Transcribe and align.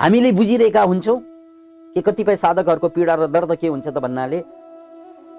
हामीले 0.00 0.32
बुझिरहेका 0.32 0.82
हुन्छौँ 0.82 1.18
कि 1.96 2.00
कतिपय 2.00 2.36
साधकहरूको 2.36 2.88
पीडा 2.88 3.14
र 3.14 3.26
दर्द 3.28 3.52
के 3.60 3.68
हुन्छ 3.68 3.86
त 3.86 3.98
भन्नाले 4.00 4.38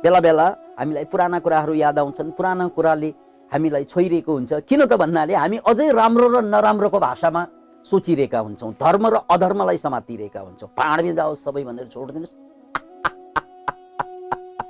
बेला 0.05 0.19
बेला 0.21 0.45
हामीलाई 0.77 1.05
पुराना 1.09 1.39
कुराहरू 1.41 1.73
याद 1.73 1.99
आउँछन्। 1.99 2.31
पुराना 2.37 2.67
कुराले 2.69 3.09
हामीलाई 3.51 3.83
छोइरहेको 3.89 4.31
हुन्छ। 4.31 4.53
किन 4.69 4.85
त 4.85 4.93
भन्नाले 5.01 5.33
हामी 5.33 5.57
अझै 5.65 5.89
राम्रो 5.91 6.27
र 6.29 6.45
नराम्रोको 6.45 6.99
भाषामा 6.99 7.41
सोचिरहेका 7.89 8.39
हुन्छौँ। 8.39 8.71
धर्म 8.77 9.07
र 9.07 9.15
अधर्मलाई 9.25 9.77
समातिरहेका 9.81 10.39
हुन्छौँ। 10.39 10.69
पाहाडमै 10.77 11.13
जाओस् 11.17 11.41
सबै 11.41 11.63
भनेर 11.65 11.89
छोडिदिनुहोस् 11.89 12.37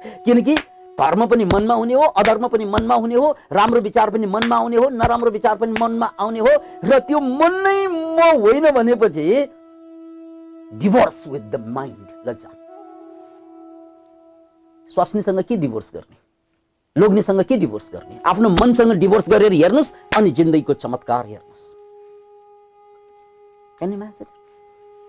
किनकि 0.25 0.55
धर्म 0.97 1.25
पनि 1.27 1.45
मनमा 1.51 1.75
हुने 1.75 1.93
हो 1.93 2.05
अधर्म 2.15 2.47
पनि 2.47 2.65
मनमा 2.65 2.95
हुने 2.95 3.15
हो 3.15 3.27
राम्रो 3.51 3.79
विचार 3.81 4.09
पनि 4.09 4.25
मनमा 4.25 4.55
आउने 4.55 4.77
हो 4.77 4.89
नराम्रो 4.89 5.31
विचार 5.31 5.55
पनि 5.57 5.73
मनमा 5.75 6.07
आउने 6.15 6.39
हो 6.39 6.51
र 6.79 6.99
त्यो 7.07 7.19
मन 7.19 7.53
नै 7.67 7.79
म 7.87 8.19
होइन 8.39 8.71
भनेपछि 8.71 9.25
डिभोर्स 10.71 11.27
विथ 11.27 11.41
द 11.51 11.55
माइन्ड 11.67 12.29
लज्जा 12.29 12.49
स्वास्नीसँग 14.95 15.41
के 15.49 15.57
डिभोर्स 15.57 15.91
गर्ने 15.95 16.17
लोग्नेसँग 16.95 17.41
के 17.49 17.57
डिभोर्स 17.57 17.89
गर्ने 17.93 18.19
आफ्नो 18.29 18.49
मनसँग 18.49 18.91
डिभोर्स 18.99 19.29
गरेर 19.29 19.53
हेर्नुहोस् 19.53 19.93
अनि 20.17 20.31
जिन्दगीको 20.39 20.73
चमत्कार 20.73 21.25
हेर्नुहोस्? 21.25 21.65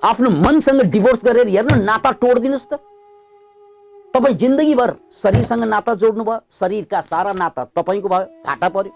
आफ्नो 0.03 0.31
मनसँग 0.31 0.83
डिभोर्स 0.93 1.25
गरेर 1.25 1.49
हेर्नु 1.49 1.83
नाता 1.85 2.13
तोडिदिनुहोस् 2.23 2.69
त 2.73 2.81
तपाईँ 4.15 4.35
जिन्दगीभर 4.37 4.95
शरीरसँग 5.23 5.65
नाता 5.65 5.95
जोड्नु 6.03 6.25
भयो 6.25 6.41
शरीरका 6.61 7.01
सारा 7.01 7.33
नाता 7.33 7.65
तपाईँको 7.77 8.09
भयो 8.09 8.27
घाटा 8.47 8.69
पर्यो 8.69 8.93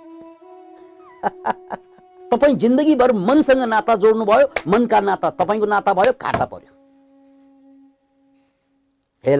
तपाईँ 2.31 2.55
जिन्दगीभर 2.57 3.13
मनसँग 3.13 3.63
नाता 3.65 3.95
जोड्नु 3.97 4.25
भयो 4.25 4.47
मनका 4.67 5.01
नाता 5.01 5.31
तपाईँको 5.31 5.67
नाता 5.67 5.93
भयो 5.95 6.13
घाटा 6.13 6.45
पर्यो। 6.45 6.73
हे 9.25 9.37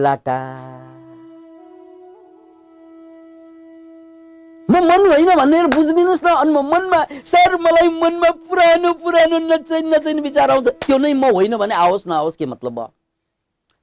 म 4.69 4.73
मन 4.83 5.05
होइन 5.07 5.29
भनेर 5.35 5.67
बुझिदिनुहोस् 5.75 6.23
न 6.25 6.27
अनि 6.27 6.51
म 6.51 6.59
मनमा 6.71 6.99
सर 7.23 7.55
मलाई 7.55 7.89
मनमा 7.89 8.29
पुरानो 8.47 8.93
पुरानो 9.03 9.37
नचाइ 9.39 9.81
नचाहिने 9.81 10.21
विचार 10.21 10.49
आउँछ। 10.51 10.67
त्यो 10.83 10.97
नै 10.97 11.13
म 11.13 11.31
होइन 11.31 11.55
भने 11.57 11.75
आओस् 11.75 12.07
नआओस् 12.07 12.37
के 12.37 12.45
मतलब 12.45 12.73
भयो? 12.75 12.91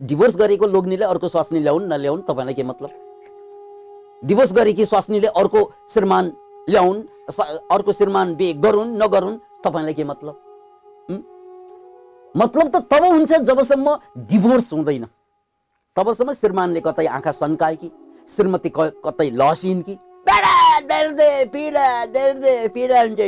डिभोर्स 0.00 0.36
गरेको 0.36 0.66
लोग्नेले 0.66 1.04
अर्को 1.04 1.28
स्वास्नी 1.28 1.60
ल्याउन् 1.60 1.88
नल्याउन् 1.88 2.22
तपाईँलाई 2.28 2.54
के 2.54 2.62
मतलब? 2.62 2.90
डिभोर्स 4.22 4.52
गरेकी 4.52 4.84
स्वास्नीले 4.84 5.26
अर्को 5.26 5.60
श्रीमान 5.94 6.32
ल्याउन् 6.68 7.02
अर्को 7.28 7.92
श्रीमान 7.92 8.34
बे 8.34 8.52
गरून् 8.52 8.96
नगरून् 9.02 9.38
तपाईँलाई 9.64 9.94
के 9.94 10.04
मतलब? 10.04 10.40
मतलब 12.36 12.68
त 12.68 12.76
तब 12.90 13.04
हुन्छ 13.04 13.32
जबसम्म 13.32 13.98
डिभोर्स 14.18 14.72
हुँदैन। 14.72 15.06
तबसम्म 15.96 16.32
श्रीमानले 16.32 16.80
कतै 16.80 17.06
आँखा 17.06 17.32
सन्काए 17.32 17.76
कि? 17.76 17.90
श्रीमती 18.28 18.72
कतै 18.76 19.30
लसिन् 19.30 19.82
कि? 19.82 19.98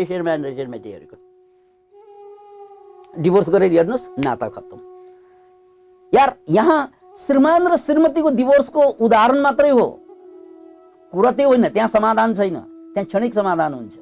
श्रीमान 0.07 0.45
र 0.45 0.55
श्रीमतीहरूको। 0.55 1.17
डिभोर्स 3.23 3.49
गरेर 3.51 3.73
हेर्नुहोस् 3.73 4.09
नाता 4.19 4.49
खत्तम। 4.49 4.81
यार 6.13 6.37
यहाँ 6.49 6.81
श्रीमान 7.27 7.69
र 7.69 7.77
श्रीमतीको 7.77 8.31
डिभोर्सको 8.31 8.83
उदाहरण 9.01 9.39
मात्रै 9.41 9.71
हो। 9.71 9.87
कुरा 11.13 11.31
त्यो 11.33 11.49
होइन 11.49 11.69
त्यहाँ 11.69 11.89
समाधान 11.89 12.35
छैन। 12.35 12.57
त्यहाँ 12.97 13.07
क्षणिक 13.07 13.35
समाधान 13.35 13.75
हुन्छ। 13.75 13.95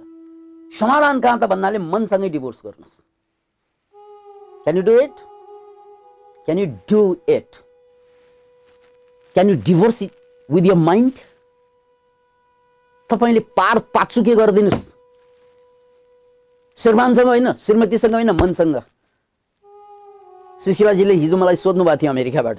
समाधान 0.79 1.21
कहाँ 1.21 1.39
त 1.39 1.45
भन्नाले 1.51 1.79
मनसँगै 1.83 2.29
डिभोर्स 2.31 2.61
गर्नुहोस्। 2.65 2.95
Can 4.65 4.77
you 4.77 4.83
do 4.83 4.95
it 5.01 5.17
can 6.47 6.59
you 6.59 6.67
do 6.91 7.01
it 7.29 7.57
can 9.37 9.51
you 9.51 9.57
divorce 9.67 10.03
with 10.49 10.67
your 10.67 10.75
mind 10.79 11.15
तपाईँले 13.11 13.41
पार 13.59 13.79
पाचुके 13.91 14.35
गरिदिनुहोस्? 14.35 14.87
श्रीमानसँग 16.79 17.27
होइन 17.27 17.53
श्रीमतीसँग 17.53 18.15
होइन 18.15 18.31
मनसँग। 18.31 18.77
सुशीलाजीले 20.63 21.15
हिजो 21.15 21.37
मलाई 21.37 21.57
सोध्नु 21.57 21.85
भएको 21.85 21.99
थियो 22.03 22.11
अमेरिकाबाट। 22.13 22.59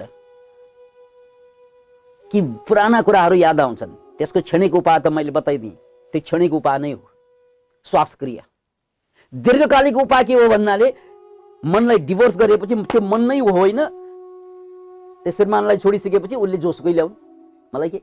कि 2.30 2.40
पुराना 2.68 3.02
कुराहरू 3.02 3.34
याद 3.36 3.60
आउँछन्। 3.60 3.92
त्यसको 4.20 4.40
क्षणिक 4.42 4.74
उपाय 4.74 5.00
त 5.00 5.06
मैले 5.08 5.32
बताइदिएँ। 5.32 5.85
त्यो 6.14 6.20
क्षणिक 6.20 6.52
उपाय 6.54 6.78
नै 6.78 6.92
हो 6.92 7.10
श्वास 7.86 8.14
क्रिया 8.20 8.42
दीर्घकालिक 9.32 9.96
उपाय 9.98 10.24
के 10.24 10.34
हो 10.34 10.48
भन्नाले 10.48 10.92
मनलाई 11.62 11.98
डिभोर्स 12.06 12.36
गरेपछि 12.36 12.74
त्यो 12.84 13.00
मन 13.04 13.26
नै 13.28 13.38
होइन 13.40 13.80
त्यो 15.22 15.32
श्रीमानलाई 15.32 15.76
छोडिसकेपछि 15.78 16.36
उसले 16.36 16.58
जोसुकै 16.58 16.92
ल्याउन् 16.92 17.14
मलाई 17.72 17.88
के 17.88 18.00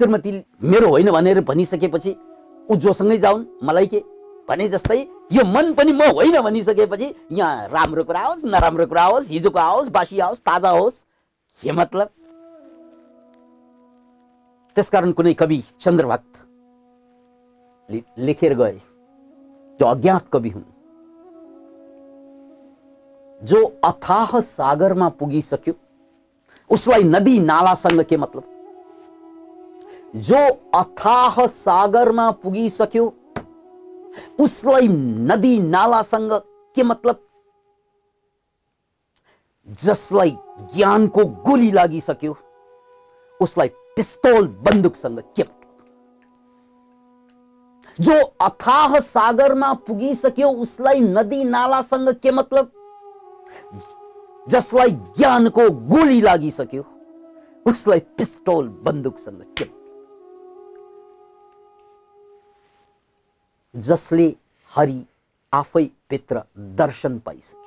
श्रीमती 0.00 0.32
मेरो 0.64 0.88
होइन 0.88 1.10
भनेर 1.10 1.40
भनिसकेपछि 1.44 2.14
ऊ 2.68 2.76
जोसँगै 2.78 3.18
जाउन् 3.18 3.44
मलाई 3.62 3.86
के 3.86 4.00
भने 4.48 4.68
जस्तै 4.68 4.98
यो 5.32 5.44
मन 5.46 5.72
पनि 5.74 5.92
म 5.92 6.10
होइन 6.12 6.40
भनिसकेपछि 6.40 7.14
यहाँ 7.32 7.68
राम्रो 7.68 8.04
कुरा 8.04 8.20
आओस् 8.22 8.44
नराम्रो 8.46 8.86
कुरा 8.86 9.02
आओस् 9.04 9.30
हिजोको 9.30 9.58
आओस् 9.60 9.88
बासी 9.90 10.18
आओस् 10.20 10.40
ताजा 10.42 10.70
होस् 10.72 10.98
के 11.62 11.72
मतलब 11.72 12.08
त्यसकारण 14.76 15.12
कुनै 15.12 15.34
कवि 15.34 15.62
चन्द्रभक्त 15.80 16.46
लेखेर 18.18 18.54
गए। 18.54 18.80
जो 19.80 19.86
अज्ञात 19.86 20.28
कवि 20.28 20.48
हुन्। 20.48 20.62
जो 23.46 23.80
अथाह 23.84 24.40
सागरमा 24.40 25.08
पुगिसक्यो 25.08 25.74
उसलाई 26.70 27.02
नदी 27.02 27.40
नालासँग 27.40 28.02
के 28.02 28.16
मतलब? 28.16 28.44
जो 30.16 30.38
अथाह 30.74 31.46
सागरमा 31.46 32.30
पुगिसक्यो 32.30 33.14
उसलाई 34.40 34.88
नदी 34.88 35.58
नालासँग 35.58 36.32
के 36.74 36.82
मतलब? 36.82 37.28
जसलाई 39.84 40.36
ज्ञानको 40.76 41.24
गोली 41.24 41.70
लागिसक्यो 41.70 42.36
उसलाई 43.40 43.68
पिस्तौल 43.68 44.48
बन्दुकसँग 44.48 45.20
के 45.20 45.42
मतलब 45.42 45.61
जो 48.00 48.14
अथाह 48.40 48.98
सागरमा 49.00 49.72
पुगिसक्यो 49.86 50.48
उसलाई 50.50 51.00
नदी 51.00 51.44
नालासँग 51.44 52.08
के 52.22 52.30
मतलब? 52.30 52.72
जसलाई 54.48 54.90
ज्ञानको 54.90 55.70
गोली 55.70 56.20
लागिसक्यो 56.20 56.84
उसलाई 57.66 58.00
पिस्तौल 58.18 58.68
बन्दुकसँग 58.84 59.42
के? 59.58 59.64
जसले 63.74 64.36
हरि 64.76 65.04
आफै 65.52 65.84
भित्र 66.10 66.42
दर्शन 66.78 67.18
पाइसके 67.18 67.60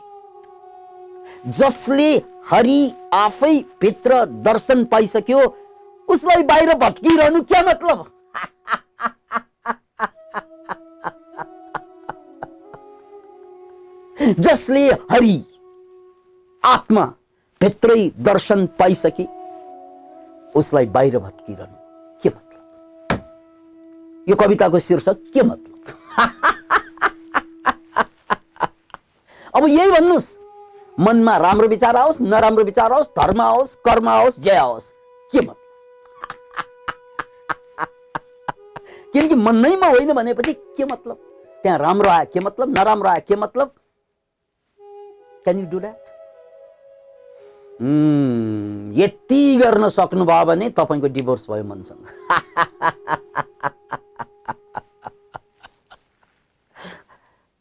जसले 1.52 2.10
हरि 2.50 2.92
आफै 3.14 3.58
भित्र 3.82 4.26
दर्शन 4.26 4.84
पाइसक्यो 4.86 5.40
उसलाई 6.08 6.44
बाहिर 6.44 6.74
भट्किरहनु 6.78 7.42
क्या 7.42 7.62
मतलब? 7.62 8.06
जसले 14.22 14.92
हरि 14.92 15.44
आत्मा 16.66 17.14
भित्रै 17.62 18.12
दर्शन 18.20 18.66
पाइसके 18.66 19.24
उसलाई 20.60 20.86
बाहिर 20.86 21.20
भट्किरहनु 21.20 21.78
के 22.24 22.30
मतलब? 22.30 23.22
यो 24.30 24.36
कविताको 24.36 24.80
शीर्षक 24.80 25.18
के 25.34 25.42
मतलब? 25.42 25.84
अब 29.56 29.68
यही 29.68 29.92
भन्नुहोस्। 29.92 30.36
मनमा 31.00 31.38
राम्रो 31.38 31.68
विचार 31.68 31.96
आओस् 31.96 32.22
नराम्रो 32.22 32.64
विचार 32.64 32.94
आओस् 32.94 33.08
धर्म 33.08 33.42
आओस् 33.42 33.76
कर्म 33.76 34.10
आओस् 34.10 34.40
जय 34.40 34.56
आओस्। 34.56 34.94
के 35.32 35.40
मतलब? 35.40 35.56
किनकि 39.14 39.36
मन 39.36 39.56
नैमा 39.56 39.88
होइन 39.88 40.14
भनेपछि 40.14 40.54
के 40.54 40.86
मतलब? 40.86 41.18
त्यहाँ 41.64 41.80
राम्रो 41.80 42.10
आयो 42.10 42.26
के 42.34 42.40
मतलब? 42.40 42.80
नराम्रो 42.80 43.10
आयो 43.10 43.22
के 43.28 43.36
मतलब? 43.36 43.72
क्यान 45.46 45.60
यु 45.60 45.66
डु 45.70 45.80
द्याट 45.80 46.04
यति 48.96 49.42
गर्न 49.58 49.90
सक्नुभयो 49.92 50.46
भने 50.46 50.70
तपाईँको 50.72 51.08
डिभोर्स 51.14 51.46
भयो 51.50 51.64
मनसँग 51.66 52.02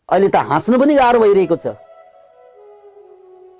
अहिले 0.08 0.28
त 0.28 0.36
हाँस्नु 0.48 0.78
पनि 0.78 0.94
गाह्रो 0.94 1.18
भइरहेको 1.20 1.56
छ 1.56 1.74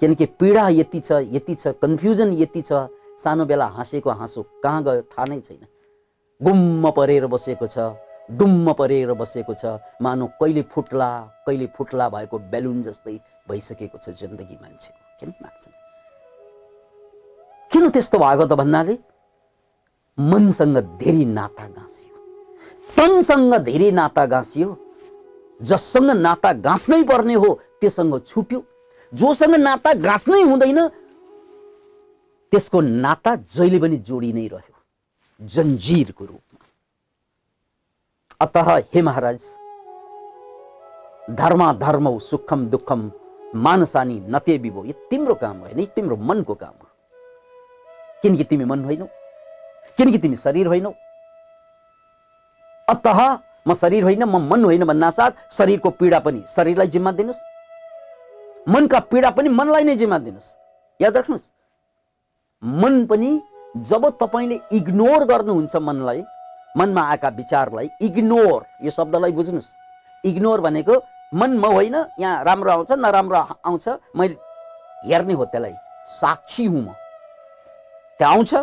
किनकि 0.01 0.27
पीडा 0.39 0.69
यति 0.71 1.01
छ 1.01 1.21
यति 1.31 1.55
छ 1.57 1.75
कन्फ्युजन 1.83 2.33
यति 2.39 2.63
छ 2.63 2.87
सानो 3.25 3.45
बेला 3.45 3.67
हाँसेको 3.77 4.11
हाँसो 4.13 4.43
कहाँ 4.63 4.83
गयो 4.85 5.03
थाहा 5.11 5.25
नै 5.27 5.41
छैन 5.41 5.67
गुम्म 6.41 6.91
परेर 6.93 7.27
बसेको 7.27 7.67
छ 7.67 7.79
डुम्म 8.29 8.73
परेर 8.73 9.13
बसेको 9.13 9.55
छ। 9.55 9.79
मानव 10.03 10.27
कहिले 10.41 10.63
फुट्ला 10.73 11.09
कहिले 11.47 11.67
फुट्ला 11.77 12.09
भएको 12.09 12.39
बेलुन 12.53 12.83
जस्तै 12.83 13.17
भइसकेको 13.49 13.99
छ 13.99 14.09
जिन्दगी 14.17 14.57
मान्छेको। 14.63 15.01
किन 15.21 15.31
मान्छे 15.43 15.71
किन 17.71 17.91
त्यस्तो 17.91 18.19
भएको 18.19 18.45
त 18.47 18.53
भन्नाले 18.55 18.95
मनसँग 20.19 20.77
धेरै 20.99 21.25
नाता 21.27 21.67
गाँसियो। 21.69 22.15
तनसँग 22.97 23.55
धेरै 23.65 23.91
नाता 23.91 24.25
गाँसियो। 24.27 24.69
जससँग 25.61 26.11
नाता 26.17 26.53
गाँच्नै 26.65 27.03
पर्ने 27.05 27.35
हो 27.35 27.51
त्योसँग 27.81 28.15
छुट्यो। 28.27 28.61
जोसँग 29.13 29.55
नाता 29.59 29.93
गाँच्नै 30.01 30.43
हुँदैन 30.43 30.81
त्यसको 32.53 32.81
नाता 32.81 33.35
जहिले 33.53 33.79
पनि 33.79 33.97
जोडी 34.07 34.33
नै 34.33 34.47
रह्यो। 34.49 34.77
जन्जिरको 35.41 36.25
रूपमा। 36.25 36.54
अत 38.41 38.57
हे 38.95 39.03
महाराज 39.03 39.43
धर्म 41.31 41.61
धर्म 41.79 42.07
सुखम 42.21 42.67
दुःखम 42.67 43.11
मानसानी 43.57 44.19
नते 44.29 44.57
बिबो 44.59 44.85
यो 44.85 44.93
तिम्रो 45.11 45.35
काम 45.35 45.59
होइन 45.59 45.79
यो 45.79 45.87
तिम्रो 45.97 46.17
मनको 46.19 46.55
काम 46.55 46.73
हो। 46.73 46.89
किनकि 48.23 48.45
तिमी 48.45 48.65
मन 48.65 48.85
होइनौ 48.85 49.07
किनकि 49.99 50.19
तिमी 50.19 50.37
शरीर 50.37 50.67
होइनौ। 50.67 50.91
अत 52.89 53.07
म 53.69 53.75
शरीर 53.75 54.05
होइन 54.05 54.25
म 54.25 54.43
मन 54.51 54.65
होइन 54.65 54.85
भन्नासाथ 54.85 55.31
शरीरको 55.53 55.91
पीडा 55.93 56.19
पनि 56.21 56.43
शरीरलाई 56.49 56.87
जिम्मा 56.89 57.13
दिनुहोस्। 57.13 57.43
मनका 58.69 59.01
पीडा 59.11 59.31
पनि 59.31 59.49
मनलाई 59.51 59.85
नै 59.85 59.97
जिम्मा 59.97 60.19
दिनुहोस्। 60.19 60.55
याद 61.01 61.17
राख्नुहोस् 61.17 61.47
मन 62.63 63.05
पनि 63.07 63.31
जब 63.89 64.09
तपाईँले 64.21 64.61
इग्नोर 64.73 65.25
गर्नुहुन्छ 65.25 65.77
मनलाई 65.79 66.23
मनमा 66.77 67.03
आएका 67.03 67.29
विचारलाई 67.29 67.91
इग्नोर 68.01 68.67
यो 68.83 68.91
शब्दलाई 68.91 69.33
बुझ्नुहोस्। 69.33 69.73
इग्नोर 70.25 70.61
भनेको 70.61 70.95
मन 71.35 71.59
म 71.59 71.65
होइन 71.67 71.95
यहाँ 72.21 72.45
राम्रो 72.45 72.71
आउँछ 72.71 72.93
नराम्रो 72.93 73.37
आउँछ 73.65 73.89
मैले 74.17 74.37
हेर्ने 75.07 75.35
हो 75.35 75.45
त्यसलाई। 75.45 75.75
साक्षी 76.21 76.65
हुँ 76.67 76.83
म। 76.83 76.95
त्यहाँ 78.21 78.35
आउँछ 78.35 78.55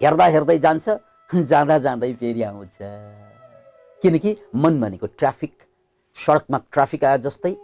हेर्दा 0.00 0.24
हेर्दै 0.26 0.58
जान्छ 0.58 0.88
जाँदा 1.34 1.78
जाँदै 1.78 2.12
फेरि 2.14 2.42
आउँछ। 2.42 2.76
किनकि 4.02 4.36
मन 4.54 4.80
भनेको 4.80 5.06
ट्राफिक 5.18 5.52
सडकमा 6.16 6.58
ट्राफिक 6.72 7.04
आए 7.04 7.18
जस्तै 7.18 7.54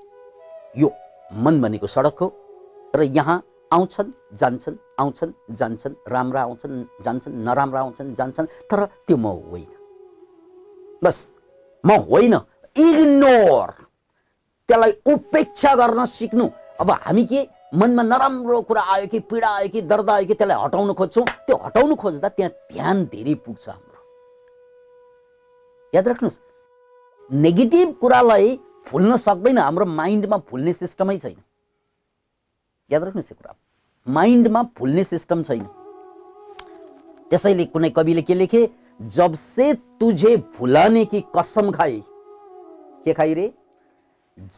यो 0.76 0.92
मन 1.32 1.60
भनेको 1.62 1.86
सडक 1.86 2.18
हो। 2.18 2.28
र 2.96 3.02
यहाँ 3.02 3.42
आउँछन् 3.72 4.10
जान्छन् 4.38 4.76
आउँछन् 5.00 5.32
जान्छन् 5.56 5.94
राम्रा 6.08 6.42
आउँछन् 6.42 6.84
जान्छन् 7.04 7.34
नराम्रा 7.44 7.80
आउँछन् 7.80 8.14
जान्छन् 8.14 8.46
तर 8.70 8.84
त्यो 9.06 9.16
म 9.16 9.26
होइन। 9.50 9.73
बस 11.04 11.16
म 11.84 11.90
होइन 12.10 12.34
इग्नोर 12.76 13.70
त्यसलाई 14.68 14.92
उपेक्षा 15.12 15.74
गर्न 15.76 16.04
सिक्नु। 16.08 16.48
अब 16.80 16.90
हामी 16.90 17.24
के 17.24 17.40
मनमा 17.74 18.02
नराम्रो 18.02 18.60
कुरा 18.62 18.82
आयो 18.92 19.06
कि 19.06 19.18
पीडा 19.30 19.48
आयो 19.48 19.68
कि 19.68 19.80
दर्द 19.82 20.10
आयो 20.10 20.26
कि 20.26 20.34
त्यसलाई 20.34 20.58
हटाउन 20.64 20.92
खोज्छौँ। 20.94 21.24
त्यो 21.46 21.56
हटाउनु 21.64 21.94
खोज्दा 21.94 22.28
त्यहाँ 22.28 22.50
ध्यान 22.72 23.04
धेरै 23.12 23.34
पुग्छ 23.44 23.68
हाम्रो। 23.68 24.00
याद 25.92 26.08
राख्नुहोस् 26.08 26.38
नेगेटिभ 27.30 27.88
कुरालाई 28.00 28.58
फुल्न 28.86 29.16
सक्दैन 29.16 29.58
हाम्रो 29.58 29.84
माइन्डमा 29.84 30.38
फुल्ने 30.48 30.72
सिस्टमै 30.72 31.18
छैन। 31.18 31.36
याद 32.90 33.02
राख्नुहोस् 33.04 33.32
यो 33.32 33.36
कुरा। 33.38 33.54
माइन्डमा 34.06 34.62
फुल्ने 34.76 35.04
सिस्टम 35.04 35.42
छैन। 35.42 35.64
त्यसैले 37.30 37.64
कुनै 37.64 37.90
कविले 37.90 38.22
के 38.22 38.34
लेखे? 38.34 38.62
जब 39.02 39.34
से 39.34 39.74
तुझे 39.74 40.36
भुलाने 40.36 41.04
की 41.04 41.20
कसम 41.36 41.70
खाई 41.70 42.02
के 43.04 43.12
खाई 43.12 43.34
रे? 43.34 43.52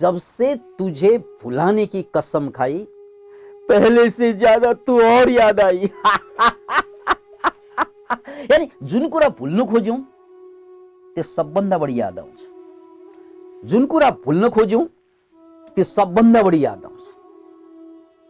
जब 0.01 0.19
से 0.19 0.55
तुझे 0.79 1.19
भुलाने 1.19 1.87
की 1.87 2.03
कसम 2.15 2.49
खाई 2.51 2.87
पहले 3.69 4.11
से 4.11 4.33
ज्यादा 4.33 4.73
तू 4.73 5.01
और 5.03 5.31
याद 5.31 5.61
आई। 5.61 5.79
यानी 8.51 8.71
जुन 8.83 9.09
कुरा 9.09 9.29
भुल्न 9.29 9.65
खोज्यौँ 9.67 9.99
त्यो 11.15 11.25
सबभन्दा 11.25 11.79
बढी 11.79 12.01
याद 12.01 12.19
आउँछ 12.19 13.67
जुन 13.71 13.87
कुरा 13.87 14.11
भुल्न 14.25 14.49
खोज्यौँ 14.49 14.85
त्यो 15.77 15.85
सबभन्दा 15.85 16.43
बढी 16.43 16.65
याद 16.65 16.85
आउँछ 16.85 17.05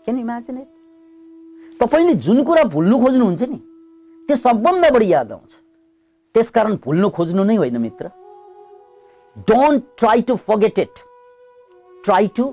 क्यान 0.05 0.19
इमेजिन 0.19 0.59
तपाईँले 1.81 2.15
जुन 2.15 2.43
कुरा 2.45 2.65
भुल्नु 2.75 2.99
खोज्नुहुन्छ 3.05 3.43
नि 3.43 3.57
त्यो 4.29 4.37
सबभन्दा 4.37 4.91
बढी 4.91 5.13
याद 5.13 5.33
आउँछ 5.33 5.66
त्यसकारण 6.37 6.75
भुल्नु 6.85 7.09
खोज्नु 7.17 7.45
नै 7.45 7.57
होइन 7.57 7.77
मित्र। 7.81 8.09
Don't 9.49 9.85
try 9.99 10.23
to 10.23 10.35
forget 10.49 10.79
it 10.79 10.99
try 12.05 12.27
to 12.37 12.45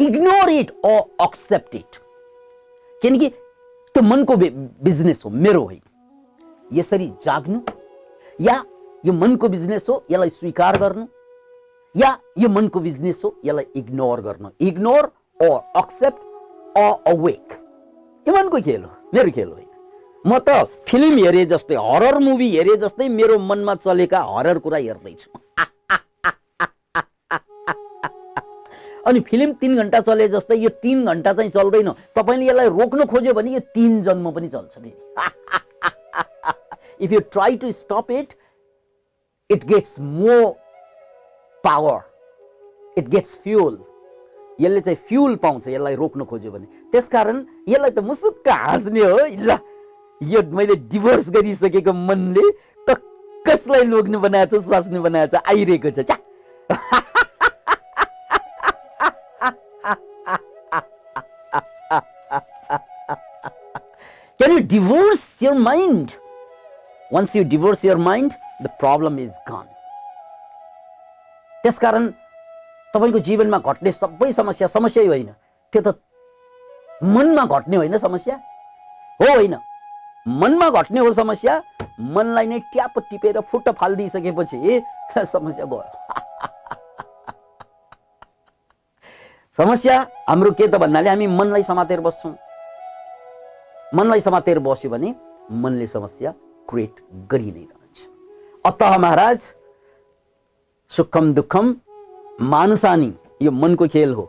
ignore 0.00 0.50
it 0.50 0.70
uh 0.70 0.92
accept 1.22 1.74
it 1.74 1.96
किनकि 3.02 3.28
त्यो 3.28 4.02
मनको 4.02 4.36
बिजनेस 4.36 5.22
हो 5.24 5.30
मेरो 5.30 5.62
होइन। 5.62 5.80
यसरी 6.70 7.08
जाग्नु 7.24 7.60
या 8.38 8.56
यो 9.04 9.12
मनको 9.12 9.48
बिजनेस 9.48 9.86
हो 9.88 9.94
यसलाई 10.10 10.30
स्वीकार 10.30 10.78
गर्नु 10.80 11.06
या 11.94 12.16
यो 12.38 12.48
मनको 12.48 12.80
बिजनेस 12.80 13.20
हो 13.24 13.34
यसलाई 13.44 13.66
इग्नोर 13.76 14.20
गर्नु। 14.20 14.48
Ignore 14.68 15.10
or 15.40 15.50
accept 15.78 16.78
uh 16.78 16.88
awake 17.12 17.58
यो 18.26 18.34
मनको 18.34 18.60
खेल 18.60 18.82
हो 18.84 18.90
मेरो 19.14 19.30
खेल 19.30 19.48
होइन 19.48 19.61
म 20.26 20.38
त 20.38 20.48
फिल्म 20.86 21.18
हेरे 21.18 21.44
जस्तै 21.50 21.74
हरर 21.74 22.18
मुभी 22.22 22.48
हेरे 22.50 22.76
जस्तै 22.78 23.08
मेरो 23.10 23.38
मनमा 23.38 23.74
चलेका 23.82 24.18
हरर 24.22 24.58
कुरा 24.64 24.78
हेर्दैछु। 24.78 25.28
अनि 29.06 29.20
फिल्म 29.26 29.52
तिन 29.60 29.76
घन्टा 29.76 30.00
चले 30.06 30.28
जस्तै 30.30 30.56
यो 30.56 30.68
तिन 30.78 31.04
घन्टा 31.04 31.32
चाहिँ 31.32 31.50
चल्दैन। 31.50 31.88
तपाईँले 32.14 32.46
यसलाई 32.46 32.68
रोक्न 32.78 33.04
खोज्यो 33.10 33.32
भने 33.34 33.50
यो 33.52 33.60
तिन 33.74 34.02
जन्म 34.02 34.30
पनि 34.30 34.48
चल्छ 34.48 34.78
फेरि। 34.78 34.92
If 37.02 37.12
you 37.12 37.20
try 37.34 37.56
to 37.58 37.72
stop 37.72 38.10
it 38.10 38.28
it 39.50 39.64
gets 39.66 39.98
more 39.98 40.46
power 41.64 41.98
it 42.98 43.08
gets 43.08 43.34
fuel 43.42 43.74
यसले 44.60 44.80
चाहिँ 44.80 44.98
फ्युल 45.08 45.34
पाउँछ 45.42 45.68
यसलाई 45.68 45.94
रोक्न 45.98 46.24
खोज्यो 46.30 46.50
भने। 46.52 46.66
त्यसकारण 46.94 47.44
यसलाई 47.68 47.90
त 47.90 47.98
मुसुक्क 48.06 48.48
हाँस्ने 48.48 49.02
हो। 49.02 49.18
ल 49.26 49.58
यो 50.30 50.42
मैले 50.56 50.74
डिभोर्स 50.90 51.30
गरिसकेको 51.30 51.92
मनले 51.92 52.46
कसलाई 53.46 53.84
लोग्नु 53.84 54.18
बनाएको 54.20 54.58
छ 54.58 54.64
स्वास्नु 54.64 55.02
बनाएको 55.02 55.36
छ 55.36 55.42
आइरहेको 55.52 55.90
छ 55.90 56.06
च्या 56.10 56.18
Can 64.40 64.52
you 64.52 64.60
divorce 64.60 65.26
your 65.40 65.54
mind? 65.54 66.14
Once 67.10 67.34
you 67.34 67.44
divorce 67.44 67.84
your 67.84 67.98
mind, 67.98 68.36
the 68.60 68.70
problem 68.80 69.18
is 69.18 69.36
gone. 69.46 69.68
त्यसकारण 71.64 72.08
तपाईँको 72.94 73.18
जीवनमा 73.26 73.58
घट्ने 73.58 73.92
सबै 73.92 74.32
समस्या 74.38 74.68
समस्यै 74.68 75.06
होइन 75.06 75.28
त्यो 75.72 75.82
त 75.82 75.94
मनमा 77.16 77.44
घट्ने 77.58 77.76
होइन 77.76 77.96
समस्या 77.98 78.36
हो 79.20 79.28
होइन 79.34 79.54
मनमा 80.26 80.68
घट्ने 80.70 81.00
हो 81.00 81.12
समस्या 81.12 81.62
मनलाई 82.00 82.46
नै 82.46 82.58
ट्याप 82.72 82.98
टिपेर 83.10 83.40
फुट्ट 83.50 83.68
फालिदिइसकेपछि 83.70 84.80
समस्या 85.32 85.64
भयो। 85.64 85.82
समस्या 89.58 89.96
हाम्रो 90.28 90.50
के 90.50 90.66
त 90.68 90.74
भन्नाले 90.80 91.08
हामी 91.10 91.26
मनलाई 91.26 91.62
समातेर 91.62 92.00
बस्छौँ। 92.00 92.34
मनलाई 93.94 94.20
समातेर 94.20 94.58
बस्यो 94.58 94.90
भने 94.90 95.14
मनले 95.52 95.86
समस्या 95.86 96.30
क्रिएट 96.68 96.94
गरि 97.30 97.50
नै 97.52 97.64
रहन्छ 97.64 97.98
अत 98.64 98.82
महाराज 98.82 99.40
सुखम 100.90 101.32
दुःखम 101.34 101.74
मानसानी 102.40 103.12
यो 103.42 103.50
मनको 103.50 103.86
खेल 103.92 104.14
हो। 104.14 104.24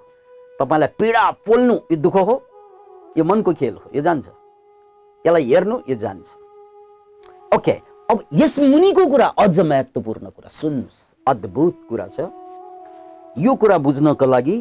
तपाईँलाई 0.59 0.89
पीडा 0.99 1.23
पोल्नु 1.45 1.75
यो 1.91 1.97
दुःख 2.01 2.15
हो 2.15 2.35
यो 3.17 3.23
मनको 3.23 3.53
खेल 3.53 3.75
हो 3.75 3.91
यो 3.95 4.01
जान्छ। 4.01 4.27
यसलाई 5.25 5.43
हेर्नु 5.45 5.79
यो 5.89 5.95
जान्छ। 5.95 6.27
ओके 7.55 7.71
अब 8.09 8.23
यस 8.33 8.59
मुनिको 8.59 9.05
कुरा 9.07 9.27
अझ 9.39 9.59
महत्त्वपूर्ण 9.61 10.29
कुरा 10.29 10.49
सुन्नुहोस्। 10.51 11.01
अद्भुत 11.25 11.75
कुरा 11.89 12.07
छ। 12.07 12.19
यो 13.37 13.55
कुरा 13.55 13.77
बुझ्नको 13.77 14.25
लागि 14.25 14.57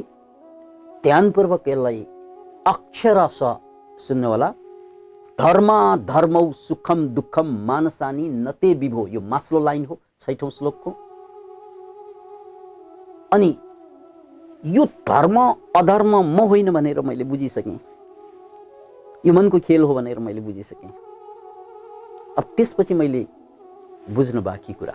ध्यानपूर्वक 1.05 1.69
यसलाई 1.69 2.01
अक्षरश 2.67 3.39
सुन्नु 4.07 4.29
होला। 4.29 4.49
धर्म 5.39 5.69
धर्मौ 6.07 6.45
सुखम 6.59 7.07
दुःखम 7.15 7.47
मानसानी 7.67 8.29
नते 8.29 8.73
विभो 8.75 9.07
यो 9.09 9.21
मास्लो 9.21 9.61
लाइन 9.61 9.85
हो 9.85 9.99
छैठौँ 10.21 10.51
श्लोकको 10.51 10.91
अनि 13.33 13.51
यो 14.67 14.85
धर्म 15.09 15.37
अधर्म 15.77 16.13
म 16.17 16.47
होइन 16.49 16.71
भनेर 16.73 17.01
मैले 17.01 17.25
बुझिसकेँ। 17.25 17.79
यो 19.27 19.33
मनको 19.33 19.59
खेल 19.61 19.83
हो 19.83 19.95
भनेर 19.95 20.19
मैले 20.19 20.41
बुझिसकेँ। 20.41 20.91
अब 22.39 22.45
त्यसपछि 22.57 22.95
मैले 22.95 23.27
बुझ्नु 24.11 24.43
बाँकी 24.43 24.73
कुरा 24.73 24.93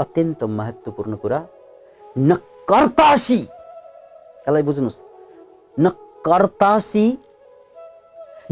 अत्यन्त 0.00 0.44
महत्त्वपूर्ण 0.44 1.16
कुरा 1.16 1.38
न 2.18 2.34
कर्तासी 2.68 3.38
यसलाई 3.38 4.62
बुझ्नुहोस् 4.62 5.00
न 5.76 5.88
कर्तासी 6.26 7.06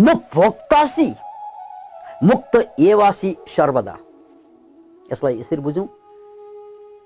न 0.01 0.15
भोक्तासी 0.35 1.09
मुक्त 2.25 2.57
एवासी 2.81 3.37
सर्वदा। 3.49 3.97
यसलाई 5.13 5.39
यसरी 5.39 5.61
बुझौँ 5.63 5.89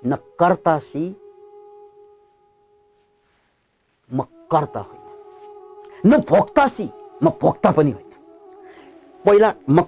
न 0.06 0.16
कर्तासी 0.38 1.04
म 4.10 4.22
कर्ता 4.52 4.80
होइन 4.80 5.04
न 6.06 6.20
भोक्तासी। 6.28 6.88
म 7.22 7.28
भोक्ता 7.40 7.70
पनि 7.70 7.90
होइन। 7.90 8.12
पहिला 9.24 9.52
म 9.70 9.80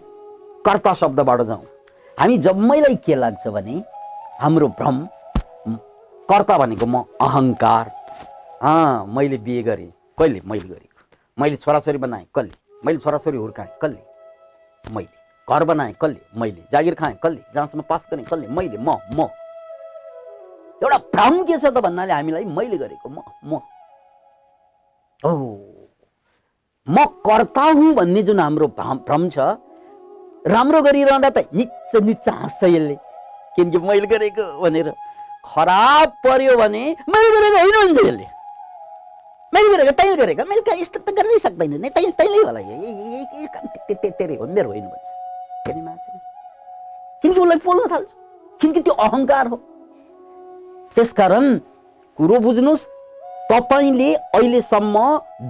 कर्ता 0.67 0.95
शब्दबाट 0.95 1.41
जाउँ। 1.43 1.65
हामी 2.19 2.39
जम्मैलाई 2.39 2.97
के 2.97 3.15
लाग्छ 3.15 3.47
भने 3.49 3.83
हाम्रो 4.41 4.69
भ्रम 4.79 5.07
कर्ता 6.29 6.59
भनेको 6.59 6.87
म 6.87 7.05
अहङ्कार। 7.21 7.91
अँ 8.63 9.07
मैले 9.07 9.39
बिहे 9.39 9.63
गरेँ। 9.63 9.93
कहिले? 10.19 10.41
मैले 10.45 10.69
गरेको। 10.69 10.99
मैले 11.39 11.57
छोराछोरी 11.57 11.99
बनाएँ। 11.99 12.27
कसले 12.35 12.51
मैले 12.85 12.99
छोराछोरी 12.99 13.39
हुर्काएँ। 13.39 13.69
कसले 13.83 14.95
मैले। 14.95 15.09
घर 15.49 15.65
बनाएँ। 15.65 15.95
कसले 16.03 16.41
मैले। 16.41 16.63
जागिर 16.73 16.95
खाएँ। 16.95 17.17
कसले 17.25 17.41
जहाँसम्म 17.55 17.83
पास 17.89 18.07
गरेँ। 18.13 18.25
कसले 18.25 18.47
मैले। 18.49 18.79
म 18.79 18.97
म। 19.15 19.29
एउटा 20.83 20.99
भ्रम 21.15 21.43
के 21.45 21.59
छ 21.59 21.65
त 21.65 21.79
भन्नाले 21.79 22.13
हामीलाई 22.13 22.45
मैले 22.45 22.79
गरेको 22.79 23.09
म 23.09 23.23
म। 23.45 23.61
ओ 25.23 25.31
म 26.91 27.05
कर्ता 27.27 27.63
हुँ 27.63 27.93
भन्ने 27.95 28.23
जुन 28.23 28.41
हाम्रो 28.41 28.67
भ्रम 28.79 29.29
छ 29.29 29.39
राम्रो 30.47 30.81
गरिरहँदा 30.83 31.31
त 31.31 31.39
निच्च 31.53 31.93
निच्च 32.03 32.29
हाँस्छ 32.29 32.65
यसले। 32.65 32.97
किनकि 33.57 33.79
मैले 33.79 34.07
गरेको 34.07 34.45
भनेर 34.63 34.89
खराब 35.45 36.09
पर्यो 36.25 36.57
भने 36.57 36.85
मैले 37.09 37.29
गरेको 37.35 37.57
होइन 37.59 37.77
भन्छ 37.77 37.99
यसले। 38.07 38.27
मैले 39.53 39.69
गरेको 39.77 39.93
तैँले 40.01 40.17
गरेको 40.17 40.43
मैले 40.49 40.63
कहाँ 40.65 40.79
यस्तो 40.81 40.99
त 41.05 41.13
गर्नै 41.13 41.39
सक्दैन 41.45 41.75
नि। 41.77 41.89
तै 41.91 42.03
तैँले 42.17 42.39
होला 42.49 42.61
हो 44.41 44.47
मेरो 44.47 44.69
होइन 44.69 44.87
भन्छ। 44.89 46.05
किनकि 47.23 47.41
उसलाई 47.41 47.59
बोल्न 47.65 47.85
थाल्छ। 47.93 48.09
किनकि 48.61 48.81
त्यो 48.81 48.95
अहङ्कार 48.95 49.47
हो। 49.47 49.57
त्यसकारण 50.97 51.45
कुरो 52.19 52.37
बुझ्नुहोस् 52.41 52.85
तपाईँले 53.51 54.15
अहिलेसम्म 54.15 54.97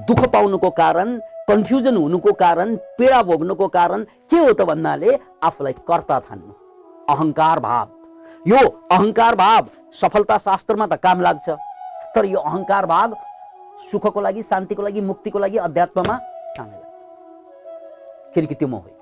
दुःख 0.08 0.24
पाउनुको 0.32 0.70
कारण 0.70 1.18
कन्फ्युजन 1.48 1.96
हुनुको 1.96 2.32
कारण 2.32 2.76
पीडा 2.98 3.22
भोग्नुको 3.22 3.66
कारण 3.68 4.02
के 4.30 4.38
हो 4.38 4.52
त 4.52 4.62
भन्नाले 4.62 5.18
आफूलाई 5.42 5.72
कर्ता 5.88 6.18
ठान्नु। 6.28 6.52
अहङ्कार 7.10 7.58
भाव। 7.60 7.86
यो 8.46 8.60
अहङ्कार 8.92 9.34
भाव 9.34 9.66
सफलता 10.00 10.38
शास्त्रमा 10.38 10.86
त 10.86 10.94
काम 11.02 11.20
लाग्छ। 11.20 11.48
तर 12.14 12.24
यो 12.24 12.38
अहङ्कार 12.38 12.86
भाव 12.86 13.16
सुखको 13.90 14.20
लागि 14.20 14.42
शान्तिको 14.42 14.82
लागि 14.82 15.00
मुक्तिको 15.00 15.38
लागि 15.38 15.58
अध्यात्ममा 15.58 16.14
कामै 16.56 16.78
लाग्छ। 16.78 18.34
किनकि 18.34 18.54
त्यो 18.54 18.68
म 18.68 18.74
होइन 18.74 18.96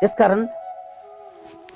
त्यसकारण 0.00 0.46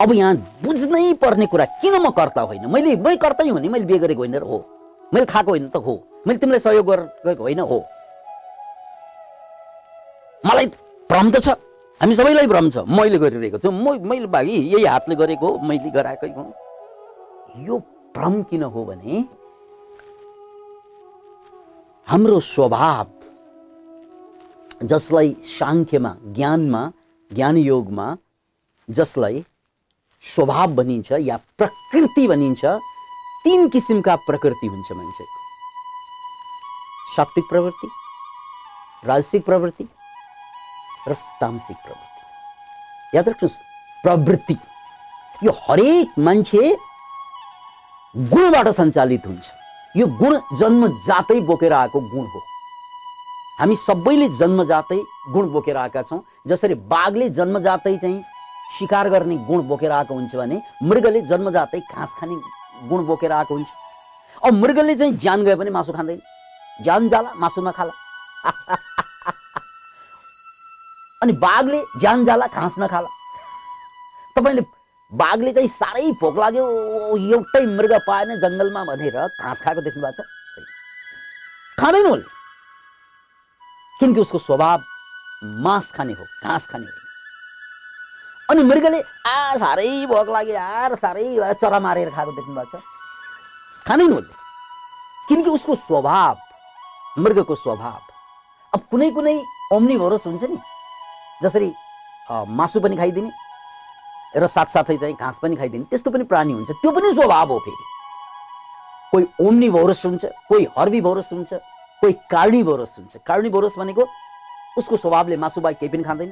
अब 0.00 0.12
यहाँ 0.14 0.35
बुझ्नै 0.62 1.12
पर्ने 1.18 1.47
कुरा 1.47 1.64
किन 1.82 1.94
म 1.99 2.11
कर्ता 2.14 2.42
होइन? 2.42 2.66
मैले 2.70 2.97
मै 2.97 3.16
कर्तै 3.16 3.49
हो 3.49 3.59
नि 3.59 3.68
मैले 3.68 3.85
बिहे 3.90 3.99
गरेको 3.99 4.23
होइन 4.23 4.38
हो। 4.42 4.59
मैले 5.14 5.26
खाएको 5.26 5.50
होइन 5.50 5.69
त 5.69 5.76
हो। 5.76 5.95
मैले 6.26 6.38
तिमीलाई 6.38 6.61
सहयोग 6.61 6.87
गरेको 6.87 7.43
होइन 7.43 7.61
हो। 7.61 7.79
मलाई 10.47 10.67
भ्रम 11.11 11.31
त 11.31 11.37
छ। 11.43 11.49
हामी 12.00 12.14
सबैलाई 12.14 12.47
भ्रम 12.47 12.71
छ। 12.71 12.76
मैले 12.88 13.19
गरिरहेको 13.19 13.59
छु। 13.59 13.71
म 13.71 13.99
मैले 14.09 14.26
भागी 14.26 14.57
यही 14.75 14.85
हातले 14.85 15.14
गरेको 15.14 15.47
हो 15.47 15.59
मैले 15.67 15.90
गराएकै 15.90 16.33
हो। 16.33 16.45
यो 17.67 17.79
भ्रम 18.17 18.43
किन 18.43 18.62
हो 18.62 18.85
भने 18.85 19.25
हाम्रो 22.09 22.40
स्वभाव 22.40 23.07
जसलाई 24.87 25.37
साङ्ख्यमा 25.43 26.17
ज्ञानमा 26.35 26.83
ज्ञान 27.31 27.57
योगमा 27.57 28.07
जसलाई 28.88 29.45
स्वभाव 30.25 30.75
भनिन्छ 30.75 31.12
या 31.12 31.37
प्रकृति 31.59 32.26
भनिन्छ 32.29 32.64
तिन 33.44 33.68
किसिमका 33.68 34.14
प्रकृति 34.16 34.66
हुन्छ 34.66 34.92
मान्छेको। 34.92 35.38
सात्विक 37.16 37.44
प्रवृत्ति 37.50 37.88
राजसिक 39.04 39.44
प्रवृत्ति 39.44 39.85
र 41.09 41.14
तामसिक 41.40 41.76
प्रवृत्ति। 41.76 43.16
याद 43.16 43.28
राख्नुहोस् 43.28 43.56
प्रवृत्ति 44.04 44.56
यो 45.42 45.52
हरेक 45.61 46.18
मान्छे 46.18 46.76
गुणबाट 48.14 48.68
सञ्चालित 48.68 49.26
हुन्छ। 49.26 49.47
यो 49.94 50.06
गुण 50.18 50.38
जन्मजातै 50.59 51.40
बोकेर 51.47 51.73
आएको 51.73 52.00
गुण 52.11 52.26
हो। 52.26 52.40
हामी 53.61 53.76
सबैले 53.76 54.28
जन्मजातै 54.37 55.00
गुण 55.32 55.50
बोकेर 55.52 55.76
आएका 55.76 56.02
छौँ। 56.02 56.23
जसरी 56.47 56.75
बाघले 56.92 57.30
जन्मजातै 57.30 57.97
चाहिँ 57.97 58.23
शिकार 58.78 59.09
गर्ने 59.11 59.37
गुण 59.49 59.66
बोकेर 59.68 59.92
आएको 59.92 60.14
हुन्छ 60.14 60.35
भने 60.37 60.62
मृगले 60.82 61.20
जन्मजातै 61.23 61.80
घाँस 61.80 62.14
खाने 62.20 62.35
गुण 62.89 63.07
बोकेर 63.07 63.33
आएको 63.33 63.55
हुन्छ। 63.55 63.69
अब 64.45 64.53
मृगले 64.53 64.95
चाहिँ 64.95 65.13
ज्यान 65.13 65.45
गए 65.45 65.55
पनि 65.55 65.71
मासु 65.71 65.93
खाँदैन। 65.93 66.21
ज्यान 66.85 67.09
जाला 67.09 67.31
मासु 67.37 67.61
नखाला। 67.61 67.93
अनि 71.23 71.33
बाघले 71.33 71.83
ज्यान 72.01 72.25
जाला 72.25 72.47
घाँस 72.47 72.75
नखाला। 72.79 73.09
तपाईँले 74.37 74.63
बाघले 75.13 75.53
चाहिँ 75.53 75.69
साह्रै 75.69 76.11
भोक 76.11 76.39
लाग्यो। 76.39 76.65
एउटै 77.17 77.67
मृग 77.67 77.93
पाएन 78.07 78.41
जङ्गलमा 78.41 78.85
भनेर 78.85 79.17
घाँस 79.27 79.63
खाएको 79.63 79.81
देख्नु 79.81 80.03
भएको 80.03 80.23
छ। 80.23 80.27
खाँदैन 81.79 82.07
उसले। 82.07 82.25
किनकि 84.01 84.21
उसको 84.21 84.39
स्वभाव 84.39 84.83
मांस 85.45 85.93
खाने 85.93 86.13
हो 86.13 86.25
घाँस 86.45 86.67
खाने 86.67 86.85
हो। 86.85 87.10
अनि 88.50 88.62
मृगले 88.66 89.00
आ 89.26 89.57
साह्रै 89.57 90.07
भोक 90.07 90.28
लाग्यो 90.28 90.54
यार 90.54 90.95
साह्रै 90.99 91.25
भएर 91.38 91.52
चरा 91.62 91.78
मारेर 91.80 92.11
खाएको 92.11 92.33
देख्नु 92.33 92.54
भएको 92.54 92.78
छ। 92.78 92.83
खाँदैन 93.87 94.12
उसले। 94.12 94.35
किनकि 95.28 95.50
उसको 95.50 95.75
स्वभाव 95.75 96.38
मृगको 97.19 97.54
स्वभाव 97.54 98.00
अब 98.73 98.80
कुनै 98.90 99.11
कुनै 99.11 99.37
ओम्निभोरस 99.73 100.26
हुन्छ 100.26 100.45
नि 100.50 100.59
जसरी 101.42 101.73
मासु 102.30 102.80
पनि 102.80 102.97
खाइदिने 102.97 103.30
र 104.37 104.47
साथसाथै 104.47 104.97
चाहिँ 104.97 105.14
घाँस 105.14 105.38
पनि 105.42 105.57
खाइदिने 105.57 105.85
त्यस्तो 105.90 106.11
पनि 106.11 106.25
प्राणी 106.26 106.52
हुन्छ। 106.52 106.71
त्यो 106.83 106.90
पनि 106.90 107.14
स्वभाव 107.14 107.52
हो 107.52 107.59
फेरि। 107.59 107.85
कोही 109.11 109.25
ओम्निभोरस 109.47 110.04
हुन्छ 110.07 110.25
कोही 110.49 110.66
हर्बीभोरस 110.78 111.33
हुन्छ 111.33 111.52
कोही 112.02 112.12
कार्निभोरस 112.30 112.95
हुन्छ। 112.99 113.16
कार्निभोरस 113.26 113.75
भनेको 113.78 114.07
उसको 114.78 114.97
स्वभावले 114.97 115.37
मासु 115.37 115.61
बाहेक 115.61 115.78
केही 115.78 115.92
पनि 115.92 116.02
खाँदैन। 116.02 116.30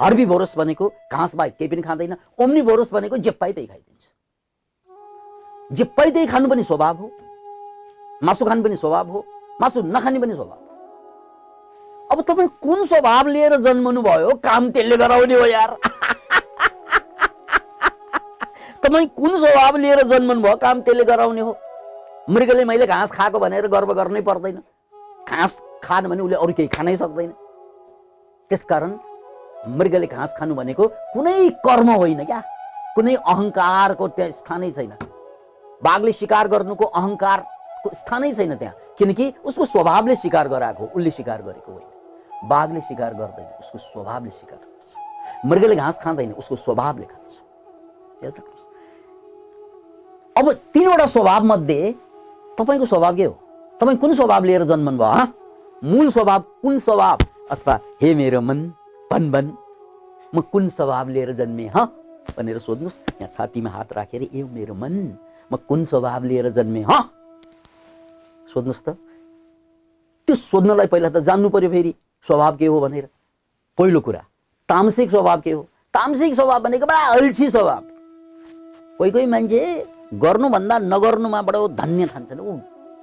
हर्बीभोरस 0.00 0.56
भनेको 0.56 0.88
घाँस 1.12 1.34
बाहेक 1.34 1.56
केही 1.56 1.68
पनि 1.70 1.82
खाँदैन 1.82 2.16
ओम्निभोरस 2.40 2.92
भनेको 2.92 3.16
जे 3.18 3.30
पाइ 3.30 3.52
त्यही 3.52 3.66
खाइदिन्छ। 3.66 4.04
जे 5.76 5.84
पाइ 5.96 6.10
त्यही 6.10 6.26
खानु 6.26 6.48
पनि 6.48 6.62
स्वभाव 6.62 6.96
हो 6.96 7.10
मासु 8.22 8.44
खानु 8.44 8.62
पनि 8.62 8.76
स्वभाव 8.76 9.10
हो 9.10 9.24
मासु 9.60 9.82
नखाने 9.82 10.18
पनि 10.20 10.34
स्वभाव 10.34 10.58
हो। 10.58 10.66
अब 12.12 12.20
तपाईँ 12.28 12.48
कुन 12.62 12.86
स्वभाव 12.86 13.28
लिएर 13.28 13.56
जन्मनु 13.62 14.02
भयो 14.02 14.30
काम 14.44 14.70
त्यसले 14.70 14.96
गराउने 14.96 15.34
हो 15.34 15.46
यार। 15.46 15.76
तपाईँ 18.82 19.06
कुन 19.16 19.36
स्वभाव 19.38 19.76
लिएर 19.76 20.02
जन्मनु 20.08 20.40
भयो 20.42 20.56
काम 20.56 20.80
त्यसले 20.80 21.04
गराउने 21.04 21.40
हो। 21.40 21.56
मृगले 22.30 22.64
मैले 22.64 22.86
घाँस 22.86 23.12
खाएको 23.12 23.38
भनेर 23.38 23.66
गर्व 23.68 23.92
गर्नै 23.94 24.20
पर्दैन। 24.22 24.62
घाँस 25.28 25.60
खान 25.84 26.06
भने 26.08 26.22
उसले 26.22 26.36
अरू 26.36 26.52
केही 26.52 26.68
खानै 26.68 26.96
सक्दैन। 26.96 27.30
त्यसकारण 28.50 28.90
मृगले 29.68 30.06
घाँस 30.06 30.34
खानु 30.38 30.54
भनेको 30.54 30.86
कुनै 31.14 31.48
कर्म 31.64 31.90
होइन 31.90 32.24
क्या? 32.24 32.40
कुनै 32.94 33.14
अहङ्कारको 33.14 34.08
त्यहाँ 34.08 34.30
स्थानै 34.32 34.70
छैन। 34.70 34.92
बाघले 35.82 36.12
शिकार 36.12 36.48
गर्नुको 36.48 36.84
अहङ्कारको 36.84 37.90
स्थानै 37.94 38.32
छैन 38.34 38.54
त्यहाँ 38.56 38.74
किनकि 38.98 39.32
उसको 39.44 39.64
स्वभावले 39.64 40.16
शिकार 40.16 40.48
गराएको 40.48 40.84
हो, 40.84 40.90
उसले 40.94 41.10
शिकार 41.10 41.42
गरेको 41.42 41.72
होइन। 41.72 42.48
बाघले 42.48 42.80
शिकार 42.80 43.14
गर्दैन 43.14 43.46
उसको 43.60 43.78
स्वभावले 43.78 44.30
शिकार 44.30 44.58
गर्छ 44.58 45.46
मृगले 45.46 45.76
घाँस 45.76 45.98
खाँदैन 46.02 46.32
उसको 46.32 46.56
स्वभावले 46.56 47.06
खान्छ। 47.06 47.32
अब 50.36 50.52
तिनवटा 50.74 51.06
स्वभाव 51.06 51.44
मध्ये 51.44 51.94
तपाईँको 52.58 52.86
स्वभाव 52.86 53.16
के 53.16 53.24
हो? 53.24 53.32
तपाईँ 53.80 53.98
कुन 53.98 54.14
स्वभाव 54.14 54.44
लिएर 54.44 54.64
जन्मनु 54.64 54.98
भयो 54.98 55.26
मूल 55.84 56.10
स्वभाव 56.10 56.40
कुन 56.62 56.78
स्वभाव? 56.78 57.18
अथवा 57.50 57.78
हे 58.02 58.14
मेरो 58.14 58.40
मन 58.40 58.72
भन 59.12 59.52
म 60.34 60.40
कुन 60.40 60.68
स्वभाव 60.68 61.08
लिएर 61.08 61.32
जन्मेँ 61.32 61.68
हँ? 61.68 61.86
भनेर 62.38 62.58
सोध्नुहोस् 62.58 62.98
यहाँ 63.20 63.28
छातीमा 63.28 63.70
हात 63.70 63.92
राखेर 63.92 64.22
ए 64.22 64.42
मेरो 64.42 64.74
मन। 64.74 64.94
म 65.52 65.56
कुन 65.68 65.84
स्वभाव 65.84 66.24
लिएर 66.24 66.48
जन्मेँ 66.50 66.82
हँ? 66.82 67.02
सोध्नुहोस् 68.54 68.84
त। 68.84 68.96
त्यो 70.28 70.36
सोध्नलाई 70.36 70.86
पहिला 70.86 71.08
त 71.08 71.16
जान्नु 71.20 71.48
पर्यो 71.48 71.70
फेरि 71.70 71.94
स्वभाव 72.26 72.56
के 72.56 72.66
हो 72.66 72.80
भनेर। 72.80 73.08
पहिलो 73.78 74.00
कुरा 74.00 74.22
तामसिक 74.68 75.10
स्वभाव 75.10 75.40
के 75.40 75.52
हो? 75.52 75.62
तामसिक 75.92 76.34
स्वभाव 76.34 76.60
भनेको 76.62 76.86
बडा 76.86 77.02
अल्छी 77.12 77.50
स्वभाव। 77.50 77.82
कोही 78.98 79.10
कोही 79.10 79.26
मान्छे 79.26 79.60
गर्नुभन्दा 80.14 80.78
नगर्नुमा 80.78 81.42
बडो 81.42 81.68
धन्य 81.68 82.06
ठान्छन्। 82.06 82.40
ऊ 82.40 82.58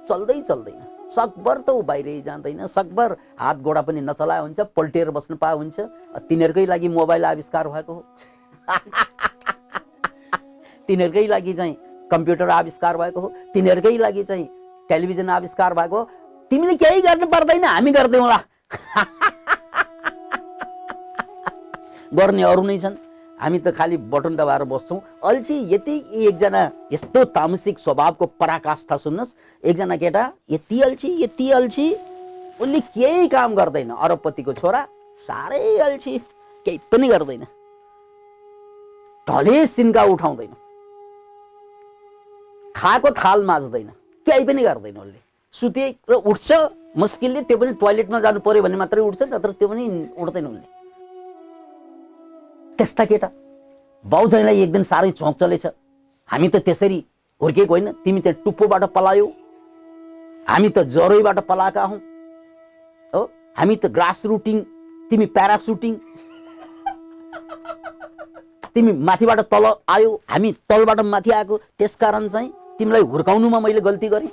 चल्दै 0.08 0.40
चल्दैन। 0.42 0.89
सकभर 1.16 1.58
त 1.66 1.70
ऊ 1.70 1.82
बाहिरै 1.82 2.20
जाँदैन 2.22 2.66
सकभर 2.66 3.16
हात 3.38 3.56
गोडा 3.66 3.80
पनि 3.82 4.00
नचलाए 4.00 4.40
हुन्छ 4.40 4.60
पल्टिएर 4.76 5.10
बस्नु 5.10 5.36
पाए 5.36 5.54
हुन्छ। 5.56 5.80
तिनीहरूकै 6.28 6.66
लागि 6.66 6.88
मोबाइल 6.88 7.24
आविष्कार 7.24 7.68
भएको 7.68 7.92
हो। 7.92 8.04
तिनीहरूकै 10.86 11.26
लागि 11.26 11.52
चाहिँ 11.54 11.76
कम्प्युटर 12.10 12.50
आविष्कार 12.50 12.96
भएको 12.96 13.20
हो। 13.20 13.32
तिनीहरूकै 13.54 13.96
लागि 13.98 14.24
चाहिँ 14.24 14.48
टेलिभिजन 14.88 15.30
आविष्कार 15.30 15.74
भएको 15.74 15.98
हो। 15.98 16.04
तिमीले 16.50 16.74
केही 16.76 17.00
गर्नु 17.00 17.26
पर्दैन 17.26 17.64
हामी 17.64 17.90
गरिदिउँला 17.90 18.40
गर्ने 22.14 22.42
अरू 22.42 22.62
नै 22.62 22.78
छन्। 22.78 23.09
हामी 23.40 23.58
त 23.58 23.72
खालि 23.72 23.96
बटन 24.12 24.36
दबाएर 24.36 24.64
बस्छौँ। 24.64 25.00
अल्छी 25.24 25.56
यति 25.72 25.96
एकजना 26.22 26.62
यस्तो 26.92 27.24
तामसिक 27.32 27.78
स्वभावको 27.78 28.26
पराकाष्ठा 28.40 28.96
सुन्नुहोस्। 28.96 29.32
एकजना 29.62 29.96
केटा 29.96 30.22
यति 30.50 30.80
अल्छी 30.82 31.08
यति 31.22 31.50
अल्छी 31.50 31.86
उसले 32.60 32.80
केही 32.94 33.28
काम 33.28 33.54
गर्दैन। 33.54 33.90
अरबपतिको 33.90 34.52
छोरा 34.52 34.80
साह्रै 35.28 35.78
अल्छी 35.78 36.18
केही 36.66 36.78
पनि 36.92 37.08
गर्दैन। 37.08 37.44
ढले 39.26 39.66
सिन्का 39.66 40.02
उठाउँदैन। 40.04 40.52
खाएको 42.74 43.10
थाल 43.16 43.44
माझ्दैन। 43.44 43.88
केही 44.26 44.44
पनि 44.44 44.62
गर्दैन 44.62 44.96
उसले 44.96 45.20
सुते 45.54 45.84
र 46.10 46.14
उठ्छ। 46.14 46.52
मुस्किलले 46.96 47.42
त्यो 47.46 47.56
पनि 47.56 47.72
टोइलेटमा 47.80 48.20
जानु 48.20 48.40
पर्यो 48.40 48.62
भने 48.62 48.76
मात्रै 48.76 49.00
उठ्छ 49.00 49.22
नत्र 49.22 49.52
त्यो 49.54 49.68
पनि 49.68 49.84
उठ्दैन 50.18 50.46
उसले 50.46 50.79
त्यस्ता 52.80 53.04
केटा 53.04 53.28
बाउजैलाई 54.04 54.60
एक 54.62 54.72
दिन 54.72 54.82
साह्रै 54.88 55.10
चोक 55.12 55.36
चलेछ। 55.40 55.66
हामी 56.28 56.48
त 56.48 56.56
त्यसरी 56.64 56.98
हुर्किएको 57.40 57.72
होइन। 57.74 57.92
तिमी 58.04 58.20
त्यहाँ 58.20 58.40
टुप्पोबाट 58.44 58.84
पलायौ। 58.96 59.26
हामी 60.48 60.68
त 60.68 60.78
जरोइबाट 60.88 61.38
पलाएका 61.44 61.82
हौँ। 61.84 61.98
हो? 63.12 63.22
हामी 63.56 63.76
त 63.76 63.86
ग्रास 63.92 64.24
रुटिङ 64.26 64.60
तिमी 65.10 65.26
प्यारासुटिङ 65.36 65.94
तिमी 68.74 68.92
माथिबाट 69.08 69.40
तल 69.52 69.64
आयो। 69.88 70.10
हामी 70.30 70.52
तलबाट 70.68 71.00
माथि 71.04 71.30
आएको। 71.30 71.56
त्यसकारण 71.78 72.28
चाहिँ 72.28 72.52
तिमीलाई 72.78 73.02
हुर्काउनुमा 73.12 73.60
मैले 73.60 73.80
गल्ती 73.80 74.08
गरेँ। 74.08 74.30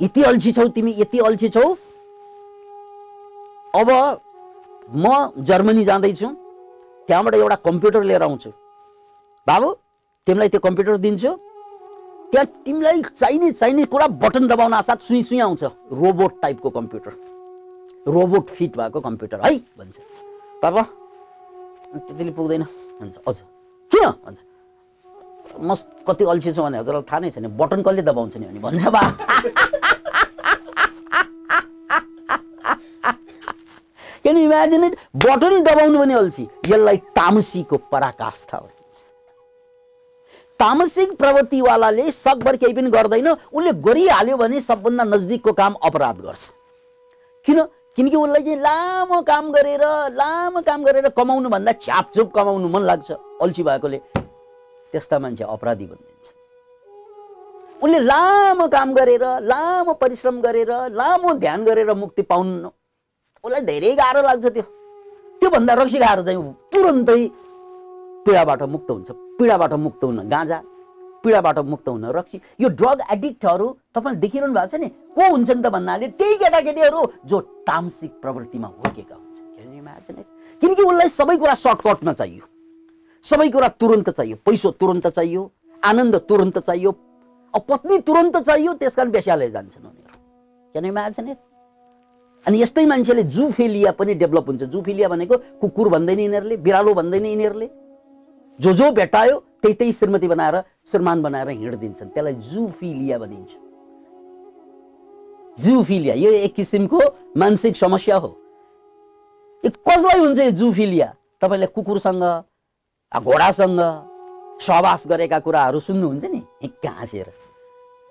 यति 0.00 0.22
अल्छी 0.22 0.52
छौ 0.52 0.66
तिमी 0.74 0.94
यति 0.98 1.18
अल्छी 1.28 1.48
छौ। 1.48 1.66
अब 3.74 3.88
म 4.96 5.14
जर्मनी 5.44 5.84
जाँदैछु। 5.84 6.28
त्यहाँबाट 7.06 7.34
एउटा 7.34 7.56
कम्प्युटर 7.56 8.02
लिएर 8.02 8.22
आउँछु। 8.22 8.50
बाबु 9.46 9.68
तिमीलाई 10.26 10.48
त्यो 10.48 10.60
कम्प्युटर 10.60 10.96
दिन्छु। 10.96 11.32
त्यहाँ 12.32 12.46
तिमीलाई 12.64 13.02
चाहिने 13.20 13.50
चाहिने 13.52 13.84
कुरा 13.84 14.06
बटन 14.22 14.46
दबाउन 14.48 14.74
साथ 14.82 14.98
सुई 15.06 15.22
सुई 15.22 15.38
आउँछ। 15.40 15.62
रोबोट 15.92 16.40
टाइपको 16.42 16.70
कम्प्युटर। 16.70 17.12
रोबोट 18.08 18.50
फिट 18.50 18.76
भएको 18.76 19.00
कम्प्युटर। 19.00 19.40
है 19.40 19.56
भन्छ। 19.78 19.96
पापा 20.62 20.82
त्यतिले 20.82 22.32
पुग्दैन। 22.32 22.62
भन्छ 23.00 23.14
हजुर। 23.28 23.46
किन? 23.92 24.04
भन्छ। 24.26 24.38
म 25.60 25.74
कति 26.06 26.24
अल्छी 26.24 26.52
छु 26.52 26.62
भने 26.62 26.78
हजुरलाई 26.78 27.02
थाहा 27.02 27.18
नै 27.20 27.30
छैन। 27.30 27.46
बटन 27.56 27.82
कसले 27.82 28.02
दबाउँछ 28.02 28.36
नि 28.36 28.46
भने 28.46 28.60
भन्छ 28.60 28.86
बा। 28.90 29.00
क्यान 34.26 34.36
इमेजिन 34.36 34.84
इट 34.84 34.94
बटन 35.24 35.62
दबाउनु 35.62 35.98
पनि 35.98 36.14
अल्छी। 36.14 36.44
यसलाई 36.66 36.96
तामसीको 37.14 37.76
पराकाष्ठा 37.92 38.56
हो 38.58 38.68
तामसिक 40.60 41.10
प्रवृत्तिवालाले 41.18 42.10
सकभर 42.10 42.56
केही 42.56 42.72
पनि 42.74 42.90
गर्दैन। 42.90 43.28
उसले 43.28 43.72
गरिहाल्यो 43.86 44.36
भने 44.36 44.60
सबभन्दा 44.60 45.04
नजिकको 45.04 45.52
काम 45.52 45.74
अपराध 45.84 46.16
गर्छ। 46.20 46.48
किन? 47.46 47.58
किनकि 47.96 48.16
उसलाई 48.16 48.42
चाहिँ 48.42 48.58
लामो 48.60 49.20
काम 49.22 49.52
गरेर 49.52 49.84
लामो 50.16 50.60
काम 50.62 50.84
गरेर 50.84 51.08
कमाउनु 51.12 51.48
भन्दा 51.48 51.72
छ्यापछुप 51.76 52.32
कमाउनु 52.34 52.68
मन 52.68 52.82
लाग्छ। 52.82 53.10
अल्छी 53.42 53.62
भएकोले 53.62 53.98
त्यस्ता 54.92 55.18
मान्छे 55.18 55.44
अपराधी 55.44 55.86
बनिदिन्छ 55.86 56.24
उसले 57.84 57.98
लामो 58.00 58.66
काम 58.68 58.94
गरेर 58.94 59.24
लामो 59.44 59.92
परिश्रम 59.94 60.40
गरेर 60.40 60.72
लामो 60.92 61.34
ध्यान 61.36 61.64
गरेर 61.64 61.94
मुक्ति 61.94 62.22
पाउनु 62.24 62.68
उसलाई 63.46 63.62
धेरै 63.62 63.94
गाह्रो 63.94 64.20
लाग्छ 64.26 64.46
त्यो। 64.46 64.64
त्योभन्दा 65.38 65.72
रक्सी 65.78 65.98
खाएर 66.02 66.20
चाहिँ 66.26 66.52
तुरन्तै 66.72 67.20
पीडाबाट 68.26 68.62
मुक्त 68.74 68.90
हुन्छ। 68.90 69.08
पीडाबाट 69.38 69.72
मुक्त 69.86 70.02
हुन 70.04 70.18
गाँजा 70.26 70.58
पीडाबाट 71.22 71.58
मुक्त 71.70 71.88
हुन 71.88 72.04
रक्सी। 72.18 72.36
यो 72.60 72.68
ड्रग 72.74 72.98
एडिक्टहरू 73.14 73.66
तपाईँले 73.94 74.20
देखिरहनु 74.20 74.54
भएको 74.54 74.66
छ 74.66 74.74
नि? 74.82 74.88
को 75.14 75.22
हुन्छन् 75.30 75.62
त 75.62 75.66
भन्नाले 75.70 76.06
त्यही 76.18 76.34
केटाकेटीहरू 76.42 77.00
जो 77.22 77.36
तामसिक 77.66 78.12
प्रवृत्तिमा 78.22 78.68
हुर्केका 78.68 79.14
हुन्छन्। 79.14 80.22
किनकि 80.60 80.82
उसलाई 80.82 81.08
सबै 81.08 81.36
कुरा 81.36 81.54
सर्टकटमा 81.54 82.12
चाहियो। 82.12 82.44
सबै 83.26 83.48
कुरा 83.54 83.68
तुरन्त 83.80 84.08
चाहियो। 84.10 84.36
पैसो 84.42 84.70
तुरन्त 84.80 85.06
चाहियो। 85.06 85.42
आनन्द 85.82 86.14
तुरन्त 86.28 86.58
चाहियो। 86.58 86.90
पत्नी 87.54 87.98
तुरन्त 88.06 88.36
चाहियो। 88.42 88.72
त्यस 88.74 88.94
कारण 88.96 89.10
बेस्याले 89.10 89.50
जान्छन् 89.50 89.86
उनीहरू। 89.86 90.14
इमेजिन 90.74 91.28
अनि 92.46 92.62
यस्तै 92.62 92.84
मान्छेले 92.86 93.22
जुफेलिया 93.22 93.92
पनि 93.92 94.14
डेभलप 94.14 94.46
हुन्छ। 94.48 94.62
जुफेलिया 94.62 95.08
भनेको 95.08 95.36
कुकुर 95.60 95.88
भन्दैन 95.88 96.18
यिनीहरूले 96.20 96.56
बिरालो 96.56 96.94
भन्दैन 96.94 97.26
यिनीहरूले। 97.26 97.68
जो 98.58 98.72
जो 98.72 98.90
भेटायो 98.90 99.38
त्यही 99.62 99.74
त्यही 99.74 99.92
श्रीमती 99.92 100.28
बनाएर 100.28 100.56
श्रीमान 100.86 101.22
बनाएर 101.22 101.48
हिँडिदिन्छन्। 101.48 102.08
त्यसलाई 102.14 102.34
जुफिलिया 102.34 103.18
भनिन्छ। 103.18 103.50
जुफिलिया 105.58 106.14
यो 106.14 106.30
एक 106.30 106.54
किसिमको 106.54 107.00
मानसिक 107.36 107.76
समस्या 107.76 108.16
हो। 108.16 108.28
यो 109.64 109.70
कसलाई 109.70 110.20
हुन्छ 110.20 110.38
यो 110.38 110.50
जुफिलिया? 110.50 111.08
तपाईँले 111.42 111.66
कुकुरसँग 111.66 112.22
घोडासँग 113.12 113.80
सहवास 114.60 115.02
गरेका 115.08 115.38
कुराहरू 115.38 115.80
सुन्नुहुन्छ 115.80 116.24
नि 116.24 116.42
हिक्का 116.62 116.90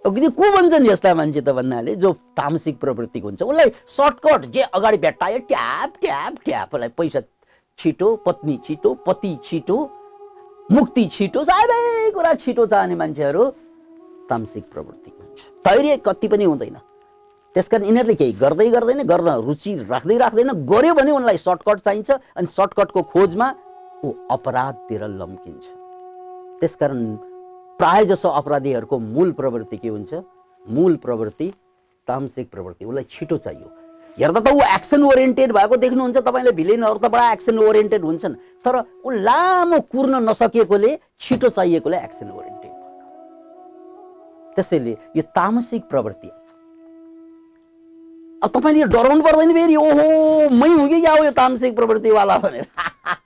हाँसेर 0.06 0.30
को 0.30 0.52
भन्छन् 0.52 0.88
यस्ता 0.88 1.14
मान्छे 1.16 1.42
त 1.42 1.50
भन्नाले 1.50 1.96
जो 1.98 2.12
तामसिक 2.38 2.80
प्रवृत्तिको 2.80 3.28
हुन्छ 3.28 3.42
उसलाई 3.42 3.70
सर्टकट 3.90 4.46
जे 4.54 4.62
अगाडि 4.62 4.98
भेट्टायो 4.98 5.40
ट्याप 5.50 5.94
ट्याप 6.02 6.34
ट्याप 6.46 6.76
उसलाई 6.76 6.90
पैसा 6.98 7.22
छिटो 7.80 8.16
पत्नी 8.26 8.60
छिटो 8.66 8.94
पति 9.08 9.38
छिटो 9.46 9.78
मुक्ति 10.72 11.06
छिटो 11.14 11.44
सबै 11.44 12.12
कुरा 12.12 12.34
छिटो 12.34 12.66
चाहने 12.66 12.96
मान्छेहरू 12.96 13.44
तामसिक 14.30 14.64
प्रवृत्ति 14.72 15.12
हुन्छ। 15.12 15.40
धैर्य 15.66 15.98
कति 16.06 16.28
पनि 16.28 16.44
हुँदैन। 16.44 16.78
त्यस 17.56 17.68
कारण 17.68 17.84
यिनीहरूले 17.86 18.16
केही 18.16 18.34
गर्दै 18.40 18.70
गर्दैन 18.70 19.02
गर्न 19.10 19.30
रुचि 19.46 19.76
राख्दै 19.90 20.18
राख्दैन 20.18 20.52
गर्यो 20.72 20.94
भने 20.94 21.12
उनलाई 21.12 21.38
सर्टकट 21.38 21.80
चाहिन्छ 21.86 22.12
अनि 22.12 22.48
सर्टकटको 22.48 23.02
खोजमा 23.14 23.48
ऊ 24.06 24.12
अपराधतिर 24.32 25.04
लम्किन्छ। 25.20 25.66
त्यसकारण 26.62 27.00
प्राय 27.80 28.06
जसो 28.06 28.30
अपराधीहरूको 28.30 29.00
मूल 29.00 29.32
प्रवृत्ति 29.32 29.78
के 29.78 29.88
हुन्छ? 29.88 30.14
मूल 30.66 30.96
प्रवृत्ति 30.98 31.54
तामसिक 32.08 32.50
प्रवृत्ति 32.52 32.86
उसलाई 32.86 33.06
छिटो 33.12 33.38
चाहियो। 33.38 33.72
हेर्दा 34.20 34.40
त 34.40 34.48
ऊ 34.54 34.62
एक्सन 34.76 35.04
ओरिएन्टेड 35.04 35.52
भएको 35.54 35.76
देख्नुहुन्छ 35.78 36.18
तपाईँले 36.18 36.52
भिलेनहरू 36.56 37.00
त 37.00 37.12
बडा 37.12 37.32
एक्सन 37.32 37.60
ओरिएन्टेड 37.60 38.04
हुन्छन् 38.04 38.36
तर 38.66 38.76
ऊ 39.06 39.10
लामो 39.12 39.80
कुर्न 39.92 40.16
नसकेकोले 40.30 40.92
छिटो 41.20 41.50
चाहिएकोले 41.50 41.98
एक्सन 41.98 42.32
ओरिएन्टेड 42.32 42.72
भएको 42.72 44.54
त्यसैले 44.56 44.98
यो 45.18 45.24
तामसिक 45.36 45.84
प्रवृत्ति 45.92 46.30
अब 48.44 48.50
तपाईँले 48.56 48.88
डराउनु 48.96 49.24
पर्दैन 49.24 49.52
फेरि 49.54 49.76
ओहो 49.76 50.08
मै 50.56 50.70
हुँ 50.70 50.88
कि 50.90 51.02
क्या 51.02 51.12
हो 51.12 51.24
यो 51.24 51.32
तामसिक 51.36 51.76
प्रवृत्तिवाला 51.76 52.38
भनेर? 52.38 52.68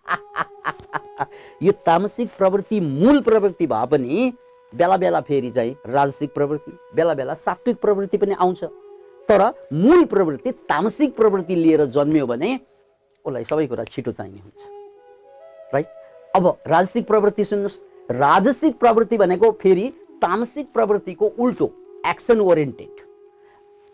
यो 1.62 1.71
तामसिक 1.86 2.29
प्रवृत्ति 2.38 2.79
मूल 2.79 3.21
प्रवृत्ति 3.21 3.67
भए 3.67 3.86
पनि 3.88 4.34
बेला 4.73 4.97
बेला 4.97 5.21
फेरि 5.21 5.51
चाहिँ 5.51 5.75
राजसिक 5.88 6.34
प्रवृत्ति 6.34 6.71
बेला 6.95 7.13
बेला 7.13 7.34
सात्विक 7.36 7.77
प्रवृत्ति 7.82 8.17
पनि 8.17 8.34
आउँछ। 8.34 8.63
तर 9.29 9.41
मूल 9.73 10.03
प्रवृत्ति 10.05 10.51
तामसिक 10.69 11.15
प्रवृत्ति 11.15 11.55
लिएर 11.55 11.86
जन्मियो 11.88 12.27
भने 12.27 12.60
उसलाई 13.25 13.43
सबै 13.43 13.67
कुरा 13.67 13.84
छिटो 13.86 14.12
चाहिने 14.12 14.39
हुन्छ। 14.39 15.73
राइट 15.73 15.88
अब 16.34 16.47
राजसिक 16.67 17.08
प्रवृत्ति 17.08 17.45
सुन्नुहोस्। 17.45 17.82
राजसिक 18.12 18.79
प्रवृत्ति 18.79 19.17
भनेको 19.17 19.51
फेरि 19.62 19.89
तामसिक 20.21 20.71
प्रवृत्तिको 20.73 21.32
उल्टो 21.39 21.71
एक्सन 22.08 22.39
ओरिएन्टेड 22.41 23.08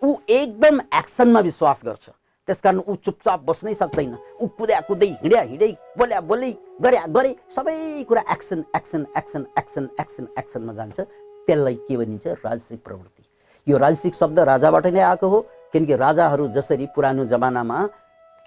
ऊ 0.02 0.16
एकदम 0.30 0.80
एक्सनमा 0.96 1.40
विश्वास 1.40 1.82
गर्छ। 1.86 2.10
त्यस 2.48 2.60
कारण 2.62 2.80
ऊ 2.88 2.96
चुपचाप 3.06 3.40
बस्नै 3.46 3.74
सक्दैन। 3.74 4.16
ऊ 4.42 4.48
कुद्या 4.58 4.80
कुद्दै 4.88 5.08
हिँड्या 5.22 5.42
हिँडै 5.42 5.72
बोल्या 5.98 6.20
बोलै 6.30 6.52
गर्या 6.84 7.04
गरे 7.10 7.32
सबै 7.56 8.04
कुरा 8.10 8.22
action 8.32 8.64
action 8.76 9.06
action 9.18 9.44
action 9.58 9.88
action 10.00 10.26
एक्सनमा 10.38 10.74
जान्छ। 10.74 11.00
त्यसलाई 11.46 11.76
के 11.88 11.98
भनिन्छ? 11.98 12.26
राजसिक 12.46 12.80
प्रवृत्ति। 12.84 13.24
यो 13.68 13.78
राजसिक 13.78 14.14
शब्द 14.16 14.40
राजाबाट 14.40 14.86
नै 14.88 15.00
आएको 15.00 15.28
हो 15.28 15.40
किनकि 15.74 15.96
राजाहरू 15.96 16.48
जसरी 16.54 16.86
पुरानो 16.96 17.26
जमानामा 17.26 17.78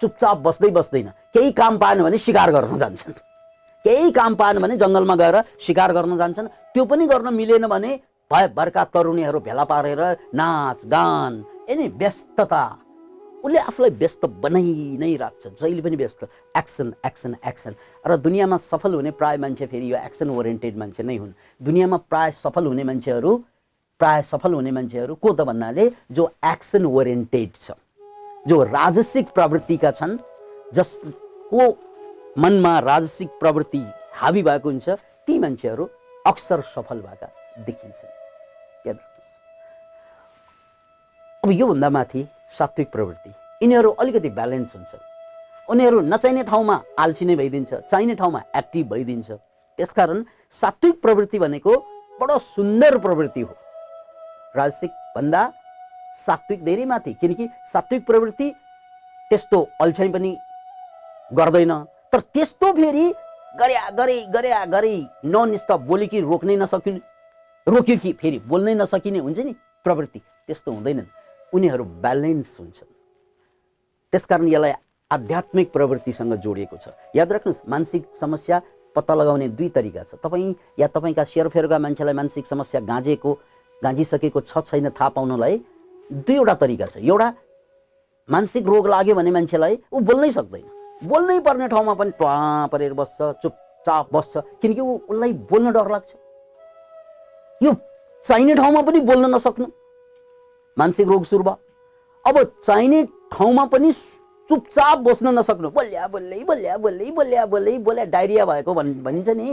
चुपचाप 0.01 0.37
बस्दै 0.47 0.69
बस्दैन। 0.71 1.07
केही 1.35 1.51
काम 1.51 1.77
पाएन 1.77 2.03
भने 2.03 2.17
सिकार 2.17 2.51
गर्न 2.51 2.77
जान्छन्। 2.79 3.13
केही 3.85 4.11
काम 4.11 4.35
पाएन 4.35 4.59
भने 4.59 4.77
जङ्गलमा 4.77 5.15
गएर 5.15 5.35
सिकार 5.59 5.91
गर्न 5.93 6.17
जान्छन्। 6.17 6.47
त्यो 6.73 6.85
पनि 6.85 7.07
गर्न 7.07 7.33
मिलेन 7.33 7.67
भने 7.67 7.99
भए 8.31 8.47
भरका 8.55 8.83
तरुणीहरू 8.93 9.39
भेला 9.39 9.63
पारेर 9.63 10.01
नाच 10.33 10.85
गान 10.87 11.43
यिनी 11.69 11.87
व्यस्तता 11.99 12.63
उसले 13.43 13.59
आफूलाई 13.59 13.91
व्यस्त 13.99 14.25
बनाइ 14.43 14.97
नै 14.99 15.15
राख्छ 15.15 15.47
जहिले 15.59 15.81
पनि 15.81 15.95
व्यस्त। 15.95 16.21
एक्सन 16.57 16.93
एक्सन 17.05 17.35
एक्सन 17.45 17.75
र 18.05 18.17
दुनियाँमा 18.17 18.57
सफल 18.59 18.93
हुने 18.93 19.11
प्राय 19.11 19.37
मान्छे 19.37 19.65
फेरि 19.65 19.91
यो 19.91 19.97
एक्सन 19.97 20.29
ओरिएन्टेड 20.29 20.77
मान्छे 20.77 21.03
नै 21.03 21.17
हुन्। 21.17 21.33
दुनियाँमा 21.61 21.97
प्राय 22.09 22.31
सफल 22.35 22.65
हुने 22.67 22.83
मान्छेहरू 22.83 23.31
प्राय 23.99 24.21
सफल 24.23 24.53
हुने 24.53 24.71
मान्छेहरू 24.71 25.15
को 25.15 25.33
त 25.33 25.41
भन्नाले 25.47 25.91
जो 26.11 26.23
एक्सन 26.45 26.85
ओरिएन्टेड 26.85 27.51
छ। 27.55 27.71
जो 28.47 28.63
राजसिक 28.65 29.29
प्रवृत्तिका 29.31 29.91
छन् 29.91 30.17
जसको 30.73 31.63
मनमा 32.37 32.73
राजसिक 32.79 33.29
प्रवृत्ति 33.39 33.83
हाबी 34.13 34.43
भएको 34.43 34.69
हुन्छ 34.69 34.89
ती 35.27 35.39
मान्छेहरू 35.39 35.89
अक्सर 36.27 36.61
सफल 36.75 37.01
भएका 37.01 37.27
देखिन्छन्। 37.65 38.17
अब 41.43 41.51
योभन्दा 41.51 41.89
माथि 41.89 42.21
सात्विक 42.57 42.91
प्रवृत्ति। 42.91 43.29
यिनीहरू 43.61 43.89
अलिकति 43.91 44.29
ब्यालेन्स 44.29 44.75
हुन्छ। 44.75 44.95
उनीहरू 45.69 45.99
नचाहिने 46.01 46.43
ठाउँमा 46.43 46.81
आल्सी 46.99 47.25
नै 47.25 47.35
भइदिन्छ 47.35 47.73
चाहिने 47.73 48.15
ठाउँमा 48.15 48.41
एक्टिभ 48.55 48.87
भइदिन्छ। 48.89 49.31
त्यसकारण 49.79 50.23
सात्विक 50.61 51.01
प्रवृत्ति 51.01 51.39
भनेको 51.39 51.75
बडो 52.21 52.37
सुन्दर 52.39 52.97
प्रवृत्ति 52.97 53.41
हो। 53.41 53.55
राजसिक 54.55 54.91
भन्दा 55.15 55.41
सात्विक 56.25 56.63
धेरै 56.65 56.85
माथि 56.85 57.13
किनकि 57.13 57.47
सात्विक 57.73 58.05
प्रवृत्ति 58.05 58.49
त्यस्तो 59.31 59.61
अल्छाइ 59.81 60.09
पनि 60.09 60.35
गर्दैन। 61.31 61.73
तर 62.13 62.19
त्यस्तो 62.33 62.71
फेरि 62.73 63.07
गर्या 63.59 63.89
गरे 63.89 64.19
गर्या 64.33 64.63
गरे 64.65 64.95
नन 65.25 65.55
स्टप 65.57 65.79
बोली 65.87 66.07
कि 66.07 66.19
रोक्नै 66.21 66.55
नसकिने 66.55 66.99
रोक्यो 67.67 67.97
कि 67.97 68.11
फेरि 68.13 68.39
बोल्नै 68.47 68.73
नसकिने 68.75 69.19
हुन्छ 69.19 69.39
नि 69.39 69.53
प्रवृत्ति 69.85 70.19
त्यस्तो 70.19 70.71
हुँदैनन्। 70.71 71.05
उनीहरू 71.53 71.83
ब्यालेन्स 72.03 72.59
हुन्छन्। 72.59 72.91
त्यसकारण 74.13 74.47
यसलाई 74.47 74.73
आध्यात्मिक 75.11 75.71
प्रवृत्तिसँग 75.71 76.33
जोडिएको 76.37 76.77
छ। 76.77 76.93
याद 77.15 77.31
राख्नुहोस् 77.31 77.65
मानसिक 77.69 78.03
समस्या 78.19 78.61
पत्ता 78.95 79.13
लगाउने 79.15 79.47
दुई 79.57 79.69
तरिका 79.69 80.03
छ। 80.03 80.21
तपाईँ 80.21 80.53
या 80.79 80.87
तपाईँका 80.87 81.23
सेरफेरका 81.23 81.77
मान्छेलाई 81.79 82.13
मानसिक 82.13 82.45
समस्या 82.45 82.81
गाँजेको 82.81 83.31
गाँजिसकेको 83.81 84.39
छ 84.41 84.53
छैन 84.65 84.89
थाहा 84.89 85.09
पाउनलाई 85.09 85.57
दुईवटा 86.09 86.53
तरिका 86.53 86.85
छ। 86.85 86.97
एउटा 86.99 87.27
मानसिक 88.29 88.63
रोग 88.65 88.87
लाग्यो 88.87 89.15
भने 89.15 89.31
मान्छेलाई 89.31 89.73
ऊ 89.93 89.99
बोल्नै 89.99 90.31
सक्दैन। 90.31 90.65
बोल्नै 91.05 91.39
पर्ने 91.41 91.67
ठाउँमा 91.67 91.93
पनि 91.93 92.11
ट्वा 92.17 92.33
परेर 92.71 92.93
बस्छ 92.93 93.17
चुपचाप 93.41 94.05
बस्छ 94.13 94.33
किनकि 94.61 94.81
ऊ 94.81 94.91
उसलाई 95.09 95.33
बोल्न 95.49 95.71
डर 95.73 95.87
लाग्छ। 95.89 96.09
यो 97.61 97.71
चाहिने 98.25 98.53
ठाउँमा 98.55 98.81
पनि 98.81 98.99
बोल्न 99.01 99.33
नसक्नु। 99.35 99.65
मानसिक 100.79 101.07
रोग 101.07 101.23
सुरु 101.25 101.43
भयो। 101.43 101.57
अब 102.25 102.35
चाहिने 102.63 103.03
ठाउँमा 103.31 103.65
पनि 103.73 103.91
चुपचाप 104.49 104.97
बस्न 105.05 105.27
नसक्नु। 105.37 105.69
बोल्या 105.69 106.07
बोल्दै 106.07 106.43
बोल्या 106.43 106.77
बोल्दै 106.77 107.09
बोल्या 107.11 107.45
बोल्दै 107.45 107.77
बोल्या 107.87 108.05
डाइरिया 108.15 108.45
भएको 108.45 108.73
भन् 108.73 108.93
भनिन्छ 109.03 109.29
नि। 109.29 109.49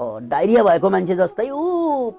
डाइरिया 0.00 0.62
भएको 0.64 0.90
मान्छे 0.90 1.14
जस्तै 1.16 1.48
ऊ 1.50 2.10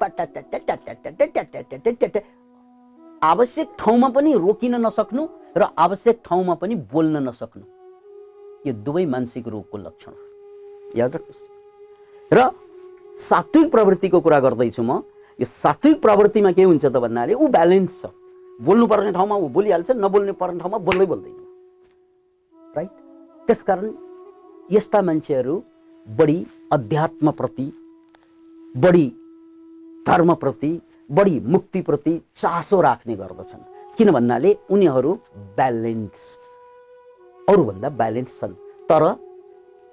आवश्यक 3.24 3.68
ठाउँमा 3.80 4.08
पनि 4.10 4.34
रोकिन 4.36 4.76
नसक्नु 4.86 5.28
र 5.58 5.64
आवश्यक 5.80 6.20
ठाउँमा 6.26 6.54
पनि 6.62 6.76
बोल्न 6.92 7.18
नसक्नु 7.28 7.64
यो 8.68 8.74
दुवै 8.86 9.06
मानसिक 9.06 9.48
रोगको 9.48 9.78
लक्षण 9.78 10.14
याद 10.98 11.16
राख्नुहोस् 11.16 12.34
र 12.34 12.50
सात्विक 13.20 13.72
प्रवृत्तिको 13.72 14.20
कुरा 14.20 14.40
गर्दैछु 14.40 14.84
म 14.84 15.02
यो 15.40 15.46
सात्विक 15.46 16.02
प्रवृत्तिमा 16.02 16.52
के 16.52 16.64
हुन्छ 16.64 16.86
त 16.86 16.98
भन्नाले 16.98 17.34
ऊ 17.34 17.48
ब्यालेन्स 17.50 18.02
छ। 18.02 18.06
बोल्नुपर्ने 18.60 19.12
ठाउँमा 19.12 19.36
ऊ 19.36 19.48
बोलिहाल्छ 19.50 19.92
नबोल्ने 19.98 20.32
पर्ने 20.38 20.60
ठाउँमा 20.60 20.78
बोल्दै 20.88 21.06
बोल्दैन। 21.06 21.38
राइट 22.76 22.94
त्यसकारण 23.48 23.88
यस्ता 24.70 25.02
मान्छेहरू 25.02 25.56
बढी 26.08 26.38
अध्यात्मप्रति 26.72 27.68
बढी 28.76 29.08
धर्मप्रति 30.08 30.72
बढी 31.10 31.40
मुक्तिप्रति 31.46 32.14
चासो 32.36 32.82
राख्ने 32.82 33.16
गर्दछन्। 33.16 33.62
किन 33.98 34.12
भन्नाले 34.12 34.52
उनीहरू 34.72 35.12
ब्यालेन्स 35.58 36.22
अरूभन्दा 37.48 37.90
ब्यालेन्स 37.90 38.40
छन्। 38.40 38.54
तर 38.90 39.04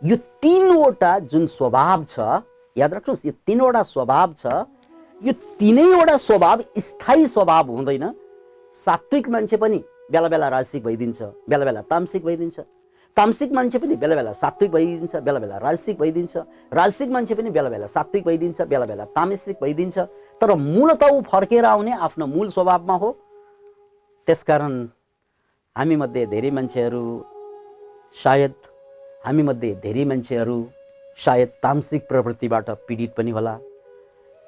यो 0.02 0.16
तिनवटा 0.42 1.18
जुन 1.30 1.46
स्वभाव 1.48 2.04
छ 2.04 2.42
याद 2.76 2.94
राख्नुहोस् 2.94 3.26
यो 3.26 3.32
तिनवटा 3.46 3.82
स्वभाव 3.84 4.34
छ 4.38 4.46
यो 5.22 5.32
तिनैवटा 5.60 6.16
स्वभाव 6.16 6.62
स्थायी 6.78 7.26
स्वभाव 7.26 7.70
हुँदैन। 7.70 8.04
सात्विक 8.86 9.28
मान्छे 9.28 9.56
पनि 9.56 9.78
बेला 10.10 10.28
बेला 10.28 10.48
राजसिक 10.48 10.84
भइदिन्छ 10.84 11.22
बेला 11.48 11.64
बेला 11.64 11.80
तामसिक 11.90 12.24
भइदिन्छ। 12.24 12.60
तामसिक 13.16 13.52
मान्छे 13.52 13.78
पनि 13.78 13.96
बेला 13.96 14.14
बेला 14.16 14.32
सात्विक 14.32 14.70
भइदिन्छ 14.72 15.16
बेला 15.16 15.38
बेला 15.38 15.58
राजसिक 15.58 15.98
भइदिन्छ। 15.98 16.36
राजसिक 16.72 17.08
मान्छे 17.10 17.34
पनि 17.34 17.50
बेला 17.50 17.68
बेला 17.68 17.86
सात्विक 17.86 18.24
भइदिन्छ 18.24 18.60
बेला 18.62 18.86
बेला 18.86 19.04
तामसिक 19.16 19.56
भइदिन्छ। 19.60 19.98
तर 20.40 20.54
मूलत 20.56 21.02
ऊ 21.04 21.20
फर्केर 21.22 21.64
आउने 21.64 21.92
आफ्नो 22.00 22.26
मूल 22.26 22.48
स्वभावमा 22.50 22.96
हो। 22.96 23.10
त्यसकारण 24.28 24.84
हामीमध्ये 25.76 26.26
धेरै 26.26 26.50
मान्छेहरू 26.50 27.04
सायद 28.16 28.54
हामीमध्ये 29.24 29.74
धेरै 29.82 30.04
मान्छेहरू 30.04 30.62
सायद 31.18 31.48
तामसिक 31.62 32.08
प्रवृत्तिबाट 32.08 32.70
पीडित 32.88 33.10
पनि 33.16 33.30
होला। 33.30 33.58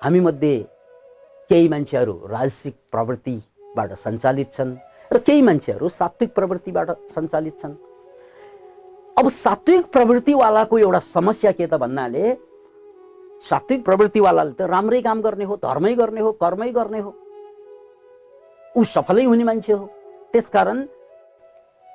हामीमध्ये 0.02 0.58
केही 1.50 1.68
मान्छेहरू 1.68 2.12
राजसिक 2.28 2.74
प्रवृत्तिबाट 2.92 3.92
सञ्चालित 4.04 4.46
छन् 4.56 4.74
र 5.12 5.18
केही 5.26 5.42
मान्छेहरू 5.46 5.88
सात्विक 5.88 6.30
प्रवृत्तिबाट 6.34 6.90
सञ्चालित 7.14 7.52
छन्। 7.62 7.74
अब 9.18 9.28
सात्विक 9.30 9.86
प्रवृत्तिवालाको 9.94 10.78
एउटा 10.78 10.98
समस्या 10.98 11.52
के 11.52 11.66
त 11.66 11.74
भन्नाले 11.78 12.34
सात्विक 13.48 13.84
प्रवृत्तिवालाले 13.84 14.52
त 14.58 14.66
राम्रै 14.74 15.00
काम 15.02 15.20
गर्ने 15.22 15.44
हो 15.44 15.56
धर्मै 15.62 15.94
गर्ने 15.94 16.20
हो 16.20 16.32
कर्मै 16.42 16.70
गर्ने 16.72 17.00
हो। 17.00 17.14
ऊ 18.74 18.84
सफलै 18.84 19.24
हुने 19.24 19.44
मान्छे 19.44 19.72
हो। 19.72 19.86
त्यसकारण 20.32 20.78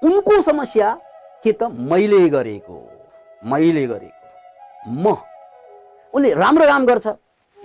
उनको 0.02 0.42
समस्या 0.42 0.98
के 1.44 1.52
त 1.52 1.64
मैले 1.92 2.28
गरेको 2.30 2.78
मैले 3.44 3.86
गरेको 3.88 4.92
म 5.04 5.16
उसले 6.14 6.34
राम्रो 6.34 6.66
काम 6.68 6.86
गर्छ। 6.86 7.08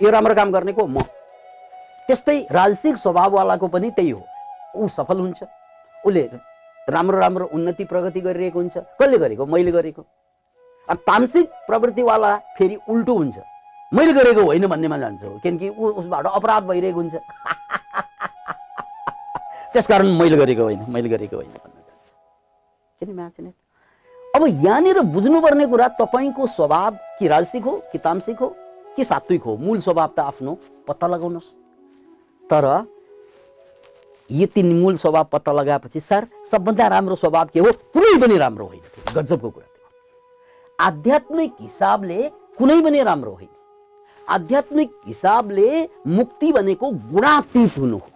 यो 0.01 0.09
राम्रो 0.09 0.33
काम 0.35 0.51
गर्ने 0.51 0.73
को? 0.73 0.87
म। 0.87 1.01
त्यस्तै 2.07 2.47
राजसिक 2.51 2.97
स्वभाववालाको 2.97 3.67
पनि 3.67 3.89
त्यही 3.91 4.09
हो। 4.09 4.21
ऊ 4.75 4.87
सफल 4.87 5.19
हुन्छ। 5.19 5.43
उसले 6.05 6.29
राम्रो 6.89 7.19
राम्रो 7.19 7.45
उन्नति 7.53 7.83
प्रगति 7.85 8.21
गरिरहेको 8.21 8.59
हुन्छ। 8.59 8.77
कसले 8.77 9.17
गरेको? 9.17 9.45
मैले 9.45 9.71
गरेको। 9.71 10.01
तामसिक 11.07 11.49
प्रवृत्तिवाला 11.67 12.35
फेरि 12.57 12.75
उल्टो 12.89 13.13
हुन्छ। 13.13 13.37
मैले 13.93 14.13
गरेको 14.13 14.41
होइन 14.41 14.67
भन्नेमा 14.67 14.97
जान्छ 14.97 15.21
किनकि 15.43 15.69
ऊ 15.69 15.87
उसबाट 16.01 16.25
अपराध 16.25 16.63
भइरहेको 16.63 16.99
हुन्छ। 16.99 17.15
त्यसकारण 19.73 20.07
मैले 20.17 20.37
गरेको 20.37 20.63
होइन 20.63 20.85
मैले 20.89 21.09
गरेको 21.09 21.35
होइन 21.35 21.49
भन्न 21.49 21.77
जान्छ 21.79 22.07
अब 24.35 24.41
यहाँनिर 24.65 24.99
बुझ्नुपर्ने 25.13 25.65
कुरा 25.67 25.87
तपाईँको 25.87 26.47
स्वभाव 26.47 26.97
कि 27.19 27.27
राजसिक 27.27 27.63
हो 27.63 27.81
कि 27.91 27.97
तामसिक 27.97 28.37
हो? 28.39 28.55
कि 28.95 29.03
सात्विक 29.03 29.43
हो? 29.43 29.55
मूल 29.57 29.79
स्वभाव 29.81 30.09
त 30.17 30.19
आफ्नो 30.21 30.57
पत्ता 30.87 31.07
लगाउनुहोस्। 31.07 31.53
तर 32.43 32.65
यो 34.29 34.45
तिन 34.45 34.67
मूल 34.81 34.95
स्वभाव 34.97 35.27
पत्ता 35.31 35.51
लगाएपछि 35.51 35.99
सर 35.99 36.27
सबभन्दा 36.51 36.87
राम्रो 36.87 37.15
स्वभाव 37.15 37.49
के 37.53 37.59
हो? 37.59 37.71
कुनै 37.93 38.19
पनि 38.21 38.37
राम्रो 38.37 38.65
होइन 38.65 38.81
गजबको 39.15 39.49
कुरा 39.49 39.65
थियो 39.65 39.87
आध्यात्मिक 40.79 41.51
हिसाबले 41.61 42.29
कुनै 42.57 42.81
पनि 42.81 43.03
राम्रो 43.03 43.31
होइन। 43.31 43.49
आध्यात्मिक 44.27 44.91
हिसाबले 45.07 45.67
मुक्ति 46.07 46.51
भनेको 46.51 46.89
गुणातीत 47.11 47.77
हुनु 47.77 47.97
हो। 47.97 48.09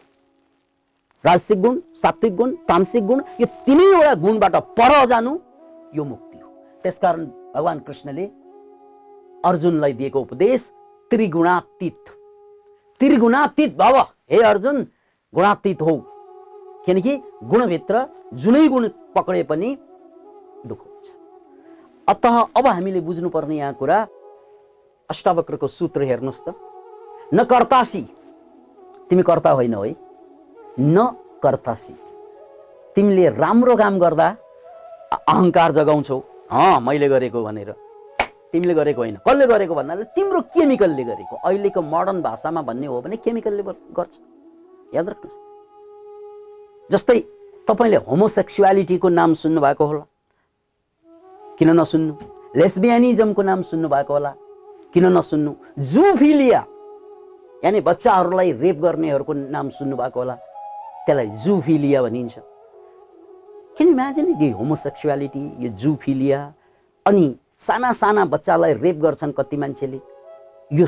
राजसिक 1.24 1.62
गुण 1.62 1.80
सात्विक 2.02 2.36
गुण 2.36 2.56
तामसिक 2.68 3.04
गुण 3.06 3.22
यो 3.42 3.46
तिनैवटा 3.66 4.14
गुणबाट 4.16 4.56
पर 4.78 5.06
जानु 5.06 5.38
यो 5.96 6.04
मुक्ति 6.04 6.38
हो। 6.40 6.50
त्यसकारण 6.84 7.26
भगवान् 7.56 7.80
कृष्णले 7.80 8.26
अर्जुनलाई 9.46 9.94
दिएको 9.94 10.20
उपदेश 10.20 10.72
त्रिगुणातीत। 11.12 12.10
त्रिगुणातीत 13.00 13.78
भव। 13.78 13.98
हे 14.32 14.42
अर्जुन 14.42 14.84
गुणातीत 15.36 15.82
हो। 15.82 15.98
किनकि 16.86 17.18
गुणभित्र 17.44 18.06
जुनै 18.34 18.68
गुण 18.68 18.88
पक्रे 19.16 19.44
पनि 19.44 19.78
दुःख 20.66 20.80
हुन्छ। 20.80 21.08
अत 22.10 22.26
अब 22.58 22.68
हामीले 22.68 23.02
बुझ्नुपर्ने 23.02 23.58
यहाँ 23.58 23.74
कुरा 23.74 24.08
अष्टावक्रको 25.10 25.68
सूत्र 25.68 26.02
हेर्नुहोस् 26.02 26.46
त। 26.48 26.54
न 27.34 27.44
कर्तासी। 27.44 28.02
तिमी 29.10 29.24
कर्ता 29.24 29.52
होइनौ 29.52 29.84
है। 29.84 29.96
न 30.80 31.08
कर्तासी। 31.44 31.94
तिमीले 32.96 33.30
राम्रो 33.30 33.76
काम 33.76 34.00
गर्दा 34.00 34.36
अहङ्कार 35.28 35.72
जगाउँछौ। 35.72 36.20
अँ 36.52 36.80
मैले 36.82 37.08
गरेको 37.08 37.44
भनेर। 37.44 37.87
तिमीले 38.54 38.74
गरेको 38.74 39.02
होइन। 39.02 39.16
कसले 39.28 39.46
गरेको 39.48 39.76
भन्नाले 39.76 40.04
तिम्रो 40.16 40.42
केमिकलले 40.56 41.04
गरेको। 41.04 41.36
अहिलेको 41.36 41.82
मोडर्न 41.82 42.22
भाषामा 42.22 42.62
भन्ने 42.62 42.88
हो 42.88 43.02
भने 43.02 43.16
केमिकलले 43.18 43.64
गर्छ। 43.94 44.14
याद 44.96 45.08
राख्नुहोस्। 45.10 45.38
जस्तै 46.92 47.20
तपाईँले 47.68 47.98
होमोसेक्सुअलिटीको 48.08 49.08
नाम 49.10 49.34
सुन्नुभएको 49.34 49.84
होला। 49.86 50.04
किन 51.60 51.70
नसुन्नु? 51.70 52.14
लेस्बियानिजमको 52.56 53.42
नाम 53.42 53.62
सुन्नुभएको 53.62 54.14
होला। 54.14 54.32
किन 54.94 55.06
नसुन्नु? 55.18 55.52
जुफिलिया 55.92 56.62
यानि 57.66 57.80
बच्चाहरूलाई 57.82 58.52
रेप 58.52 58.78
गर्नेहरूको 58.80 59.34
नाम 59.34 59.70
सुन्नुभएको 59.70 60.20
होला। 60.20 60.36
त्यसलाई 61.06 61.28
जुफिलिया 61.44 62.00
भनिन्छ। 62.02 62.36
किन 63.78 63.88
इमेजिन 63.88 64.28
यो 64.42 64.56
होमोसेक्सुअलिटी 64.58 65.44
यो 65.60 65.70
जुफिलिया 65.76 66.40
अनि 67.06 67.28
साना 67.62 67.92
साना 67.94 68.26
बच्चालाई 68.26 68.74
रेप 68.74 68.96
गर्छन् 68.96 69.34
कति 69.34 69.58
मान्छेले। 69.58 70.00
यो 70.72 70.86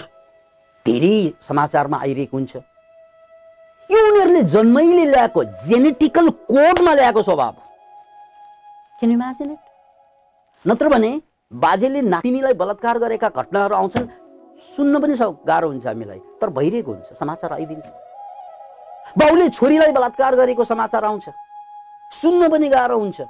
धेरै 0.86 1.34
समाचारमा 1.42 1.98
आइरहेको 1.98 2.38
हुन्छ। 2.38 2.56
यो 3.90 3.98
उनीहरूले 4.08 4.44
जन्मैले 4.44 5.06
ल्याएको 5.06 5.44
जेनेटिकल 5.68 6.30
कोडमा 6.52 6.94
ल्याएको 6.94 7.22
स्वभाव। 7.22 7.56
किन 9.00 9.12
इमेजिन 9.12 9.58
नत्र 10.66 10.90
भने 10.90 11.12
बाजेले 11.52 12.02
नातिनीलाई 12.02 12.54
बलात्कार 12.54 12.98
गरेका 13.00 13.30
घटनाहरू 13.30 13.76
आउँछन्। 13.76 14.08
सुन्न 14.76 15.00
पनि 15.02 15.16
गाह्रो 15.48 15.68
हुन्छ 15.68 15.86
हामीलाई। 15.88 16.20
तर 16.42 16.50
भइरहेको 16.50 16.92
हुन्छ। 16.92 17.18
समाचार 17.20 17.54
आइदिन्छ। 17.54 17.86
बाउले 19.18 19.50
छोरीलाई 19.50 19.92
बलात्कार 19.92 20.36
गरेको 20.36 20.64
समाचार 20.64 21.06
आउँछ। 21.06 21.26
सुन्न 22.12 22.50
पनि 22.52 22.70
गाह्रो 22.70 23.00
हुन्छ। 23.00 23.22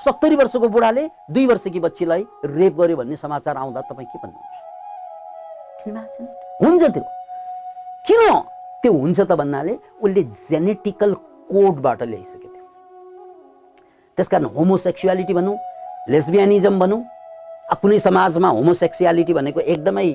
सत्तरी 0.00 0.36
वर्षको 0.36 0.68
बुढाले 0.68 1.02
दुई 1.30 1.46
वर्षकी 1.46 1.80
बच्चीलाई 1.80 2.22
रेप 2.44 2.74
गर्यो 2.76 2.96
भन्ने 2.96 3.16
समाचार 3.16 3.56
आउँदा 3.56 3.80
तपाईँ 3.80 4.06
के 4.06 4.18
भन्नुहुन्छ? 4.18 4.54
हुन्छ 6.62 6.82
त्यो। 6.84 7.02
किन? 8.06 8.22
त्यो 8.82 8.92
हुन्छ 8.92 9.20
त 9.20 9.32
भन्नाले 9.32 9.74
उसले 10.02 10.22
जेनेटिकल 10.50 11.14
कोडबाट 11.50 12.02
ल्याइसकेको 12.02 12.48
थियो। 12.48 12.64
त्यस 14.18 14.28
कारण 14.28 14.44
होमोसेक्सुअलिटी 14.56 15.34
भनौँ 15.34 15.56
लेस्बियानिजम 16.10 16.78
भनौँ 16.78 17.00
कुनै 17.80 17.98
समाजमा 17.98 18.48
होमोसेक्सुअलिटी 18.48 19.32
भनेको 19.32 19.60
एकदमै 19.60 20.08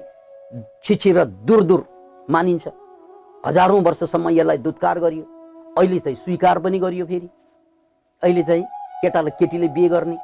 छिछि 0.85 1.11
र 1.11 1.25
दूर 1.47 1.63
दूर 1.63 1.81
मानिन्छ। 2.29 2.67
हजारौँ 3.45 3.81
वर्षसम्म 3.81 4.29
यसलाई 4.29 4.57
दुत्कार 4.57 4.99
गरियो। 4.99 5.23
अहिले 5.77 5.99
चाहिँ 5.99 6.15
स्वीकार 6.15 6.59
पनि 6.59 6.79
गरियो 6.79 7.05
फेरि। 7.05 7.29
अहिले 8.23 8.43
चाहिँ 8.43 8.65
केटालाई 9.01 9.31
केटीले 9.39 9.67
बिहे 9.75 9.89
गर्ने 9.89 10.17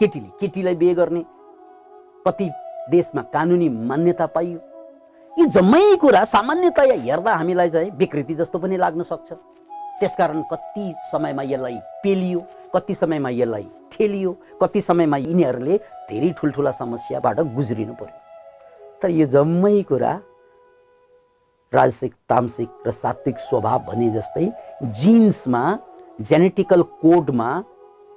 केटीले 0.00 0.28
केटीलाई 0.40 0.74
बिहे 0.74 0.94
गर्ने 0.94 1.22
कति 2.26 2.50
देशमा 2.90 3.22
कानुनी 3.34 3.68
मान्यता 3.68 4.26
पाइयो। 4.34 4.60
यो 5.38 5.46
जम्मै 5.52 5.96
कुरा 6.00 6.24
सामान्यतया 6.24 6.94
हेर्दा 7.02 7.32
हामीलाई 7.34 7.70
चाहिँ 7.70 7.90
विकृति 7.98 8.34
जस्तो 8.34 8.58
पनि 8.58 8.76
लाग्न 8.76 9.02
सक्छ। 9.02 9.32
त्यसकारण 10.00 10.42
कति 10.52 10.94
समयमा 11.12 11.42
यसलाई 11.42 11.78
पेलियो 12.02 12.40
कति 12.74 12.94
समयमा 12.94 13.30
यसलाई 13.30 13.66
ठेलियो 13.92 14.32
कति 14.62 14.80
समयमा 14.80 15.16
यिनीहरूले 15.16 15.76
धेरै 16.10 16.30
ठुल्ठुला 16.38 16.72
समस्याबाट 16.72 17.40
गुज्रिनु 17.56 17.94
पर्यो। 18.00 18.18
तर 19.02 19.10
यो 19.10 19.26
जम्मै 19.26 19.82
कुरा 19.88 20.12
राजसिक 21.72 22.12
तामसिक 22.28 22.68
र 22.86 22.90
सात्विक 22.92 23.38
स्वभाव 23.48 23.78
भने 23.88 24.08
जस्तै 24.10 24.46
जिन्समा 25.00 25.62
जेनेटिकल 26.20 26.82
कोडमा 27.02 27.48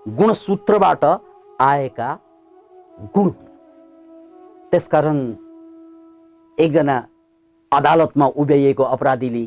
गुणसूत्रबाट 0.05 1.05
आएका 1.62 2.15
गुण। 3.15 3.29
त्यसकारण 4.71 5.19
एकजना 6.57 7.01
अदालतमा 7.71 8.25
उभ्याइएको 8.35 8.83
अपराधीले 8.83 9.45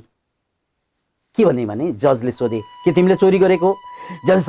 के 1.38 1.44
भने 1.44 1.64
भने 1.66 1.92
जजले 2.02 2.32
सोधे 2.32 2.60
के 2.84 2.92
तिमीले 2.92 3.16
चोरी 3.16 3.38
गरेको 3.38 3.74
जज 4.26 4.48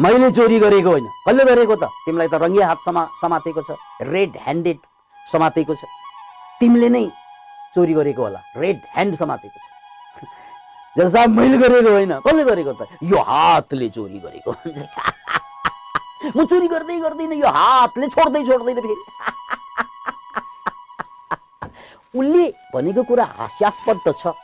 मैले 0.00 0.30
चोरी 0.30 0.58
गरेको 0.58 0.90
होइन। 0.90 1.06
कसले 1.26 1.44
गरेको 1.44 1.74
त? 1.76 1.84
तिमीलाई 2.04 2.28
त 2.28 2.34
रङ्गे 2.42 2.62
हात 2.62 2.78
समा 2.84 3.02
समातेको 3.20 3.62
छ। 3.62 3.76
रेड 4.02 4.36
ह्यान्डेड 4.36 4.78
समातेको 5.32 5.74
छ। 5.74 5.84
तिमीले 6.60 6.88
नै 6.88 7.06
चोरी 7.74 7.94
गरेको 7.94 8.22
होला। 8.22 8.40
रेड 8.56 8.78
ह्यान्ड 8.94 9.14
समातेको 9.16 9.58
छ। 9.58 9.71
साहब 10.96 11.30
मैले 11.30 11.56
गरेको 11.56 11.90
होइन। 11.90 12.12
कसले 12.20 12.44
गरेको 12.44 12.72
त? 12.72 12.88
यो 13.02 13.18
हातले 13.18 13.88
चोरी 13.88 14.18
गरेको 14.20 14.50
म 16.36 16.44
चोरी 16.46 16.68
गर्दै 16.68 16.98
गर्दैन 17.00 17.32
यो 17.32 17.48
हातले 17.48 18.06
छोड्दै 18.12 18.42
छोड्दैन 18.46 18.78
फेरि। 18.80 18.96
उसले 22.18 22.44
भनेको 22.74 23.02
कुरा 23.08 23.24
हास्यास्पद 23.24 23.98
त 24.06 24.08
छ 24.20 24.36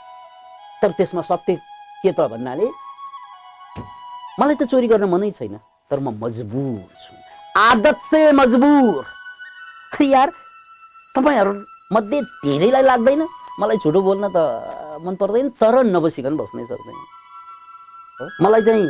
तर 0.82 0.90
त्यसमा 0.96 1.22
सत्य 1.28 1.54
के 2.02 2.12
त 2.12 2.20
भन्नाले 2.32 2.66
मलाई 4.40 4.56
त 4.56 4.62
चोरी 4.72 4.88
गर्न 4.88 5.04
मनै 5.04 5.30
छैन 5.36 5.60
तर 5.90 5.98
म 6.00 6.16
मजबुर 6.16 6.80
छु। 6.80 7.12
आदत 7.60 7.98
से 8.10 8.20
मजबुर। 8.32 9.04
यार 10.14 10.28
तपाईँहरू 11.14 11.52
मध्ये 11.92 12.20
धेरैलाई 12.44 12.82
लाग्दैन? 12.82 13.22
मलाई 13.60 13.76
झुटो 13.84 14.00
बोल्न 14.00 14.24
त 14.32 14.87
मन 15.04 15.14
पर्दैन 15.20 15.48
तर 15.60 15.74
नबसिकन 15.94 16.34
बस्नै 16.36 16.64
सक्दैन 16.70 16.98
मलाई 18.42 18.62
चाहिँ 18.66 18.86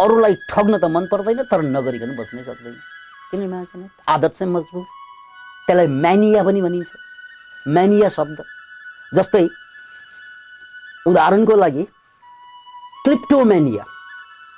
अरूलाई 0.00 0.34
ठग्न 0.50 0.74
त 0.78 0.84
मन 0.94 1.04
पर्दैन 1.12 1.42
तर 1.50 1.60
नगरिकन 1.74 2.10
बस्नै 2.18 2.42
सक्दैन। 2.48 2.74
किन 3.30 3.42
आदत 4.14 4.32
चाहिँ 4.38 4.52
मजबुर 4.52 4.84
त्यसलाई 5.66 5.86
म्यानिया 5.86 6.42
पनि 6.44 6.60
भनिन्छ। 6.62 6.90
म्यानिया 7.66 8.08
शब्द। 8.16 8.38
जस्तै 9.16 9.44
उदाहरणको 11.06 11.54
लागि 11.56 11.84
क्लिप्टोमेनिया 13.04 13.84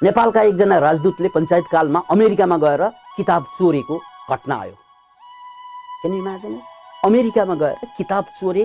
नेपालका 0.03 0.43
एकजना 0.49 0.77
राजदूतले 0.87 1.29
पञ्चायतकालमा 1.37 2.01
अमेरिकामा 2.15 2.57
गएर 2.65 2.83
किताब 3.17 3.43
चोरेको 3.59 3.97
घटना 4.33 4.55
आयो। 4.63 4.77
किन 6.03 6.13
इमेजिन 6.15 6.55
अमेरिकामा 7.05 7.55
गएर 7.63 7.79
किताब 7.99 8.25
चोरे 8.41 8.65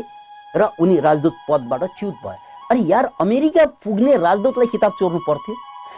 र 0.55 0.69
उनी 0.79 0.99
राजदूत 0.99 1.35
पदबाट 1.49 1.83
च्युत 1.99 2.15
भयो 2.23 2.39
अनि 2.71 2.91
यार 2.91 3.09
अमेरिका 3.21 3.65
पुग्ने 3.83 4.15
राजदूतलाई 4.17 4.67
किताब 4.67 4.91
चोर्नु 4.99 5.19
पर्थ्यो? 5.27 5.55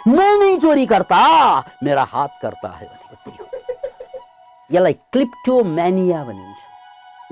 नै 0.08 0.30
नै 0.38 0.58
चोरी 0.60 0.86
करता 0.86 1.18
मेरा 1.84 2.04
हात 2.14 2.32
करता 2.42 2.70
है 2.70 2.86
भनेको 2.88 3.16
त्यही 3.24 4.76
यसलाई 4.76 4.94
क्लिप्टोम्यानिया 5.14 6.24
भनिन्छ। 6.24 6.60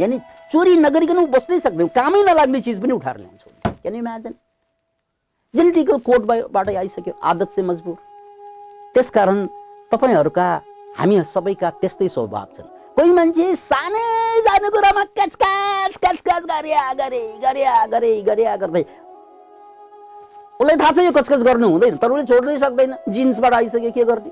यानि 0.02 0.20
चोरी 0.52 0.76
नगरिकन 0.78 1.26
बस्नै 1.32 1.60
सक्दैन 1.60 1.88
कामै 1.98 2.22
नलाग्ने 2.24 2.62
चिज 2.62 2.82
पनि 2.82 2.94
उठाएर 2.94 3.18
ल्याउँछ 3.18 3.44
क्यान 3.82 3.96
इमेजिन 3.96 4.34
जेनेटिकल 5.54 5.98
कोडबाट 6.08 6.70
आइसक्यो 6.70 7.14
आदत 7.22 7.50
चाहिँ 7.56 7.68
मजबुर 7.70 7.98
त्यसकारण 8.96 9.46
तपाईँहरूका 9.92 10.48
हामी 10.98 11.22
सबैका 11.34 11.70
त्यस्तै 11.82 12.08
स्वभाव 12.08 12.48
छन्। 12.56 12.68
कोही 12.96 13.12
मान्छे 13.18 13.56
सानै 13.56 14.21
जाने 14.41 14.69
कुरामा 14.69 15.04
क्याचक्याच 15.17 15.97
क्याचक्याच 15.97 16.43
गरिया 16.51 16.84
गरे 16.99 17.23
गरिया 17.43 17.86
गरे 17.93 18.12
गरिया 18.21 18.56
गर्दै 18.56 18.84
उसलाई 20.62 20.77
थाहा 20.77 20.91
छ 20.91 20.99
यो 20.99 21.12
कचकच 21.12 21.41
गर्नु 21.43 21.67
हुँदैन। 21.69 21.95
तर 21.97 22.12
उसले 22.12 22.25
छोड्नै 22.30 22.58
सक्दैन। 22.58 22.91
जिन्सबाट 23.10 23.54
आइसक्यो 23.54 23.91
के 23.91 24.04
गर्ने? 24.06 24.32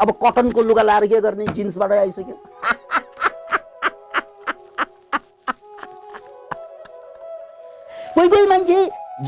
अब 0.00 0.08
कटनको 0.22 0.62
लुगा 0.62 0.82
लाएर 0.82 1.06
के 1.06 1.20
गर्ने? 1.20 1.46
जिन्सबाट 1.52 1.92
आइसक्यो। 1.92 2.36
कोही 8.14 8.28
कोही 8.28 8.46
मान्छे 8.48 8.78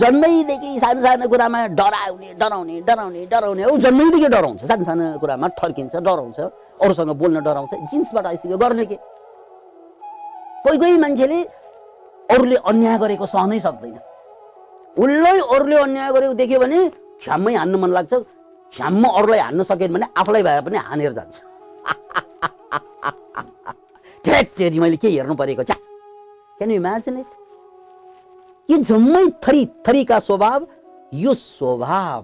जन्मैदेखि 0.00 0.78
सानो 0.80 1.00
सानो 1.02 1.28
कुरामा 1.28 1.66
डराउने 1.76 2.32
डराउने 2.40 2.80
डराउने 2.88 3.26
डराउने। 3.26 3.64
ऊ 3.64 3.76
जन्मैदेखि 3.84 4.28
डराउँछ। 4.32 4.64
सानो 4.64 4.84
सानो 4.84 5.18
कुरामा 5.20 5.46
ठर्किन्छ 5.60 5.94
डराउँछ। 5.96 6.40
अरूसँग 6.80 7.10
बोल्न 7.20 7.44
डराउँछ। 7.44 7.70
जिन्सबाट 7.90 8.26
आइसक्यो 8.26 8.58
गर्ने 8.58 8.84
के? 8.86 8.96
कोही 10.64 10.78
कोही 10.78 10.96
मान्छेले 11.04 11.42
अरूले 12.30 12.56
अन्याय 12.70 12.98
गरेको 12.98 13.26
सहनै 13.26 13.60
सक्दैन। 13.60 13.98
उसलाई 14.96 15.38
अरूले 15.54 15.76
अन्याय 15.76 16.12
गरेको 16.12 16.34
देख्यो 16.40 16.60
भने 16.60 16.88
छ्याम्मै 17.22 17.54
हान्नु 17.54 17.78
मन 17.78 17.90
लाग्छ। 17.90 18.14
छ्याम्म 18.72 19.08
अरूलाई 19.08 19.40
हान्न 19.40 19.62
सकेन 19.62 19.92
भने 19.92 20.06
आफूलाई 20.16 20.42
भए 20.42 20.60
पनि 20.66 20.76
हानेर 20.88 21.12
जान्छ। 21.18 21.40
ठेट 24.24 24.74
मैले 24.76 24.96
के 24.96 25.08
हेर्नु 25.08 25.34
परेको? 25.34 25.62
च्या 25.62 25.76
क्यान 26.58 26.70
इमेजिन 26.70 27.18
इट 27.18 27.26
यो 28.68 28.76
जम्मै 28.84 29.26
थरी 29.42 29.66
थरीका 29.86 30.18
स्वभाव 30.20 30.66
यो 31.14 31.34
स्वभाव 31.34 32.22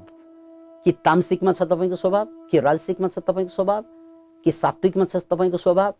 के 0.84 0.92
तामसिकमा 1.04 1.52
छ 1.52 1.62
तपाईँको 1.62 1.96
स्वभाव? 1.96 2.26
के 2.50 2.60
राजसिकमा 2.60 3.08
छ 3.08 3.18
तपाईँको 3.18 3.54
स्वभाव? 3.54 3.84
के 4.44 4.50
सात्विकमा 4.52 5.04
छ 5.04 5.16
तपाईँको 5.26 5.58
स्वभाव? 5.58 5.94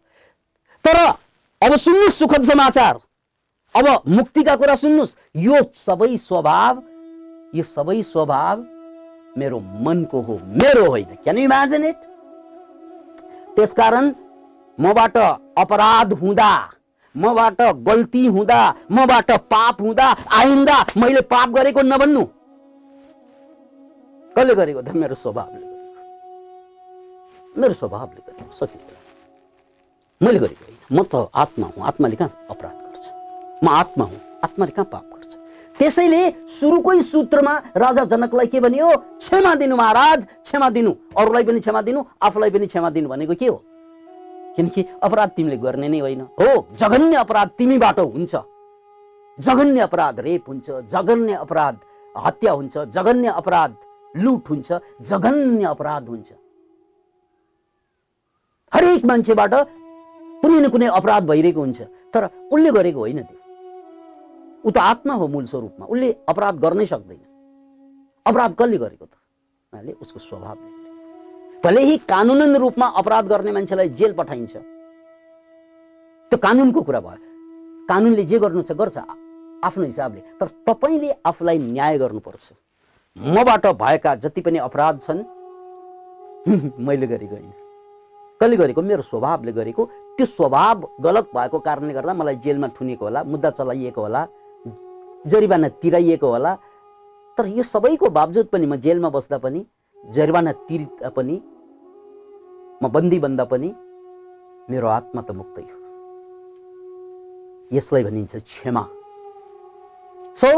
तर 0.84 1.25
अब 1.66 1.76
सुन्नुहोस् 1.76 2.18
सुखद 2.18 2.44
समाचार। 2.44 2.98
अब 3.74 3.86
मुक्तिका 4.08 4.54
कुरा 4.56 4.74
सुन्नुहोस् 4.76 5.16
यो 5.36 5.62
सबै 5.76 6.16
स्वभाव 6.18 6.82
यो 7.54 7.64
सबै 7.66 8.02
स्वभाव 8.04 8.56
मेरो 9.38 9.58
मनको 9.84 10.20
हो 10.22 10.34
मेरो 10.62 10.84
होइन। 10.90 11.10
क्यान 11.24 11.38
इमेजिन 11.38 11.84
इट 11.84 11.98
त्यसकारण 13.56 14.12
मबाट 14.78 15.16
अपराध 15.58 16.12
हुँदा 16.12 16.52
मबाट 17.14 17.60
गल्ती 17.82 18.24
हुँदा 18.26 18.60
मबाट 18.92 19.30
पाप 19.50 19.82
हुँदा 19.82 20.06
आइन्दा 20.38 20.76
मैले 20.96 21.20
पाप 21.26 21.48
गरेको 21.48 21.82
नभन्नु। 21.82 22.24
कसले 24.34 24.54
गरेको 24.54 24.80
त? 24.82 24.88
मेरो 24.94 25.14
स्वभावले 25.16 25.66
मेरो 27.56 27.74
स्वभावले 27.74 28.20
गरेको। 28.22 28.52
सकियो 28.54 28.80
मैले 30.20 30.38
गरेको। 30.38 30.75
म 30.92 31.02
त 31.02 31.28
आत्मा 31.34 31.66
हुँ 31.66 31.84
आत्माले 31.86 32.16
कहाँ 32.16 32.46
अपराध 32.50 32.74
गर्छ? 32.74 33.04
म 33.64 33.68
आत्मा 33.68 34.04
हुँ 34.04 34.20
आत्माले 34.44 34.72
कहाँ 34.72 34.88
पाप 34.92 35.04
गर्छ? 35.12 35.32
त्यसैले 35.78 36.22
सुरुकै 36.48 37.00
सूत्रमा 37.02 37.54
राजा 37.76 38.04
जनकलाई 38.04 38.46
के 38.46 38.60
भनियो? 38.60 38.88
क्षमा 39.18 39.54
दिनु 39.54 39.76
महाराज 39.76 40.26
क्षमा 40.46 40.68
दिनु। 40.70 40.92
अरूलाई 41.18 41.44
पनि 41.44 41.60
क्षमा 41.60 41.82
दिनु 41.82 42.00
आफूलाई 42.22 42.50
पनि 42.50 42.66
क्षमा 42.66 42.90
दिनु 42.90 43.08
भनेको 43.08 43.34
के 43.34 43.46
हो? 43.46 43.56
किनकि 44.56 44.84
अपराध 45.02 45.30
तिमीले 45.36 45.56
गर्ने 45.58 45.88
नै 45.88 46.00
होइन। 46.00 46.20
हो 46.40 46.50
जघन्य 46.78 47.16
अपराध 47.16 47.48
तिमीबाट 47.58 47.98
हुन्छ। 48.00 48.34
जघन्य 49.38 49.80
अपराध 49.80 50.20
रेप 50.20 50.48
हुन्छ 50.48 50.70
जघन्य 50.92 51.32
अपराध 51.34 51.76
हत्या 52.14 52.52
हुन्छ 52.52 52.78
जघन्य 52.94 53.28
अपराध 53.36 53.74
लुट 54.14 54.48
हुन्छ 54.48 54.72
जघन्य 55.02 55.64
अपराध 55.66 56.08
हुन्छ। 56.08 56.28
हरेक 58.72 59.04
मान्छेबाट 59.04 59.54
कुनै 60.42 60.58
न 60.60 60.68
कुनै 60.68 60.86
अपराध 60.98 61.22
भइरहेको 61.26 61.60
हुन्छ 61.60 61.80
तर 62.14 62.22
उसले 62.52 62.70
गरेको 62.70 63.00
होइन 63.00 63.22
त्यो। 63.22 63.38
ऊ 64.64 64.70
त 64.70 64.78
आत्मा 64.78 65.14
हो 65.14 65.26
मूल 65.28 65.44
स्वरूपमा 65.46 65.84
उसले 65.86 66.08
अपराध 66.28 66.54
गर्नै 66.64 66.86
सक्दैन। 66.86 67.20
अपराध 68.26 68.52
कसले 68.58 68.78
गरेको 68.78 69.04
त? 69.04 69.14
उहाँले 69.72 69.92
उसको 70.02 70.18
स्वभावले 70.20 70.70
भले 71.64 71.82
ही 71.82 71.96
कानुनन 72.08 72.56
रूपमा 72.56 72.86
अपराध 73.00 73.24
गर्ने 73.26 73.52
मान्छेलाई 73.52 73.88
जेल 73.98 74.12
पठाइन्छ 74.12 74.54
त्यो 76.32 76.38
कानुनको 76.38 76.80
कुरा 76.82 77.00
भयो। 77.00 77.18
कानुनले 77.88 78.24
जे 78.24 78.38
गर्नु 78.38 78.62
छ 78.62 78.72
गर्छ 78.72 78.96
आफ्नो 79.64 79.84
हिसाबले। 79.84 80.20
तर 80.38 80.46
तपाईँले 80.66 81.10
आफूलाई 81.26 81.58
न्याय 81.58 81.98
गर्नुपर्छ। 81.98 82.44
मबाट 83.16 83.66
भएका 83.82 84.14
जति 84.22 84.40
पनि 84.40 84.58
अपराध 84.58 85.00
छन् 85.00 85.22
मैले 86.86 87.06
गरेको 87.06 87.34
होइन। 87.34 87.52
कसले 88.40 88.56
गरेको? 88.56 88.82
मेरो 88.82 89.02
स्वभावले 89.02 89.52
गरेको 89.52 89.82
त्यो 90.16 90.26
स्वभाव 90.26 90.80
गलत 91.04 91.26
भएको 91.34 91.58
कारणले 91.60 91.92
गर्दा 91.92 92.12
मलाई 92.14 92.36
जेलमा 92.44 92.66
ठुनेको 92.76 93.04
होला 93.04 93.22
मुद्दा 93.24 93.50
चलाइएको 93.58 94.00
होला 94.00 94.22
जरिवाना 95.26 95.68
तिराइएको 95.82 96.28
होला। 96.32 96.52
तर 97.38 97.46
यो 97.52 97.62
सबैको 97.62 98.08
बावजुद 98.10 98.46
पनि 98.52 98.66
म 98.66 98.76
जेलमा 98.80 99.08
बस्दा 99.12 99.38
पनि 99.44 99.60
जरिवाना 99.98 100.52
तिर्दा 100.68 101.08
पनि 101.16 101.36
म 102.82 102.88
बन्दी 102.88 103.18
बन्दा 103.18 103.44
पनि 103.44 103.68
मेरो 104.70 104.86
आत्मा 104.88 105.22
त 105.22 105.30
मुक्तै 105.36 105.62
हो। 105.62 105.76
यसलाई 107.76 108.02
भनिन्छ 108.04 108.36
क्षमा। 108.36 108.84
सो 110.38 110.48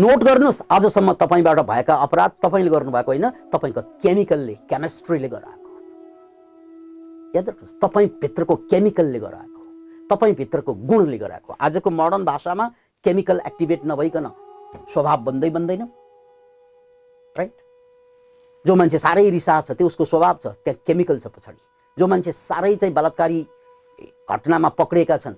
नोट 0.00 0.20
गर्नुहोस् 0.24 0.64
आजसम्म 0.70 1.12
तपाईँबाट 1.20 1.60
भएका 1.68 1.94
अपराध 2.06 2.30
तपाईँले 2.42 2.70
गर्नुभएको 2.70 3.10
होइन 3.12 3.26
तपाईँको 3.52 3.80
केमिकलले 4.02 4.54
केमिस्ट्रीले 4.64 5.28
गराएको। 5.28 5.67
याद 7.34 7.48
राख्नुहोस् 7.48 7.80
तपाईँभित्रको 7.82 8.54
केमिकलले 8.70 9.18
गराएको 9.18 9.60
तपाईँभित्रको 10.10 10.72
गुणले 10.88 11.18
गराएको। 11.18 11.56
आजको 11.60 11.90
मोडर्न 11.90 12.24
भाषामा 12.24 12.66
केमिकल 13.04 13.40
एक्टिभेट 13.46 13.80
नभइकन 13.84 14.26
स्वभाव 14.92 15.18
बन्दै 15.24 15.50
बन्दैन। 15.50 15.82
राइट 17.36 17.52
जो 18.64 18.74
मान्छे 18.74 18.98
साह्रै 18.98 19.28
रिसा 19.30 19.60
छ 19.60 19.70
त्यो 19.72 19.86
उसको 19.86 20.04
स्वभाव 20.04 20.34
छ 20.42 20.46
त्यहाँ 20.64 20.80
केमिकल 20.86 21.18
छ 21.20 21.26
पछाडि। 21.28 21.60
जो 21.98 22.06
मान्छे 22.06 22.32
साह्रै 22.32 22.74
चाहिँ 22.76 22.94
बलात्कारी 22.94 23.40
घटनामा 24.30 24.68
पक्रिएका 24.78 25.16
छन् 25.18 25.36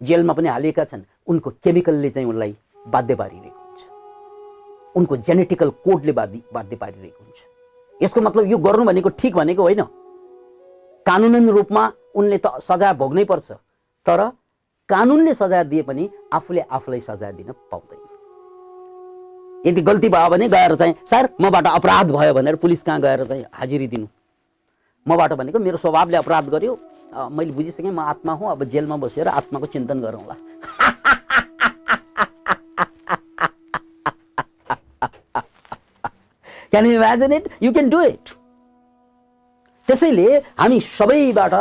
जेलमा 0.00 0.32
पनि 0.32 0.48
हालिएका 0.48 0.84
छन् 0.84 1.02
उनको 1.28 1.50
केमिकलले 1.64 2.10
चाहिँ 2.10 2.28
उनलाई 2.28 2.56
बाध्य 2.88 3.14
पारिरहेको 3.14 3.60
हुन्छ। 3.60 3.80
उनको 4.96 5.16
जेनेटिकल 5.16 5.70
कोडले 5.84 6.12
बाध्य 6.12 6.40
बाध्य 6.52 6.76
पारिरहेको 6.76 7.24
हुन्छ। 7.24 7.38
यसको 8.00 8.20
मतलब 8.20 8.44
यो 8.50 8.58
गर्नु 8.58 8.84
भनेको 8.84 9.08
ठिक 9.16 9.34
भनेको 9.34 9.62
होइन। 9.62 9.82
कानुनन 11.06 11.48
रूपमा 11.50 11.82
उनले 12.14 12.38
त 12.38 12.46
सजाय 12.62 12.92
भोग्नै 12.94 13.24
पर्छ। 13.24 13.50
तर 14.06 14.20
कानुनले 14.88 15.32
सजाय 15.34 15.64
दिए 15.64 15.82
पनि 15.82 16.08
आफूले 16.32 16.60
आफूलाई 16.60 17.00
सजाय 17.00 17.32
दिन 17.32 17.52
पाउँदैन। 17.70 17.98
यदि 19.66 19.82
गल्ती 19.82 20.08
भयो 20.08 20.28
भने 20.30 20.48
गएर 20.48 20.74
चाहिँ 20.76 20.94
सर 21.06 21.28
मबाट 21.40 21.66
अपराध 21.66 22.10
भयो 22.10 22.32
भनेर 22.34 22.56
पुलिस 22.56 22.82
कहाँ 22.82 23.00
गएर 23.00 23.24
चाहिँ 23.24 23.44
हाजिरी 23.52 23.86
दिनु? 23.88 24.06
मबाट 25.06 25.32
भनेको 25.32 25.58
मेरो 25.58 25.76
स्वभावले 25.78 26.16
अपराध 26.16 26.48
गर्यो। 26.50 26.78
मैले 27.10 27.52
बुझिसकेँ 27.52 27.90
म 27.90 27.98
आत्मा 28.00 28.32
हुँ 28.32 28.50
अब 28.50 28.64
जेलमा 28.70 28.96
बसेर 28.96 29.28
आत्माको 29.28 29.66
चिन्तन 29.66 30.00
गरौँला। 30.00 30.36
Can 36.70 36.86
you 36.86 36.92
imagine 36.92 37.32
it 37.32 37.48
you 37.62 37.72
can 37.72 37.88
do 37.90 38.00
it 38.02 38.28
त्यसैले 39.88 40.26
हामी 40.58 40.80
सबैबाट 40.80 41.54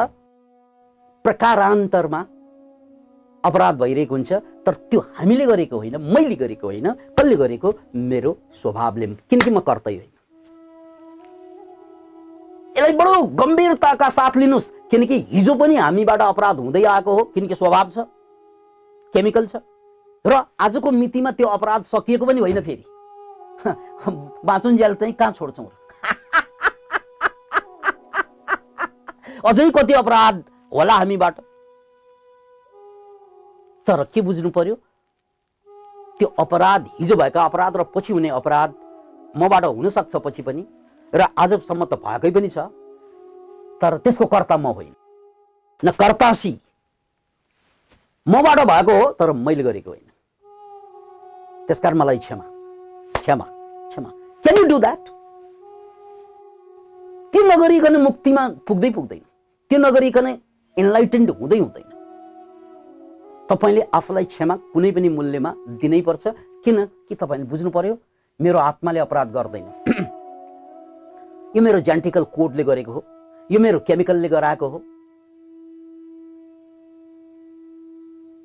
प्रकारान्तरमा 1.25 2.19
अपराध 3.43 3.75
भइरहेको 3.75 4.15
हुन्छ 4.15 4.31
तर 4.65 4.73
त्यो 4.89 4.99
हामीले 5.17 5.45
गरेको 5.45 5.77
होइन 5.77 5.95
मैले 5.97 6.35
गरेको 6.35 6.67
होइन 6.67 6.87
कसले 7.17 7.35
गरेको 7.35 7.69
मेरो 7.95 8.31
स्वभावले। 8.61 9.07
किनकि 9.29 9.49
म 9.49 9.59
कर्तै 9.59 9.95
होइन। 9.95 10.11
यसलाई 12.77 12.93
बडो 12.93 13.23
गम्भीरताका 13.35 14.09
साथ 14.09 14.37
लिनुहोस्। 14.37 14.71
किनकि 14.91 15.15
हिजो 15.31 15.55
पनि 15.55 15.75
हामीबाट 15.75 16.21
अपराध 16.21 16.59
हुँदै 16.59 16.83
आएको 16.83 17.11
हो 17.15 17.23
किनकि 17.33 17.55
स्वभाव 17.55 17.89
छ 17.89 17.97
केमिकल 19.13 19.45
छ। 19.47 19.55
र 20.25 20.43
आजको 20.59 20.91
मितिमा 20.91 21.31
त्यो 21.31 21.47
अपराध 21.47 21.83
सकिएको 21.83 22.25
पनि 22.25 22.39
होइन 22.39 22.61
फेरि। 22.61 22.83
बाँचुन्जेल 24.45 24.93
चाहिँ 24.95 25.13
कहाँ 25.13 25.31
छोड्छौँ 25.31 25.65
र 25.65 25.79
अझै 29.45 29.69
कति 29.69 29.93
अपराध 29.93 30.43
होला 30.73 30.93
हामीबाट? 30.93 31.35
तर 33.87 34.03
के 34.13 34.21
बुझ्नु 34.21 34.49
पर्यो? 34.49 34.75
त्यो 36.19 36.27
अपराध 36.39 36.89
हिजो 36.99 37.15
भएका 37.15 37.43
अपराध 37.43 37.77
र 37.77 37.83
पछि 37.95 38.13
हुने 38.13 38.29
अपराध 38.29 38.73
मबाट 39.37 39.65
हुन 39.65 39.89
सक्छ 39.89 40.15
पछि 40.15 40.41
पनि 40.41 40.65
र 41.15 41.21
आजसम्म 41.37 41.85
त 41.85 41.93
भएकै 42.03 42.31
पनि 42.31 42.49
छ। 42.49 42.57
तर 43.81 43.97
त्यसको 43.97 44.25
कर्ता 44.25 44.57
म 44.57 44.67
होइन। 44.67 44.93
न 45.83 45.91
कर्तासी। 45.91 46.53
मबाट 48.27 48.59
भएको 48.67 48.93
हो 48.99 49.11
तर 49.11 49.31
मैले 49.31 49.63
गरेको 49.63 49.89
होइन। 49.89 50.07
त्यसकारण 51.67 51.97
मलाई 51.97 52.17
क्षमा 52.17 52.45
क्षमा 53.19 53.45
क्षमा। 53.89 54.09
क्यान 54.43 54.57
यु 54.57 54.63
डु 54.67 54.77
द्याट 54.79 55.03
त्यो 57.33 57.41
नगरिकन 57.43 57.95
मुक्तिमा 58.01 58.47
पुग्दै 58.67 58.89
पुग्दैन। 58.91 59.28
त्यो 59.71 59.79
नगरिकन 59.79 60.27
इन्लाइटेन्ड 60.77 61.29
हुँदै 61.31 61.57
हुँदैन 61.59 61.89
तपाईँले 63.49 63.81
आफूलाई 63.93 64.25
क्षमा 64.27 64.55
कुनै 64.73 64.91
पनि 64.91 65.09
मूल्यमा 65.09 65.51
दिनै 65.81 66.01
पर्छ 66.01 66.33
किन 66.65 66.77
कि 67.05 67.15
तपाईँले 67.15 67.45
बुझ्नु 67.45 67.69
पर्यो 67.71 67.93
मेरो 68.39 68.59
आत्माले 68.59 68.99
अपराध 68.99 69.27
गर्दैन 69.31 69.67
यो 71.55 71.61
मेरो 71.61 71.79
जेन्टिकल 71.81 72.23
कोडले 72.33 72.63
गरेको 72.63 72.91
हो 72.91 73.03
यो 73.49 73.59
मेरो 73.59 73.79
केमिकलले 73.85 74.29
गराएको 74.29 74.69
हो 74.69 74.79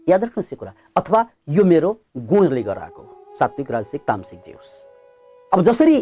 याद 0.06 0.24
राख्नुहोस् 0.24 0.52
यो 0.52 0.58
कुरा 0.58 0.72
अथवा 0.96 1.20
यो 1.50 1.64
मेरो 1.64 1.90
गुणले 2.28 2.62
गराएको 2.64 3.02
हो 3.02 3.36
सात्विक 3.38 3.70
राजसिक 3.70 4.02
तामसिक 4.08 4.40
जे 4.46 4.52
होस् 4.52 4.76
अब 5.52 5.62
जसरी 5.62 5.96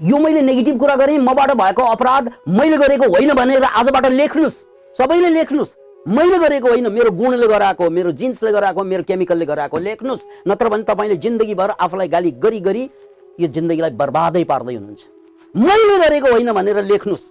यो 0.00 0.18
मैले 0.18 0.40
नेगेटिभ 0.42 0.78
कुरा 0.80 0.94
गरेँ 0.96 1.18
मबाट 1.18 1.50
भएको 1.52 1.82
अपराध 1.84 2.30
मैले 2.48 2.76
गरेको 2.76 3.08
होइन 3.08 3.32
भनेर 3.34 3.64
आजबाट 3.64 4.06
लेख्नुहोस्। 4.10 4.56
सबैले 4.98 5.28
लेख्नुहोस्। 5.30 5.76
मैले 6.08 6.38
गरेको 6.38 6.68
होइन 6.68 6.88
मेरो 6.88 7.10
गुणले 7.10 7.46
गराएको 7.46 7.90
मेरो 7.90 8.12
जिन्सले 8.12 8.52
गराएको 8.52 8.84
मेरो 8.84 9.02
केमिकलले 9.02 9.46
गराएको 9.46 9.78
लेख्नुहोस्। 9.78 10.24
नत्र 10.48 10.68
भने 10.68 10.82
तपाईँले 10.82 11.16
जिन्दगीभर 11.16 11.70
आफूलाई 11.76 12.08
गाली 12.08 12.30
गरी 12.40 12.60
गरी 12.60 12.82
यो 13.40 13.46
जिन्दगीलाई 13.46 13.90
बर्बादै 14.00 14.44
पार्दै 14.44 14.74
हुनुहुन्छ। 14.74 15.02
मैले 15.54 15.96
गरेको 15.98 16.28
होइन 16.32 16.52
भनेर 16.52 16.80
लेख्नुहोस्। 16.82 17.24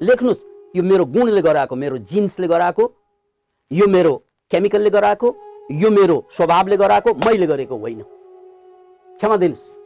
लेख्नुहोस् 0.00 0.42
यो 0.76 0.82
मेरो 0.82 1.04
गुणले 1.06 1.42
गराएको 1.42 1.74
मेरो 1.76 1.98
जिन्सले 2.10 2.46
गराएको 2.48 2.84
यो 3.70 3.86
मेरो 3.86 4.14
केमिकलले 4.50 4.90
गराएको 4.90 5.28
यो 5.78 5.90
मेरो 5.90 6.16
स्वभावले 6.36 6.76
गराएको 6.76 7.14
मैले 7.14 7.46
गरेको 7.46 7.76
होइन। 7.76 8.02
क्षमा 8.02 9.36
दिनुहोस्। 9.36 9.79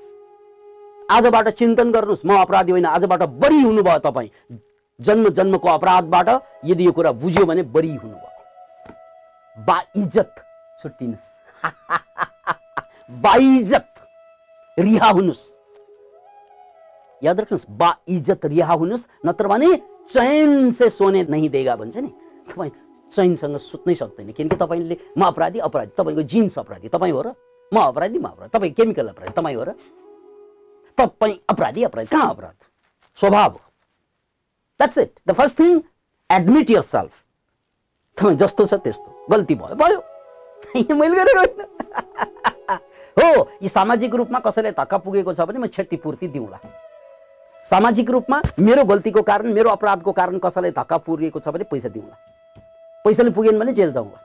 आजबाट 1.11 1.49
चिन्तन 1.49 1.91
गर्नुहोस् 1.93 2.25
म 2.27 2.37
अपराधी 2.41 2.73
होइन 2.73 2.87
आजबाट 2.87 3.23
बढी 3.37 3.61
हुनुभयो 3.63 3.99
तपाईँ। 3.99 4.31
जन्म 5.01 5.29
जन्मको 5.29 5.69
अपराधबाट 5.69 6.29
यदि 6.65 6.87
यो 6.87 6.93
कुरा 6.93 7.13
बुझ्यो 7.13 7.45
भने 7.47 7.63
बढी 7.63 7.95
हुनुभयो। 7.95 8.31
बा 9.57 9.81
इज्जत 9.97 10.35
छुट्टिनुहोस्। 10.83 11.29
बाइज्जत 13.21 13.89
रिहा 14.77 15.09
हुनुहोस्। 15.09 15.43
याद 17.23 17.41
रख्नुहोस् 17.41 17.67
बा 17.69 17.91
इज्जत 18.09 18.47
रिहा 18.47 18.73
हुनुहोस् 18.73 19.07
नत्र 19.27 19.49
भने 19.49 19.77
चैन 20.09 20.71
से 20.73 20.89
सोने 20.91 21.23
नहीं 21.29 21.49
देगा 21.51 21.77
भन्छ 21.77 21.97
नि। 21.97 22.09
तपाईँ 22.49 22.71
चैनसँग 23.13 23.57
सुत्नै 23.61 23.95
सक्दैन 23.95 24.33
किनकि 24.33 24.57
तपाईँले 24.57 24.97
म 25.19 25.25
अपराधी 25.27 25.59
अपराधी। 25.59 25.93
तपाईँको 25.99 26.23
जिन्स 26.23 26.59
अपराधी 26.59 26.89
तपाईँ 26.89 27.13
हो 27.13 27.23
र? 27.23 27.35
म 27.73 27.77
अपराधी 27.83 28.19
म 28.19 28.27
अपराधी। 28.27 28.51
तपाईँ 28.57 28.73
केमिकल 28.73 29.09
अपराधी 29.09 29.33
तपाईँ 29.33 29.57
हो 29.57 29.65
र? 29.65 29.75
तपाईँ 30.99 31.39
अपराधी 31.51 31.85
अपराधी 31.85 32.07
कहाँ 32.07 32.31
अपराध? 32.31 32.55
स्वभाव। 33.19 33.51
हो 33.51 33.61
that's 34.81 34.99
it 34.99 35.13
the 35.29 35.33
first 35.33 35.59
thing 35.59 35.81
admit 36.31 36.71
yourself 36.83 37.13
तपाईँ 38.17 38.37
जस्तो 38.37 38.67
छ 38.67 38.75
त्यस्तो 38.75 39.27
गल्ती 39.31 39.55
भयो 39.55 39.75
भयो। 39.75 40.01
मैले 40.95 41.17
गरेको 41.17 41.39
होइन। 41.39 42.79
हो 43.19 43.49
यो 43.63 43.69
सामाजिक 43.69 44.15
रूपमा 44.15 44.39
कसैलाई 44.39 44.73
धक्का 44.73 44.99
पुगेको 44.99 45.35
छ 45.35 45.41
भने 45.41 45.59
म 45.59 45.67
क्षतिपूर्ति 45.67 46.29
दिउँला। 46.29 46.59
सामाजिक 47.69 48.11
रूपमा 48.11 48.41
मेरो 48.61 48.85
गल्तीको 48.85 49.23
कारण 49.23 49.53
मेरो 49.53 49.71
अपराधको 49.71 50.13
कारण 50.13 50.39
कसैलाई 50.39 50.71
धक्का 50.71 50.99
पुगेको 50.99 51.41
छ 51.41 51.49
भने 51.49 51.65
पैसा 51.65 51.89
दिउँला। 51.89 52.17
पैसाले 53.05 53.31
पुगेन 53.31 53.59
भने 53.59 53.73
जेल 53.73 53.93
जाउँला। 53.93 54.19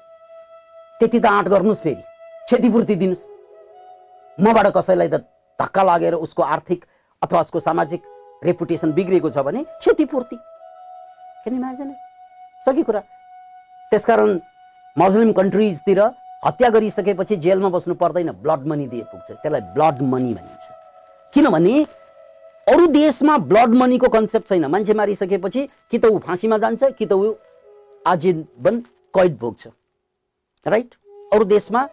त्यति 0.99 1.19
त 1.19 1.25
आँट 1.25 1.47
गर्नुहोस् 1.47 1.79
फेरि। 1.79 2.01
क्षतिपूर्ति 2.45 2.95
दिनुहोस् 2.95 3.27
मबाट 4.37 4.67
कसैलाई 4.77 5.09
त 5.09 5.23
धक्का 5.61 5.83
लागेर 5.83 6.13
उसको 6.15 6.43
आर्थिक 6.43 6.85
अथवा 7.21 7.41
उसको 7.41 7.59
सामाजिक 7.59 8.01
रेपुटेसन 8.43 8.91
बिग्रेको 8.93 9.29
छ 9.29 9.37
भने 9.39 9.63
क्षतिपूर्ति। 9.63 10.35
किन 11.43 11.55
इमेजिन 11.55 11.93
सकी 12.65 12.83
कुरा। 12.83 12.99
त्यसकारण 13.91 14.39
मुस्लिम 14.97 15.31
कन्ट्रिजतिर 15.33 16.01
हत्या 16.45 16.69
गरिसकेपछि 16.69 17.35
जेलमा 17.37 17.69
बस्नु 17.69 17.93
पर्दैन 17.95 18.31
ब्लड 18.43 18.65
मनी 18.67 18.87
दिए 18.87 19.03
पुग्छ। 19.03 19.31
त्यसलाई 19.31 19.61
ब्लड 19.75 20.01
मनी 20.01 20.33
भनिन्छ। 20.33 20.65
किनभने 21.33 21.83
अरू 22.67 22.85
देशमा 22.87 23.37
ब्लड 23.49 23.75
मनीको 23.75 24.07
कन्सेप्ट 24.07 24.47
छैन। 24.49 24.65
मान्छे 24.65 24.93
मारिसकेपछि 24.93 25.67
कि 25.91 25.97
त 25.99 26.05
ऊ 26.05 26.19
फाँसीमा 26.19 26.57
जान्छ 26.57 26.83
कि 26.95 27.05
त 27.05 27.13
ऊ 27.13 27.33
आजीवन 28.07 28.79
कैद 29.13 29.37
भोग्छ। 29.37 29.67
राइट 30.65 30.95
अरू 31.33 31.45
देशमा 31.45 31.87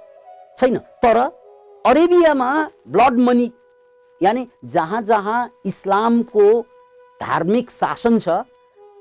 छैन। 0.58 0.78
तर 1.02 1.18
अरेबियामा 1.84 2.48
ब्लड 2.88 3.18
मनी 3.18 3.50
यानि 4.20 4.46
जहाँ 4.64 5.02
जहाँ 5.02 5.50
इस्लामको 5.66 6.46
धार्मिक 7.20 7.70
शासन 7.70 8.18
छ 8.18 8.28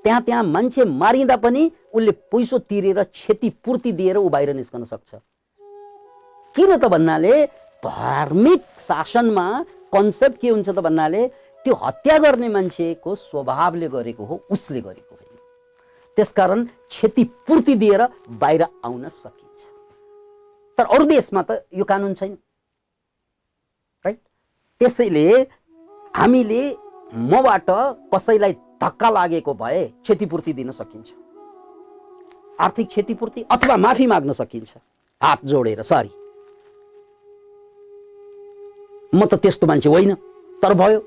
त्यहाँ 0.06 0.22
त्यहाँ 0.22 0.44
मान्छे 0.44 0.84
मारिँदा 0.86 1.36
पनि 1.38 1.72
उसले 1.94 2.12
पैसो 2.32 2.58
तिरेर 2.60 3.04
क्षतिपूर्ति 3.04 3.92
दिएर 3.92 4.18
ऊ 4.18 4.30
बाहिर 4.30 4.54
निस्कन 4.54 4.84
सक्छ। 4.84 5.16
किन 6.56 6.78
त 6.78 6.86
भन्नाले 6.86 7.46
धार्मिक 7.84 8.62
शासनमा 8.80 9.48
कन्सेप्ट 9.94 10.40
के 10.42 10.50
हुन्छ 10.50 10.70
त 10.70 10.80
भन्नाले 10.80 11.28
त्यो 11.66 11.74
हत्या 11.84 12.18
गर्ने 12.18 12.48
मान्छेको 12.50 13.16
स्वभावले 13.16 13.88
गरेको 13.90 14.26
हो 14.26 14.40
उसले 14.52 14.82
गरेको 14.82 15.16
होइन 15.16 15.38
त्यसकारण 16.18 16.64
क्षतिपूर्ति 16.66 17.76
दिएर 17.76 18.02
बाहिर 18.40 18.64
आउन 18.64 19.08
सकिन्छ। 19.10 19.62
तर 20.78 20.86
अरू 20.86 21.06
देशमा 21.06 21.42
त 21.42 21.66
यो 21.74 21.84
कानुन 21.84 22.14
छैन। 22.14 22.38
त्यसैले 24.82 25.30
हामीले 26.16 26.64
मबाट 27.32 27.70
कसैलाई 28.14 28.54
धक्का 28.84 29.10
लागेको 29.10 29.54
भए 29.54 29.84
क्षतिपूर्ति 30.04 30.54
दिन 30.54 30.72
सकिन्छ। 30.72 31.08
आर्थिक 32.60 32.88
क्षतिपूर्ति 32.88 33.46
अथवा 33.52 33.78
माफी 33.78 34.08
माग्न 34.08 34.34
सकिन्छ। 34.34 34.74
हात 35.22 35.46
जोडेर 35.46 35.82
सरी। 35.82 36.12
म 39.16 39.26
त 39.26 39.34
त्यस्तो 39.36 39.68
मान्छे 39.68 39.90
होइन 39.90 40.14
तर 40.64 40.74
भयो। 40.74 41.00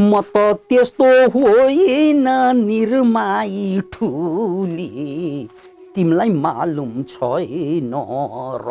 म 0.00 0.20
त 0.20 0.56
त्यस्तो 0.68 1.04
होइन 1.28 2.28
निर्माई 2.56 3.80
ठुली। 3.92 5.48
तिमीलाई 5.94 6.30
मालुम 6.30 7.02
छैन 7.02 7.92
र। 8.64 8.68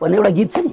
भन्ने 0.00 0.16
एउटा 0.16 0.30
गीत 0.30 0.52
छ 0.52 0.58
नि। 0.58 0.72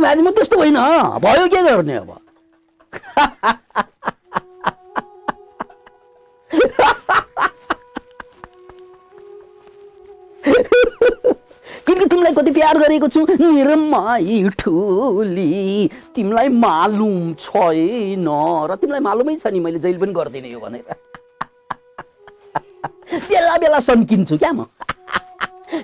बाजे 0.00 0.22
म 0.22 0.30
त्यस्तो 0.30 0.56
होइन। 0.58 0.76
भयो 1.22 1.46
के 1.48 1.62
गर्ने 1.62 1.94
अब? 1.96 2.10
किनकि 11.86 12.06
तिमीलाई 12.06 12.32
कति 12.34 12.50
प्यार 12.52 12.78
गरेको 12.78 13.08
छु? 13.08 13.20
निरमाई 13.40 14.48
ठुली। 14.60 15.90
तिमीलाई 16.14 16.48
मालुम 16.48 17.34
छैन 17.40 18.28
र 18.70 18.76
तिमीलाई 18.76 19.00
मालुमै 19.00 19.36
छ 19.36 19.46
नि 19.48 19.60
मैले 19.60 19.78
जहिले 19.78 19.98
पनि 19.98 20.12
गरिदिने 20.12 20.52
हो 20.52 20.60
भनेर। 20.60 20.96
बेला 23.28 23.56
बेला 23.56 23.78
सन्किन्छु 23.80 24.36
क्या 24.38 24.52
म। 24.52 24.66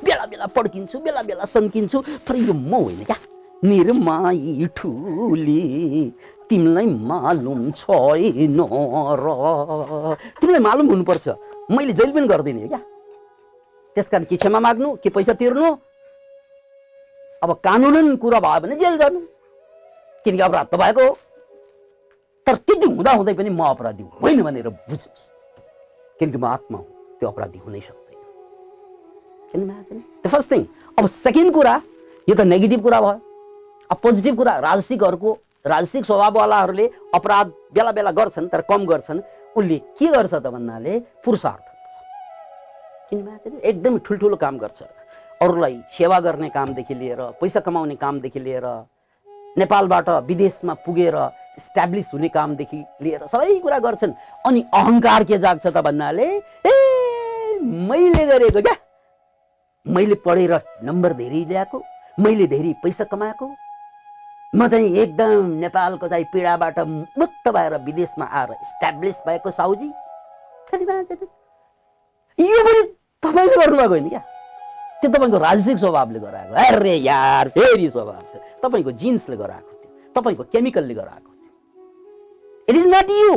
बेला 0.05 0.25
बेला 0.27 0.47
पड्किन्छु 0.57 0.99
बेला 0.99 1.23
बेला 1.23 1.45
सन्किन्छु 1.45 1.99
तर 2.29 2.37
यो 2.37 2.53
म 2.53 2.73
होइन 2.75 3.05
क्या। 3.05 3.17
निर्माई 3.65 4.69
ठुली 4.77 5.63
तिमीलाई 6.49 6.87
मालुम 6.87 7.71
छैन 7.73 8.61
र 8.61 9.27
तिमीलाई 10.41 10.61
मालुम 10.61 10.87
हुनुपर्छ। 10.89 11.29
मैले 11.73 11.93
जहिले 11.93 12.13
पनि 12.13 12.27
गरिदिने 12.29 12.69
क्या। 12.69 12.81
त्यस 13.97 14.09
कारण 14.09 14.25
कि 14.25 14.37
क्षमा 14.37 14.61
माग्नु 14.61 14.95
कि 15.03 15.09
पैसा 15.11 15.33
तिर्नु। 15.33 15.71
अब 17.43 17.51
कानुनन 17.65 18.17
कुरा 18.17 18.41
भयो 18.41 18.61
भने 18.61 18.77
जेल 18.77 18.97
जानु। 18.99 19.21
किनकि 20.25 20.43
अपराध 20.43 20.67
त 20.67 20.75
भएको 20.77 21.03
हो। 21.09 21.17
तर 22.47 22.57
त्यति 22.57 22.87
हुँदा 22.87 23.13
हुँदै 23.13 23.35
पनि 23.35 23.51
म 23.51 23.63
अपराधी 23.65 24.05
होइन 24.21 24.43
भनेर 24.43 24.69
बुझ्नुहोस् 24.69 25.29
किनकि 26.21 26.39
म 26.39 26.45
आत्मा 26.45 26.79
हुँ। 26.79 26.87
त्यो 27.21 27.29
अपराधी 27.29 27.59
हुनै 27.59 27.81
सक्दैन। 27.81 28.19
किन 29.53 30.31
फर्स्ट 30.31 30.53
थिङ। 30.53 30.65
अब 30.99 31.07
सेकेन्ड 31.07 31.53
कुरा 31.55 31.75
यो 32.29 32.35
त 32.35 32.41
नेगेटिभ 32.41 32.83
कुरा 32.83 33.01
भयो। 33.01 33.34
अब 33.91 33.97
पोजिटिभ 34.03 34.37
कुरा 34.37 34.59
राजसिकहरूको 34.59 35.31
राजसिक 35.67 36.05
स्वभाववालाहरूले 36.05 36.87
अपराध 37.15 37.47
बेला 37.75 37.93
बेला 37.93 38.11
गर्छन् 38.11 38.49
तर 38.49 38.61
कम 38.71 38.85
गर्छन्। 38.87 39.21
उसले 39.57 39.79
के 39.99 40.07
गर्छ 40.09 40.35
त 40.35 40.47
भन्नाले 40.47 40.99
पुरुषार्थ 41.25 41.65
किन 43.11 43.61
एकदम 43.63 43.99
ठुल्ठुलो 43.99 44.37
काम 44.37 44.59
गर्छ। 44.59 44.83
अरूलाई 45.43 45.77
सेवा 45.97 46.19
गर्ने 46.21 46.49
कामदेखि 46.49 46.95
लिएर 46.95 47.21
पैसा 47.41 47.61
कमाउने 47.61 47.95
कामदेखि 47.97 48.41
लिएर 48.41 48.67
नेपालबाट 49.59 50.09
विदेशमा 50.29 50.75
पुगेर 50.85 51.17
इस्ट्याब्लिस 51.59 52.13
हुने 52.13 52.29
कामदेखि 52.29 52.81
लिएर 53.03 53.27
सबै 53.33 53.59
कुरा 53.61 53.79
गर्छन्। 53.79 54.13
अनि 54.47 54.61
अहङ्कार 54.75 55.25
के 55.25 55.39
जाग्छ 55.39 55.67
त 55.67 55.77
भन्नाले 55.79 56.27
ए 56.67 56.75
मैले 57.63 58.25
गरेको 58.27 58.61
क्या। 58.63 58.77
मैले 59.87 60.15
पढेर 60.25 60.53
नम्बर 60.83 61.13
धेरै 61.15 61.45
ल्याएको 61.45 61.83
मैले 62.19 62.47
धेरै 62.47 62.73
पैसा 62.83 63.05
कमाएको 63.05 63.47
म 64.55 64.69
चाहिँ 64.69 64.89
एकदम 64.95 65.47
नेपालको 65.59 66.09
चाहिँ 66.09 66.25
पीडाबाट 66.33 66.79
मुक्त 67.19 67.49
भएर 67.49 67.75
विदेशमा 67.85 68.25
आएर 68.25 68.51
इस्ट्याब्लिस 68.53 69.17
भएको 69.27 69.51
साउजी। 69.51 69.89
यो 72.39 72.61
पनि 72.67 72.83
तपाईँले 73.23 73.57
गर्नुभएको 73.57 73.89
होइन 73.89 74.09
क्या? 74.09 74.23
त्यो 75.01 75.11
तपाईँको 75.11 75.39
राजसिक 75.39 75.79
स्वभावले 75.79 76.19
गराएको। 76.19 76.55
अरे 76.55 76.95
यार 76.97 77.49
फेरि 77.49 77.89
स्वभाव 77.91 78.23
छ। 78.31 78.37
तपाईँको 78.63 78.93
जिन्सले 78.93 79.37
गराएको 79.37 79.73
थियो। 79.75 80.13
तपाईँको 80.15 80.43
केमिकलले 80.45 80.95
गराएको 80.95 81.31
थियो। 81.31 81.51
इट 82.69 82.77
इज 82.77 82.87
नट 82.87 83.11
यु 83.11 83.35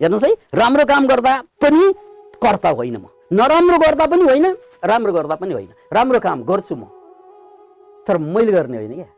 हेर्नुहोस् 0.00 0.24
है 0.24 0.32
राम्रो 0.54 0.84
काम 0.84 1.06
गर्दा 1.06 1.32
पनि 1.60 1.92
कर्ता 2.42 2.68
होइन 2.70 2.96
म। 2.96 3.06
नराम्रो 3.32 3.78
गर्दा 3.78 4.06
पनि 4.06 4.24
होइन 4.24 4.46
राम्रो 4.84 5.12
गर्दा 5.12 5.34
पनि 5.34 5.52
होइन। 5.52 5.70
राम्रो 5.92 6.20
काम 6.20 6.42
गर्छु 6.42 6.74
म। 6.76 6.88
तर 8.08 8.16
मैले 8.16 8.52
गर्ने 8.52 8.76
होइन 8.76 8.94
क्या? 8.94 9.08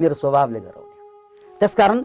मेरो 0.00 0.14
स्वभावले 0.14 0.60
गराउने 0.60 1.58
त्यसकारण 1.60 2.02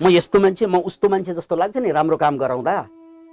म 0.00 0.08
यस्तो 0.10 0.38
मान्छे 0.40 0.66
म 0.66 0.76
उस्तो 0.88 1.08
मान्छे 1.08 1.34
जस्तो 1.34 1.56
लाग्छ 1.56 1.76
नि 1.76 1.90
राम्रो 1.90 2.16
काम 2.16 2.36
गराउँदा 2.38 2.76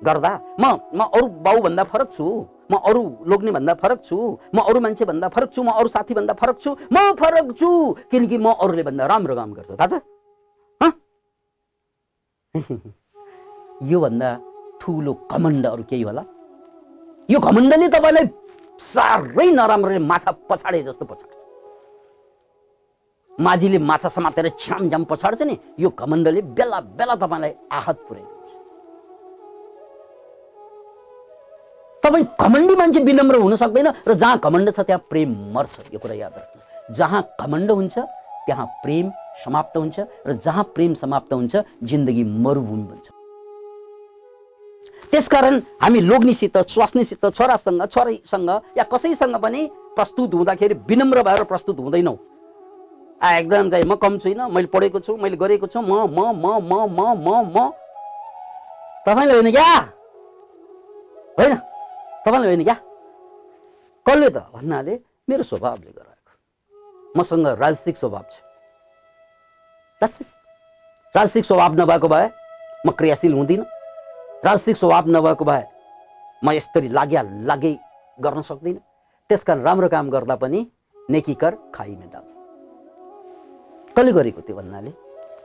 गर्दा 0.02 0.32
म 0.60 0.66
म 0.96 1.00
अरू 1.16 1.28
बाउभन्दा 1.46 1.84
फरक 1.94 2.10
छु 2.12 2.26
म 2.72 2.76
अरू 2.90 3.04
लोग्नेभन्दा 3.32 3.74
फरक 3.82 4.00
छु 4.04 4.18
म 4.56 4.60
अरू 4.70 4.80
मान्छेभन्दा 4.86 5.28
फरक 5.30 5.50
छु 5.54 5.64
म 5.64 5.70
अरू 5.80 5.88
साथीभन्दा 5.88 6.34
फरक 6.42 6.58
छु 6.64 6.72
म 6.92 7.14
फरक 7.22 7.48
छु 7.60 7.70
किनकि 8.12 8.38
म 8.38 8.48
अरूले 8.58 8.84
भन्दा 8.84 9.06
राम्रो 9.06 9.36
काम 9.36 9.54
गर्छु। 9.54 9.76
थाहा 9.78 9.88
छ? 9.94 10.02
योभन्दा 13.92 14.30
ठुलो 14.82 15.14
घमण्ड 15.32 15.66
अरू 15.68 15.84
केही 15.90 16.04
होला? 16.04 16.24
यो 17.30 17.40
घमण्डले 17.40 17.88
तपाईँलाई 17.96 18.26
साह्रै 18.82 19.50
नराम्रोले 19.52 20.00
माछा 20.12 20.32
पछाडे 20.50 20.82
जस्तो 20.84 21.06
पछाड्छ। 21.06 21.45
माझीले 23.40 23.78
माछा 23.78 24.10
समातेर 24.10 24.50
छ्यामझ्याम 24.60 25.04
पछाड्छ 25.04 25.42
नि 25.42 25.56
यो 25.80 25.90
घमण्डले 25.90 26.42
बेला 26.56 26.80
बेला 26.96 27.16
तपाईँलाई 27.16 27.52
आहत 27.72 27.98
पुर्याइदिन्छ 28.08 28.52
तपाईँ 32.04 32.26
घमण्डी 32.40 32.76
मान्छे 32.76 33.00
विनम्र 33.04 33.36
हुन 33.44 33.56
सक्दैन 33.56 33.88
र 34.08 34.14
जहाँ 34.14 34.40
घमण्ड 34.40 34.70
छ 34.76 34.80
त्यहाँ 34.88 35.02
प्रेम 35.10 35.30
मर्छ 35.54 35.76
यो 35.94 36.00
कुरा 36.00 36.16
याद 36.16 36.34
राख्नुहोस्। 36.34 36.98
जहाँ 36.98 37.22
घमण्ड 37.42 37.72
हुन्छ 37.72 37.98
त्यहाँ 38.48 38.66
प्रेम 38.84 39.10
समाप्त 39.44 39.78
हुन्छ 39.78 40.00
र 40.28 40.34
जहाँ 40.46 40.64
प्रेम 40.76 40.94
समाप्त 40.94 41.34
हुन्छ 41.34 41.56
जिन्दगी 41.84 42.24
मरुभूमि 42.24 42.88
हुन्छ 42.92 43.08
त्यसकारण 45.12 45.60
हामी 45.82 46.00
लोग्नेसित 46.02 46.58
स्वास्नीसित 46.72 47.26
छोरासँग 47.26 47.86
छोरीसँग 47.92 48.50
या 48.78 48.84
कसैसँग 48.94 49.36
पनि 49.44 49.68
प्रस्तुत 49.96 50.34
हुँदाखेरि 50.34 50.76
विनम्र 50.88 51.24
भएर 51.24 51.44
प्रस्तुत 51.52 51.80
हुँदैनौँ। 51.80 52.18
आ 53.22 53.38
एकदम 53.38 53.70
चाहिँ 53.70 53.86
म 53.86 53.96
कम 53.96 54.18
छुइनँ 54.20 54.50
मैले 54.50 54.68
पढेको 54.68 55.00
छु 55.00 55.16
मैले 55.18 55.38
गरेको 55.38 55.68
छु 55.68 55.82
म 55.82 56.06
म 56.12 56.20
म 56.36 56.46
म 56.62 56.74
म 56.90 57.00
म 57.18 57.30
म। 57.50 57.72
तपाईँले 59.08 59.34
होइन 59.34 59.52
क्या? 59.52 59.70
होइन? 61.40 61.56
तपाईँले 62.26 62.48
होइन 62.48 62.64
क्या? 62.64 62.76
कसले 64.06 64.30
त 64.30 64.38
भन्नाले 64.54 65.00
मेरो 65.30 65.44
स्वभावले 65.44 65.92
गराएको। 65.92 67.20
मसँग 67.20 67.48
राजसिक 67.60 67.98
स्वभाव 67.98 68.26
छ. 68.32 70.22
राजसिक 71.16 71.46
स्वभाव 71.46 71.74
नभएको 71.74 72.08
भए 72.08 72.28
म 72.86 72.92
क्रियाशील 72.92 73.34
हुँदिनँ। 73.34 73.66
राजसिक 74.46 74.78
स्वभाव 74.78 75.08
नभएको 75.08 75.46
भए 75.46 75.64
म 76.44 76.52
यसरी 76.52 76.90
लाग्या 76.90 77.22
लागे 77.48 77.74
गर्न 78.18 78.42
सक्दिनँ। 78.42 78.80
त्यसकारण 79.30 79.62
राम्रो 79.62 79.88
काम 79.90 80.10
गर्दा 80.10 80.36
पनि 80.36 80.60
नेकीकर 81.10 81.56
खाइमे 81.76 82.08
डाल्छ 82.14 82.35
कसले 83.98 84.12
गरेको 84.12 84.42
त्यो 84.42 84.56
भन्नाले? 84.56 84.92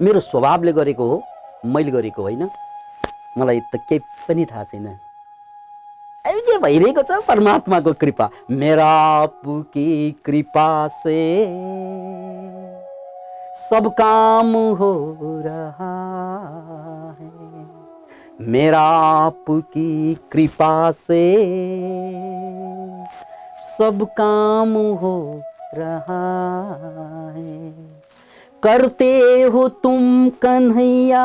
मेरो 0.03 0.21
स्वभावले 0.21 0.73
गरेको 0.73 1.05
हो 1.09 1.23
मैले 1.67 1.91
गरेको 1.91 2.23
होइन। 2.23 2.51
मलाई 3.39 3.61
त 3.61 3.77
केही 3.77 4.01
पनि 4.29 4.45
थाहा 4.45 4.65
छैन। 4.65 4.87
अहिले 6.27 6.59
भइरहेको 6.59 7.03
छ 7.03 7.21
परमात्माको 7.29 7.93
कृपा 7.93 8.31
मेरा 8.51 9.27
पुकी 9.27 10.13
कृपा 10.25 10.89
से। 10.89 11.47
सब 13.71 13.89
काम 13.89 14.53
हो 14.57 14.93
रहा 15.47 15.95
है। 17.21 18.51
मेरा 18.51 18.83
आपकी 19.21 20.15
कृपा 20.33 20.91
से। 20.91 21.23
सब 23.79 24.07
काम 24.17 24.73
हो 24.73 25.43
रहा 25.75 26.23
है। 27.37 27.90
करते 28.63 29.43
हो 29.43 29.69
तुम 29.69 30.29
कन्हैया। 30.29 31.25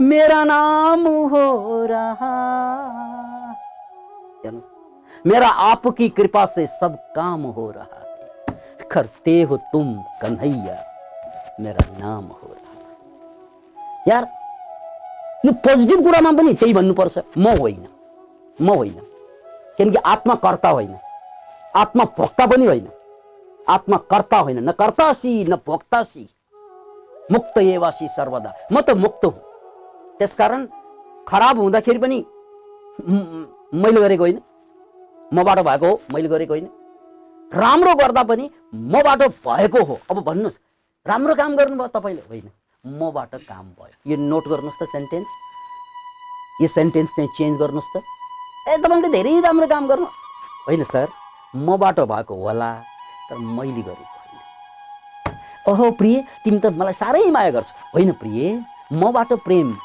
मेरा 0.00 0.44
नाम 0.44 1.06
हो 1.06 1.86
रहा। 1.86 2.36
मेरा 5.26 5.48
आपकी 5.48 6.08
कृपा 6.08 6.46
से 6.46 6.66
सब 6.66 6.96
काम 7.16 7.42
हो 7.42 7.70
रहा 7.70 7.86
है। 7.94 8.10
करते 8.90 9.42
हो 9.42 9.56
तुम 9.56 10.02
कन्हैया, 10.22 10.84
मेरा 11.60 11.86
नाम 11.98 12.24
हो 12.24 12.48
रहा। 12.48 12.60
यार, 14.08 14.28
यो 15.46 15.52
पोजिटिभ 15.52 16.02
कुरामा 16.04 16.32
पनि 16.32 16.54
त्यही 16.54 16.74
भन्नुपर्छ 16.74 17.18
म 17.38 17.48
होइन 17.48 17.86
म 18.60 18.70
होइन 18.70 19.96
आत्मा 20.04 20.34
कर्ता 20.34 20.68
होइन 20.68 20.98
आत्मा 21.76 22.04
भोक्ता 22.04 22.46
पनि 22.46 22.66
होइन 22.66 22.88
आत्मा 23.68 23.96
कर्ता 24.10 24.38
होइन 24.38 24.58
न 24.68 24.72
कर्तासी 24.72 25.44
न 25.44 25.56
भोक्तासी। 25.66 26.28
मुक्त 27.32 27.58
एवासी 27.58 28.08
सर्वदा। 28.08 28.52
म 28.72 28.80
त 28.80 28.90
मुक्त 28.96 29.24
हुँ। 29.24 29.38
त्यसकारण 30.18 30.66
खराब 31.28 31.58
हुँदाखेरि 31.58 31.98
पनि 31.98 32.18
मैले 33.72 34.00
गरेको 34.00 34.24
होइन। 34.24 34.40
मबाट 35.32 35.58
भएको 35.58 35.86
हो 35.86 36.00
मैले 36.12 36.28
गरेको 36.28 36.52
होइन। 36.52 36.68
राम्रो 37.52 37.94
गर्दा 37.94 38.22
पनि 38.22 38.50
मबाट 38.74 39.22
भएको 39.46 39.84
हो। 39.84 39.98
अब 40.10 40.22
भन्नुहोस् 40.24 40.58
राम्रो 41.06 41.34
काम 41.34 41.56
गर्नुभयो 41.56 41.88
तपाईँले? 41.88 42.22
होइन। 42.28 42.50
मबाट 42.84 43.34
काम 43.46 43.66
भयो। 43.78 44.10
यो 44.10 44.16
नोट 44.18 44.44
गर्नुहोस् 44.48 44.82
त 44.82 44.88
सेन्टेन्स। 44.90 45.26
यो 46.62 46.68
सेन्टेन्स 46.68 47.10
चाहिँ 47.16 47.30
चेन्ज 47.36 47.58
गर्नुहोस् 47.58 47.92
त। 47.94 48.02
ए 48.68 48.76
तपाईँले 48.76 49.08
धेरै 49.08 49.40
राम्रो 49.40 49.66
काम 49.66 49.86
गर्नु। 49.88 50.06
होइन 50.66 50.84
सर 50.84 51.08
मबाट 51.54 52.00
भएको 52.00 52.34
होला। 52.34 52.70
तर 53.30 53.36
मैले 53.38 53.82
गरेको 53.82 53.94
होइन 53.94 54.08
ओहो 55.68 55.90
प्रिय 55.98 56.20
तिमी 56.44 56.58
त 56.58 56.66
मलाई 56.80 56.94
साह्रै 56.94 57.30
माया 57.30 57.50
गर्छ। 57.50 57.66
होइन 57.94 58.12
प्रिय 58.20 58.64
मबाट 58.92 59.32
प्रेम 59.46 59.76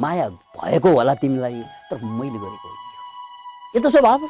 माया 0.00 0.28
भएको 0.28 0.88
होला 0.96 1.14
तिमीलाई 1.22 1.62
तर 1.90 1.96
मैले 2.02 2.38
गरेको 2.38 2.68
होइन। 2.68 2.78
यो 3.74 3.80
त 3.82 3.86
स्वभाव। 3.92 4.20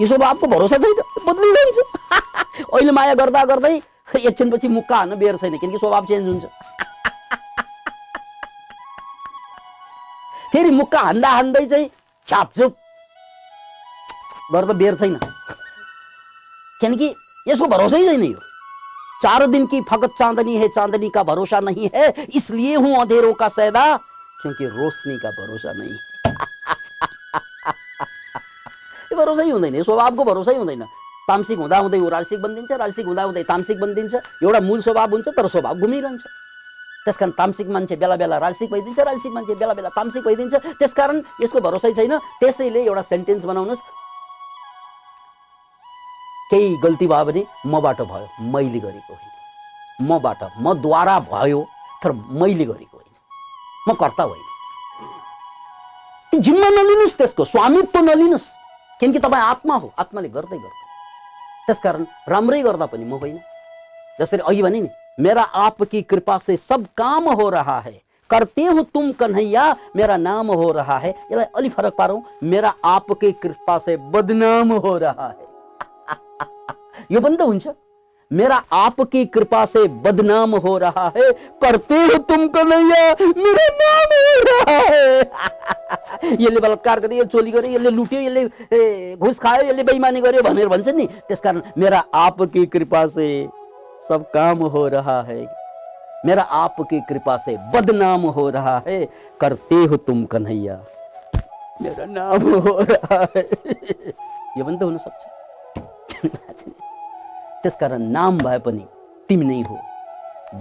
यो 0.00 0.06
स्वभावको 0.06 0.46
भरोसा 0.46 0.78
छैन 0.78 0.94
बदलिरहन्छ 1.26 1.78
अहिले 2.74 2.92
माया 2.92 3.14
गर्दा 3.14 3.44
गर्दै 3.52 3.82
एकछिनपछि 4.16 4.68
मुक्का 4.68 4.96
हान्न 4.96 5.14
बेर 5.18 5.36
छैन 5.36 5.58
किनकि 5.58 5.78
स्वभाव 5.78 6.06
चेन्ज 6.06 6.28
हुन्छ। 6.28 6.44
फेरि 10.52 10.70
मुक्का 10.70 11.00
हान्दा 11.00 11.28
हान्दै 11.28 11.66
चाहिँ 11.66 11.90
छापछुप 12.28 12.76
गर्दा 14.52 14.72
बेर 14.72 14.94
छैन। 14.96 15.16
किनकि 16.80 17.14
यसको 17.48 17.66
भरोसै 17.66 18.04
छैन 18.06 18.24
यो 18.24 18.40
चार 19.22 19.46
दिन 19.46 19.66
की 19.66 19.80
फकत 19.88 20.12
चांदनी 20.18 20.56
है, 20.56 20.68
चांदनी 20.68 21.08
का 21.10 21.22
भरोसा 21.22 21.60
नहीं 21.60 21.88
है, 21.94 22.26
इसलिए 22.36 22.74
हूँ 22.76 23.00
अंधेरों 23.00 23.32
का 23.34 23.48
सैदा, 23.48 23.84
क्योंकि 24.42 24.64
रोशनी 24.66 25.16
का 25.18 25.30
भरोसा 25.30 25.72
नहीं 25.72 25.94
भरोसै 29.16 29.48
हुँदैन 29.50 29.74
यो 29.74 29.84
भरोसा 29.84 30.24
भरोसै 30.24 30.54
हुँदैन 30.56 30.84
तामसिक 31.28 31.58
हुँदा 31.58 31.78
हुँदै 31.78 31.98
ऊ 31.98 32.08
राजसिक 32.08 32.40
बनिदिन्छ 32.42 32.72
राजसिक 32.72 33.06
हुँदा 33.06 33.22
हुँदै 33.22 33.42
तामसिक 33.48 33.80
बनिदिन्छ 33.80 34.14
एउटा 34.42 34.60
मूल 34.60 34.80
स्वभाव 34.82 35.10
हुन्छ 35.10 35.28
तर 35.36 35.46
स्वभाव 35.48 35.74
घुमिरहन्छ 35.80 36.22
त्यसकारण 37.06 37.32
तामसिक 37.38 37.68
मान्छे 37.72 37.96
बेला 37.96 38.16
बेला 38.20 38.38
राजसिक 38.38 38.70
भइदिन्छ 38.70 38.98
राजसिक 39.00 39.32
मान्छे 39.32 39.54
बेला 39.54 39.74
बेला 39.74 39.88
तामसिक 39.96 40.22
भइदिन्छ 40.24 40.54
त्यसकारण 40.78 41.22
यसको 41.42 41.60
भरोसै 41.66 41.92
छैन 41.96 42.18
त्यसैले 42.40 42.84
एउटा 42.84 43.02
सेन्टेन्स 43.10 43.44
बनाउनुहोस् 43.44 43.82
केही 46.50 46.76
गल्ती 46.76 47.06
भयो 47.06 47.24
भने 47.24 47.46
मबाट 47.66 48.00
होइन। 49.10 50.08
मबाट 50.08 50.48
मद्वारा 50.60 51.20
भयो, 51.20 51.66
तर 52.02 52.12
होइन। 52.94 53.14
म 53.88 53.94
कर्ता 53.94 54.22
होइन। 54.22 54.42
जिम्मा 56.40 56.68
नलिनुहोस् 56.68 57.16
स्वामित्व 57.44 58.00
नलिनुहोस्। 58.00 58.46
किनकि 59.00 59.18
तपाईँ 59.18 59.42
आत्मा 59.42 59.76
हो, 59.76 59.92
आत्माले 59.98 60.28
गर्दै 60.28 60.56
गर्दै 60.56 60.86
त्यसकारण 61.66 62.06
राम्रै 62.28 62.62
गर्दा 62.62 62.86
म 63.04 63.18
जसरी 64.20 64.38
मेरा 65.20 65.42
आपकी 65.42 66.02
कृपा 66.02 66.38
से 66.38 66.56
सब 66.56 66.86
काम 66.96 67.28
हो 67.28 67.50
रहा 67.50 67.80
है। 67.80 68.02
करते 68.30 68.64
हो 68.64 68.82
तुम 68.82 69.12
कन्हैया, 69.12 69.76
मेरा 69.96 70.16
नाम 70.16 70.52
हो 70.52 70.72
रहा 70.72 70.98
है। 70.98 71.10
यसलाई 71.10 71.44
अलिक 71.44 71.72
फरक 71.72 71.94
पारौँ। 71.94 72.22
मेरा 72.42 72.74
आपकी 72.84 73.32
कृपा 73.32 73.78
से 73.78 73.96
बदनाम 73.96 74.72
हो 74.72 74.98
रहा 74.98 75.28
है। 75.28 75.45
यो 77.12 77.20
त 77.20 77.40
हुन्छ 77.42 77.66
मेरा 78.30 78.56
आपकी 78.72 79.24
कृपा 79.34 79.64
से 79.64 79.86
बदनाम 80.04 80.54
हो 80.56 80.76
रहा 80.78 81.04
है 81.16 81.30
करते 81.62 81.94
हो 81.94 82.16
तुम 82.30 82.46
कन्हैया 82.48 83.02
मेरा 83.36 83.66
नाम 83.80 84.14
हो 84.14 84.32
रहा 84.48 84.78
है। 84.86 85.20
यसले 86.40 86.60
बलात्कार 86.60 87.00
गर्यो 87.00 87.18
यो 87.18 87.24
चोरी 87.24 87.50
गर्यो 87.50 87.70
यसले 87.74 87.90
लुट्यो 87.90 88.20
यसले 88.20 88.42
ए, 88.72 89.16
घुस 89.20 89.38
खायो 89.38 89.68
यसले 89.68 89.82
बेइमानी 89.82 90.20
गर्यो 90.20 90.42
भनेर 90.42 90.68
भन्छ 90.68 90.88
नि 90.88 91.06
त्यसकारण 91.28 91.60
मेरा 91.78 92.02
आपकी 92.14 92.66
कृपा 92.66 93.06
से 93.06 93.28
सब 94.08 94.24
काम 94.34 94.58
हो 94.74 94.86
रहा 94.88 95.20
है। 95.22 95.38
मेरा 96.26 96.42
आपकी 96.42 97.00
कृपा 97.08 97.36
से 97.36 97.56
बदनाम 97.74 98.26
हो 98.34 98.48
रहा 98.50 98.76
है 98.86 98.98
करते 99.40 99.74
हो 99.84 99.96
तुम 99.96 100.24
कन्हैया 100.24 100.82
मेरा 101.82 102.04
नाम 102.10 102.50
हो 102.60 102.78
रहा 102.80 103.20
है। 103.36 103.48
यो 104.58 104.64
पनि 104.64 104.76
त 104.76 104.82
त्यसकारण 107.62 108.02
नाम 108.02 108.38
भए 108.38 108.58
पनि 108.58 108.84
तिमी 109.28 109.44
नै 109.44 109.62
हो। 109.62 109.78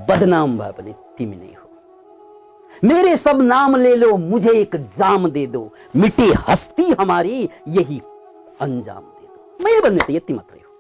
बदनाम 0.09 0.57
भए 0.57 0.71
पनि 0.71 0.93
तिमी 1.17 1.35
नै 1.35 1.53
हो। 1.53 1.69
मेरे 2.83 3.15
सब 3.17 3.41
नाम 3.41 3.75
ले 3.75 3.95
लो 3.95 4.17
मुझे 4.17 4.51
एक 4.51 4.75
जाम 4.75 5.29
दे 5.29 5.47
दो। 5.47 5.73
मिटी 5.95 6.31
हस्ती 6.47 6.91
हमारी 6.99 7.49
यही 7.67 8.01
अन्जाम 8.61 9.03
दे 9.03 9.25
दो। 9.27 9.63
मैले 9.63 9.81
भन्ने 9.81 9.99
त 9.99 10.09
यति 10.09 10.33
मात्रै 10.33 10.59
हो। 10.59 10.71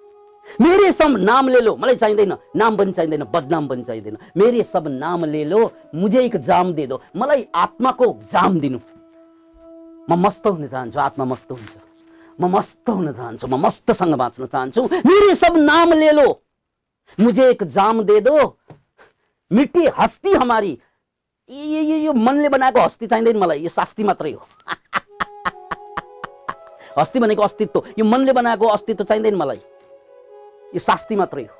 मेरे 0.61 0.91
सब 0.91 1.15
नाम 1.19 1.47
ले 1.49 1.59
लो 1.59 1.75
मलाई 1.75 1.95
चाहिँदैन। 1.95 2.37
नाम 2.55 2.77
पनि 2.77 2.91
चाहिँदैन 2.91 3.23
बदनाम 3.23 3.67
पनि 3.67 3.83
चाहिँदैन। 3.83 4.17
मेरे 4.37 4.63
सब 4.63 4.87
नाम 4.87 5.25
ले 5.25 5.43
लो 5.45 5.71
मुझे 5.95 6.25
एक 6.25 6.37
जाम 6.37 6.73
दे 6.73 6.87
दो। 6.87 7.01
मलाई 7.15 7.47
आत्माको 7.55 8.13
जाम 8.33 8.59
दिनु। 8.59 8.79
म 10.09 10.13
मस्त 10.25 10.47
हुन 10.47 10.67
चाहन्छु 10.67 10.99
आत्मा 10.99 11.25
मस्त 11.25 11.51
हुन्छ। 11.51 11.84
म 12.41 12.45
मस्त 12.51 12.89
हुन 12.89 13.13
चाहन्छु 13.13 13.47
म 13.47 13.55
मस्तसँग 13.65 14.13
बाँच्न 14.13 14.45
चाहन्छु। 14.45 14.83
मेरे 14.83 15.35
सब 15.35 15.57
नाम 15.57 15.93
ले 15.93 16.11
लो। 16.11 16.41
मुझे 17.19 17.49
एक 17.49 17.63
जाम 17.63 18.03
दे 18.03 18.19
दो। 18.21 18.57
मिट्टी 19.51 19.85
हस्ती 19.97 20.33
हमारी। 20.33 20.79
यो 21.49 21.81
यो 21.81 21.97
यो 21.97 22.13
मनले 22.13 22.49
बनाएको 22.49 22.79
हस्ती 22.79 23.07
चाहिँदैन 23.07 23.37
मलाई 23.37 23.63
यो 23.63 23.69
शास्ति 23.69 24.03
मात्रै 24.03 24.31
हो। 24.31 24.47
हस्ती 26.99 27.19
भनेको 27.19 27.41
अस्तित्व 27.41 27.83
यो 27.99 28.05
मनले 28.05 28.33
बनाएको 28.33 28.67
अस्तित्व 28.67 29.03
चाहिँदैन 29.03 29.35
मलाई। 29.35 29.61
यो 30.75 30.79
शास्ति 30.79 31.15
मात्रै 31.15 31.43
हो। 31.43 31.55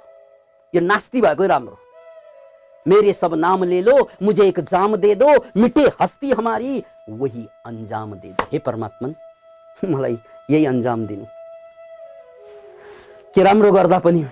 यो 0.73 0.81
नास्ति 0.81 1.21
भएकै 1.21 1.47
राम्रो 1.47 1.77
मेरे 2.85 3.13
सब 3.13 3.33
नाम 3.33 3.63
ले 3.63 3.81
लो 3.81 4.09
मुझे 4.21 4.47
एक 4.47 4.59
जाम 4.59 4.95
दे 4.95 5.15
दो। 5.15 5.27
मिटे 5.57 5.91
हस्ती 6.01 6.31
हमारी 6.31 6.83
वही 7.09 7.47
अन्जाम 7.65 8.15
दे 8.15 8.29
दो। 8.29 8.47
हे 8.51 8.59
परमात्मा 8.59 9.09
मलाई 9.89 10.17
यही 10.51 10.65
अन्जाम 10.65 11.05
दिनु। 11.07 11.25
के 13.35 13.43
राम्रो 13.43 13.71
गर्दा 13.71 13.99
पनि 13.99 14.25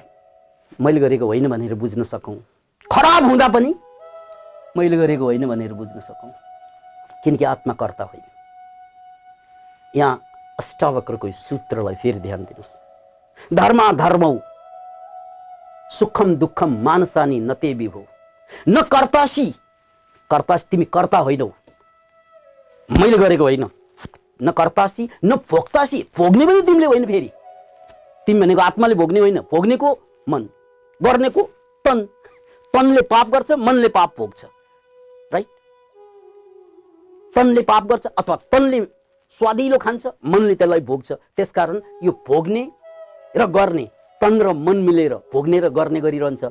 मैले 0.81 0.99
गरेको 0.99 1.25
होइन 1.25 1.47
भनेर 1.47 1.73
बुझ्न 1.73 2.03
सकौँ। 2.03 2.35
खराब 2.91 3.23
हुँदा 3.23 3.47
पनि 3.47 3.73
मैले 4.77 4.97
गरेको 4.97 5.23
होइन 5.23 5.47
भनेर 5.47 5.73
बुझ्न 5.73 5.99
सकौँ। 5.99 6.31
किनकि 7.23 7.45
आत्माकर्ता 7.45 8.03
होइन। 8.03 8.23
यहाँ 9.95 10.21
अष्टावक्रको 10.59 11.31
सूत्रलाई 11.31 11.95
फेरि 11.95 12.19
ध्यान 12.19 12.43
दिनुहोस्। 12.43 13.53
धर्म 13.53 13.91
धर्मौ 13.91 14.37
सुखम 15.91 16.35
दुःखम 16.35 16.77
मानसानी 16.83 17.39
नते 17.39 17.73
विभो 17.73 18.05
न 18.69 18.81
कर्तासी। 18.81 19.49
कर्तासी 20.29 20.67
तिमी 20.71 20.85
कर्ता 20.85 21.17
होइनौ। 21.17 21.51
मैले 22.89 23.17
गरेको 23.17 23.43
होइन। 23.43 23.69
न 24.39 24.51
कर्तासी 24.51 25.09
न 25.23 25.35
भोक्तासी 25.51 26.05
भोग्ने 26.17 26.45
पनि 26.45 26.61
तिमीले 26.61 26.85
होइन 26.85 27.05
फेरि। 27.05 27.29
तिमी 28.27 28.39
भनेको 28.39 28.61
आत्माले 28.61 28.95
भोग्ने 28.95 29.19
होइन 29.19 29.39
भोग्नेको 29.51 29.89
मन 30.27 30.49
गर्नेको 31.01 31.41
तन। 31.85 32.07
तनले 32.73 33.01
पाप 33.03 33.29
गर्छ 33.29 33.51
मनले 33.59 33.87
पाप 33.89 34.13
भोग्छ। 34.17 34.45
राइट 35.33 35.47
तनले 37.35 37.61
पाप 37.61 37.83
गर्छ 37.87 38.05
अथवा 38.07 38.35
तनले 38.51 38.79
स्वादिलो 39.41 39.77
खान्छ 39.77 40.05
मनले 40.25 40.55
त्यसलाई 40.55 40.79
भोग्छ। 40.81 41.11
त्यसकारण 41.11 41.81
यो 42.03 42.11
भोग्ने 42.27 42.63
र 43.35 43.45
गर्ने 43.49 43.85
तन 44.21 44.41
र 44.41 44.53
मन 44.55 44.77
मिलेर 44.83 45.13
भोग्ने 45.33 45.59
र 45.59 45.69
गर्ने 45.69 45.99
गरिरहन्छ। 46.01 46.43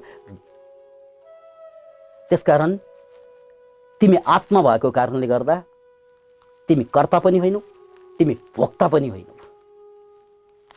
त्यसकारण 2.30 2.76
तिमी 4.00 4.16
आत्मा 4.26 4.60
भएको 4.62 4.90
कारणले 4.90 5.26
गर्दा 5.26 5.56
तिमी 6.68 6.84
कर्ता 6.84 7.18
पनि 7.18 7.38
होइनौ 7.38 7.60
तिमी 8.20 8.34
भोक्ता 8.56 8.88
पनि 8.88 9.08
होइनौ। 9.08 9.34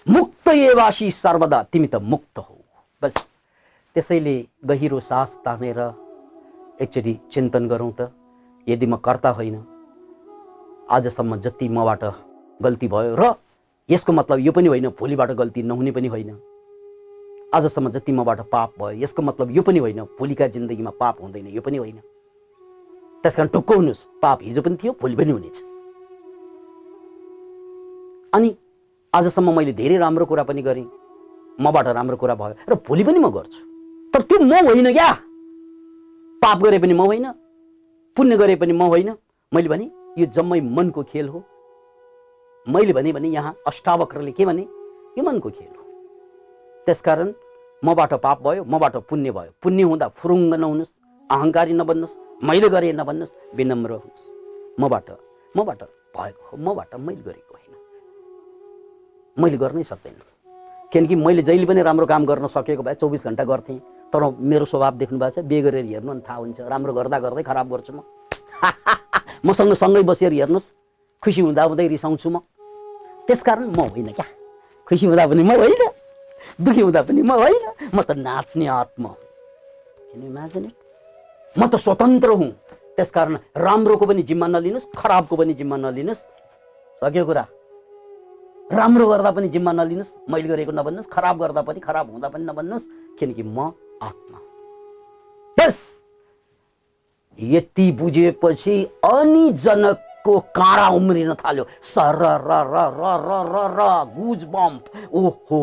मुक्त 0.07 0.47
एवासी 0.47 1.11
सर्वदा 1.11 1.61
तिमी 1.71 1.87
त 1.87 1.95
मुक्त 2.03 2.39
हौ। 2.39 2.55
बस 3.01 3.13
त्यसैले 3.95 4.35
गहिरो 4.65 4.99
सास 4.99 5.39
तानेर 5.45 5.79
एकचोटि 6.81 7.13
चिन्तन 7.31 7.67
गरौँ 7.67 7.91
त 7.99 8.11
यदि 8.67 8.85
म 8.85 8.95
कर्ता 8.97 9.29
होइन 9.29 9.55
आजसम्म 10.89 11.35
जति 11.41 11.67
मबाट 11.69 12.03
गल्ती 12.59 12.87
भयो 12.87 13.15
र 13.15 13.33
यसको 13.89 14.11
मतलब 14.11 14.39
यो 14.39 14.51
पनि 14.51 14.67
होइन 14.67 14.87
भोलिबाट 14.99 15.31
गल्ती 15.31 15.63
नहुने 15.63 15.91
पनि 15.91 16.07
होइन। 16.07 16.31
आजसम्म 17.53 17.89
जति 17.91 18.11
मबाट 18.11 18.39
पाप 18.51 18.73
भयो 18.79 19.01
यसको 19.03 19.21
मतलब 19.21 19.51
यो 19.51 19.61
पनि 19.61 19.79
होइन 19.79 20.01
भोलिका 20.19 20.47
जिन्दगीमा 20.47 20.91
पाप 20.99 21.21
हुँदैन 21.21 21.47
यो 21.47 21.61
पनि 21.61 21.77
होइन। 21.77 21.99
त्यस 23.23 23.35
कारण 23.35 23.47
टुक्क 23.47 23.71
हुनुहोस् 23.73 24.03
पाप 24.21 24.39
हिजो 24.43 24.61
पनि 24.61 24.77
थियो 24.83 24.91
भोलि 25.01 25.15
पनि 25.15 25.31
हुनेछ। 25.31 25.74
अनि 28.35 28.49
आजसम्म 29.13 29.55
मैले 29.57 29.73
धेरै 29.73 29.97
राम्रो 29.97 30.25
कुरा 30.25 30.43
पनि 30.43 30.61
गरेँ। 30.61 30.87
मबाट 31.59 31.87
राम्रो 31.87 32.17
कुरा 32.17 32.35
भयो 32.35 32.55
र 32.69 32.75
भोलि 32.83 33.03
पनि 33.03 33.19
म 33.19 33.29
गर्छु। 33.31 33.59
तर 34.13 34.21
त्यो 34.27 34.39
म 34.43 34.53
होइन 34.67 34.91
क्या। 34.91 35.11
पाप 36.41 36.57
गरे 36.63 36.79
पनि 36.79 36.93
म 36.93 37.01
होइन 37.07 37.31
पुण्य 38.17 38.37
गरे 38.37 38.55
पनि 38.55 38.73
म 38.73 38.83
होइन। 38.91 39.09
मैले 39.51 39.69
भने 39.69 39.85
यो 40.19 40.25
जम्मै 40.35 40.59
मनको 40.61 41.03
खेल 41.03 41.27
हो। 41.29 41.39
मैले 42.67 42.93
भने 42.93 43.11
भने 43.13 43.27
यहाँ 43.29 43.55
अष्टावक्रले 43.67 44.31
के 44.31 44.45
भने? 44.45 44.63
यो 45.17 45.23
मनको 45.23 45.49
खेल 45.49 45.71
हो। 45.77 45.83
त्यसकारण 46.85 47.33
मबाट 47.83 48.13
पाप 48.19 48.43
भयो 48.43 48.63
मबाट 48.67 48.95
पुण्य 49.09 49.31
भयो। 49.31 49.51
पुण्य 49.63 49.83
हुँदा 49.83 50.07
फुरुङ्ग 50.19 50.53
नहुनुहोस् 50.53 50.93
अहङ्कारी 51.29 51.73
नबन्नुहोस् 51.73 52.43
मैले 52.43 52.69
गरेँ 52.69 52.93
नभन्नुहोस् 52.93 53.55
विनम्र 53.55 53.91
हुनुहोस्। 53.93 54.25
मबाट 54.79 55.07
मबाट 55.55 55.83
भएको 56.15 56.43
हो 56.47 56.57
मबाट 56.57 56.95
मैले 56.95 57.21
गरेको 57.21 57.54
मैले 59.37 59.57
गर्नै 59.57 59.83
सक्दैन। 59.83 60.15
किनकि 60.91 61.15
मैले 61.15 61.41
जहिले 61.43 61.65
पनि 61.65 61.81
राम्रो 61.81 62.05
काम 62.05 62.25
गर्न 62.25 62.47
सकेको 62.47 62.83
भए 62.83 62.95
चौबिस 62.95 63.25
घन्टा 63.27 63.43
गर्थेँ। 63.43 63.79
तर 64.13 64.23
मेरो 64.39 64.65
स्वभाव 64.65 64.95
देख्नु 64.95 65.19
भएको 65.19 65.41
छ 65.41 65.43
बे 65.43 65.61
गरेर 65.61 65.85
हेर्नु 65.85 66.11
अनि 66.11 66.21
थाहा 66.23 66.39
हुन्छ। 66.39 66.59
राम्रो 66.61 66.93
गर्दा 66.93 67.19
गर्दै 67.19 67.43
खराब 67.43 67.67
गर्छु 67.67 67.93
म। 67.93 67.99
मसँग 69.45 69.73
सँगै 69.73 70.03
बसेर 70.07 70.31
हेर्नुहोस्। 70.33 70.71
खुसी 71.23 71.41
हुँदा 71.41 71.63
हुँदै 71.63 71.87
रिसाउँछु 71.87 72.29
म। 72.29 72.39
त्यसकारण 73.27 73.75
म 73.75 73.79
होइन 73.91 74.09
क्या। 74.15 74.25
खुसी 74.87 75.05
हुँदा 75.05 75.27
पनि 75.27 75.43
म 75.43 75.51
होइन। 75.51 75.83
दुःखी 76.61 76.81
हुँदा 76.81 77.01
पनि 77.03 77.21
म 77.21 77.31
होइन। 77.35 77.65
म 77.91 78.01
त 78.01 78.11
नाच्ने 78.15 78.65
आत्मा 78.67 79.11
इमेजिन 80.15 80.71
म 81.55 81.61
त 81.67 81.75
स्वतन्त्र 81.75 82.29
हुँ। 82.29 82.51
त्यसकारण 82.95 83.35
राम्रोको 83.57 84.05
पनि 84.05 84.23
जिम्मा 84.23 84.47
नलिनुहोस् 84.47 84.87
खराबको 84.95 85.35
पनि 85.35 85.53
जिम्मा 85.53 85.77
नलिनुहोस्। 85.77 86.23
सक्यो 87.01 87.25
कुरा? 87.25 87.43
राम्रो 88.71 89.07
गर्दा 89.07 89.31
पनि 89.31 89.47
जिम्मा 89.49 89.71
नलिनुहोस् 89.71 90.13
मैले 90.29 90.47
गरेको 90.47 90.71
नभन्नुहोस् 90.71 91.09
खराब 91.13 91.37
गर्दा 91.37 91.61
पनि 91.61 91.79
खराब 91.79 92.11
हुँदा 92.11 92.29
पनि 92.29 92.43
नभन्नुहोस् 92.45 92.85
किनकि 93.19 93.43
म 93.43 93.71
आत्मा। 94.01 94.39
बस 95.57 95.77
यति 97.39 97.91
बुझेपछि 97.91 98.75
अनि 99.05 99.51
जनकको 100.25 100.39
काँडा 100.57 100.87
उम्रिन 100.97 101.33
थाल्यो। 101.35 101.65
सर 101.85 102.17
र 102.17 102.49
र 102.49 102.73
र 102.97 103.55
र 103.77 103.81
गुज 104.17 104.43
बम्प। 104.49 104.83
ओहो 105.13 105.59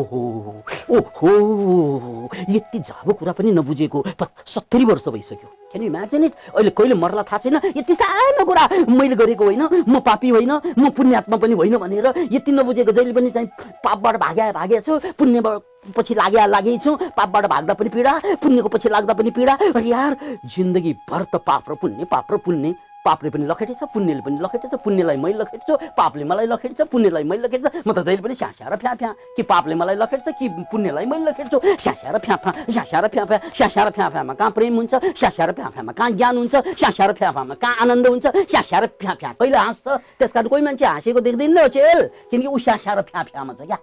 ओहो। 0.89 2.29
यति 2.49 2.79
झाबो 2.79 3.13
कुरा 3.13 3.31
पनि 3.33 3.51
नबुझेको 3.51 4.03
सत्तरी 4.47 4.85
वर्ष 4.85 5.07
भइसक्यो। 5.09 5.49
क्यान 5.71 5.83
इमेजिन 5.83 6.23
इट 6.23 6.33
अहिले 6.55 6.69
कहिले 6.71 6.95
मर्ला 6.95 7.23
थाहा 7.23 7.37
छैन? 7.43 7.55
यति 7.75 7.93
सानो 7.95 8.45
कुरा 8.45 8.63
मैले 8.87 9.15
गरेको 9.15 9.43
होइन 9.43 9.83
म 9.87 9.99
पापी 9.99 10.29
होइन 10.29 10.51
म 10.79 10.89
पुण्यात्मा 10.95 11.37
पनि 11.37 11.53
होइन 11.53 11.77
भनेर 11.77 12.07
यति 12.31 12.51
नबुझेको 12.51 12.91
जहिले 12.91 13.13
पनि 13.13 13.29
चाहिँ 13.31 13.47
पापबाट 13.83 14.15
भाग्या 14.17 14.51
भागेको 14.51 14.99
छु 14.99 15.13
पुण्यबाट 15.17 15.61
पछि 15.97 16.13
लाग्या 16.15 16.45
लागेको 16.45 16.79
छु 16.79 16.95
पापबाट 17.11 17.45
भाग्दा 17.45 17.73
पनि 17.73 17.89
पीडा 17.89 18.13
पुण्यको 18.39 18.69
पछि 18.69 18.89
लाग्दा 18.89 19.13
पनि 19.13 19.31
पीडा। 19.31 19.57
यार 19.83 20.15
जिन्दगीभर 20.45 21.23
त 21.25 21.35
पाप 21.43 21.71
र 21.71 21.75
पुण्य 21.75 22.05
पाप 22.05 22.31
र 22.31 22.37
पुण्य। 22.37 22.75
पापले 23.05 23.29
पनि 23.29 23.45
लखेटेछ 23.47 23.83
पुण्यले 23.93 24.21
पनि 24.23 24.37
लखेटेछ 24.39 24.73
पुण्यलाई 24.83 25.17
मैले 25.19 25.37
लखेट्छु 25.43 25.73
पापले 25.97 26.23
मलाई 26.23 26.47
लखेट्छ 26.47 26.81
पुण्यलाई 26.87 27.23
मैले 27.23 27.41
लखेट्छ। 27.43 27.83
म 27.83 27.91
त 27.91 27.99
जहिले 27.99 28.23
पनि 28.23 28.35
स्यास्या 28.35 28.67
र 28.71 28.75
फ्या 28.79 28.93
फ्या 28.95 29.11
कि 29.35 29.43
पापले 29.43 29.75
मलाई 29.75 29.95
लखेट्छ 29.99 30.27
कि 30.39 30.47
पुण्यलाई 30.71 31.05
मैले 31.11 31.25
लखेट्छु। 31.27 31.57
स्यास्या 31.83 32.11
र 32.15 32.17
फ्या 32.23 32.35
फ्या 32.39 32.51
स्यास्या 32.71 32.99
र 33.03 33.07
फ्या 33.11 33.23
फ्या 33.27 33.39
स्यास्या 33.51 33.83
र 33.83 33.89
फ्या 33.91 34.07
फ्यामा 34.09 34.33
कहाँ 34.39 34.51
प्रेम 34.55 34.75
हुन्छ 34.75 34.93
स्यास्या 35.19 35.45
र 35.45 35.51
फ्या 35.51 35.67
फ्यामा 35.75 35.91
कहाँ 35.91 36.11
ज्ञान 36.15 36.37
हुन्छ 36.37 36.55
स्यास्या 36.79 37.05
र 37.07 37.13
फ्या 37.19 37.31
फ्यामा 37.31 37.55
कहाँ 37.59 37.75
आनन्द 37.83 38.07
हुन्छ 38.07 38.25
स्यास्या 38.47 38.79
र 38.79 38.85
फ्या 38.95 39.13
फ्या 39.19 39.31
कहिले 39.35 39.57
हाँस्छ? 39.57 39.87
त्यस 40.19 40.31
कारण 40.31 40.47
कोही 40.47 40.63
मान्छे 40.63 40.85
हाँसेको 40.85 41.19
देख्दैन 41.19 41.51
न 41.59 41.67
चेल। 41.75 41.99
किनकि 42.31 42.47
ऊ 42.47 42.57
स्यास्या 42.57 42.93
र 42.93 43.01
फ्या 43.03 43.23
फ्यामा 43.23 43.53
छ 43.59 43.67
क्या। 43.67 43.77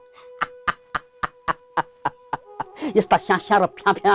यस्ता 2.97 3.16
स्यास्या 3.16 3.57
र 3.59 3.66
फ्या 3.77 3.93
फ्या 3.93 4.14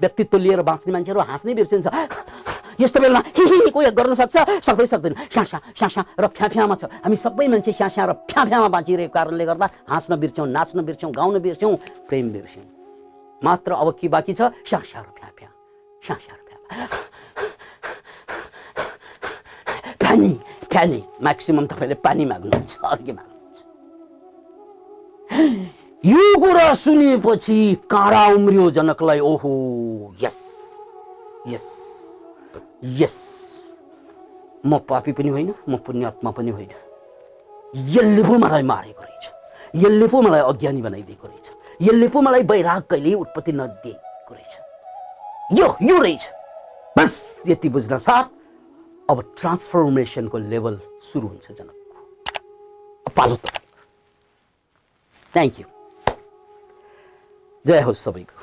व्यक्तित्व 0.00 0.36
लिएर 0.38 0.60
बाँच्ने 0.64 0.92
मान्छेहरू 0.92 1.20
हाँस्नै 1.20 1.54
बिर्सिन्छ। 1.54 1.86
यस्तो 2.80 3.00
बेलामा 3.00 3.20
हि 3.36 3.70
कोही 3.72 3.90
गर्न 3.96 4.14
सक्छ? 4.14 4.36
सक्दै 4.60 4.86
सक्दैन। 4.86 5.14
स्यासा 5.32 5.58
स्यासा 5.78 6.00
र 6.20 6.26
फ्याफ्यामा 6.28 6.74
छ। 6.76 6.84
हामी 7.04 7.16
सबै 7.16 7.46
मान्छे 7.48 7.72
स्यासा 7.72 8.02
र 8.04 8.12
फ्याफ्यामा 8.28 8.68
बाँचिरहेको 8.68 9.12
कारणले 9.16 9.44
गर्दा 9.48 9.66
हाँस्न 9.88 10.12
बिर्स्यौँ 10.20 10.48
नाच्न 10.48 10.78
बिर्स्यौँ 10.84 11.12
गाउन 11.12 11.38
बिर्स्यौँ 11.40 11.72
प्रेम 12.08 12.26
बिर्स्यौँ 12.32 12.66
मात्र 13.42 13.70
अब 13.72 13.88
के 14.00 14.08
बाँकी 14.08 14.32
छ? 14.34 14.52
स्यासा 14.68 14.98
र 15.00 15.08
फ्याफ्या 15.16 15.48
स्यासा 16.04 16.32
र 16.32 16.40
फ्याफ्या 16.46 16.86
फ्यानी 20.00 20.32
फ्यानी 20.70 21.00
म्याक्सिमम् 21.22 21.66
तपाईँले 21.66 21.96
पानी 22.04 22.24
माग्नुहुन्छ 22.24 22.72
अर्कै 22.84 23.12
माग्नुहुन्छ। 23.16 23.58
यो 26.04 26.22
कुरा 26.38 26.68
सुनेपछि 26.74 27.58
काँडा 27.90 28.22
उम्रियो 28.36 28.70
जनकलाई। 28.76 29.20
ओहो 29.20 29.50
यस 30.22 30.38
यस 31.48 31.66
यस 32.84 33.16
म 34.66 34.78
पापी 34.78 35.12
पनि 35.12 35.28
होइन 35.28 35.54
म 35.68 35.76
पुण्यात्मा 35.76 36.30
पनि 36.30 36.50
होइन। 36.50 36.70
यसले 37.76 38.22
पो 38.22 38.34
मलाई 38.38 38.62
मारेको 38.62 39.02
रहेछ। 39.02 39.24
यसले 39.76 40.08
पो 40.08 40.20
मलाई 40.22 40.40
अज्ञानी 40.40 40.82
बनाइदिएको 40.82 41.28
रहेछ। 41.28 41.50
यसले 41.82 42.08
पो 42.08 42.20
मलाई 42.20 42.42
वैराग 42.42 42.82
कहिले 42.82 43.14
उत्पत्ति 43.14 43.52
नदिएको 43.52 44.34
रहेछ। 44.34 44.52
यो 45.58 45.76
यो 45.82 45.98
रहेछ। 45.98 46.20
बस 46.98 47.42
यति 47.48 47.68
बुझ्न 47.68 47.98
साथ। 47.98 48.24
अब 49.10 49.34
ट्रान्सफर्मेसनको 49.38 50.38
लेभल 50.38 50.80
सुरु 51.12 51.28
हुन्छ 51.28 51.52
जनकको 51.52 53.10
पालो 53.16 53.36
त। 53.36 53.46
थ्याङ्क 55.34 55.60
यू 55.60 55.66
जय 57.66 57.80
होस् 57.80 58.02
सबैको। 58.02 58.35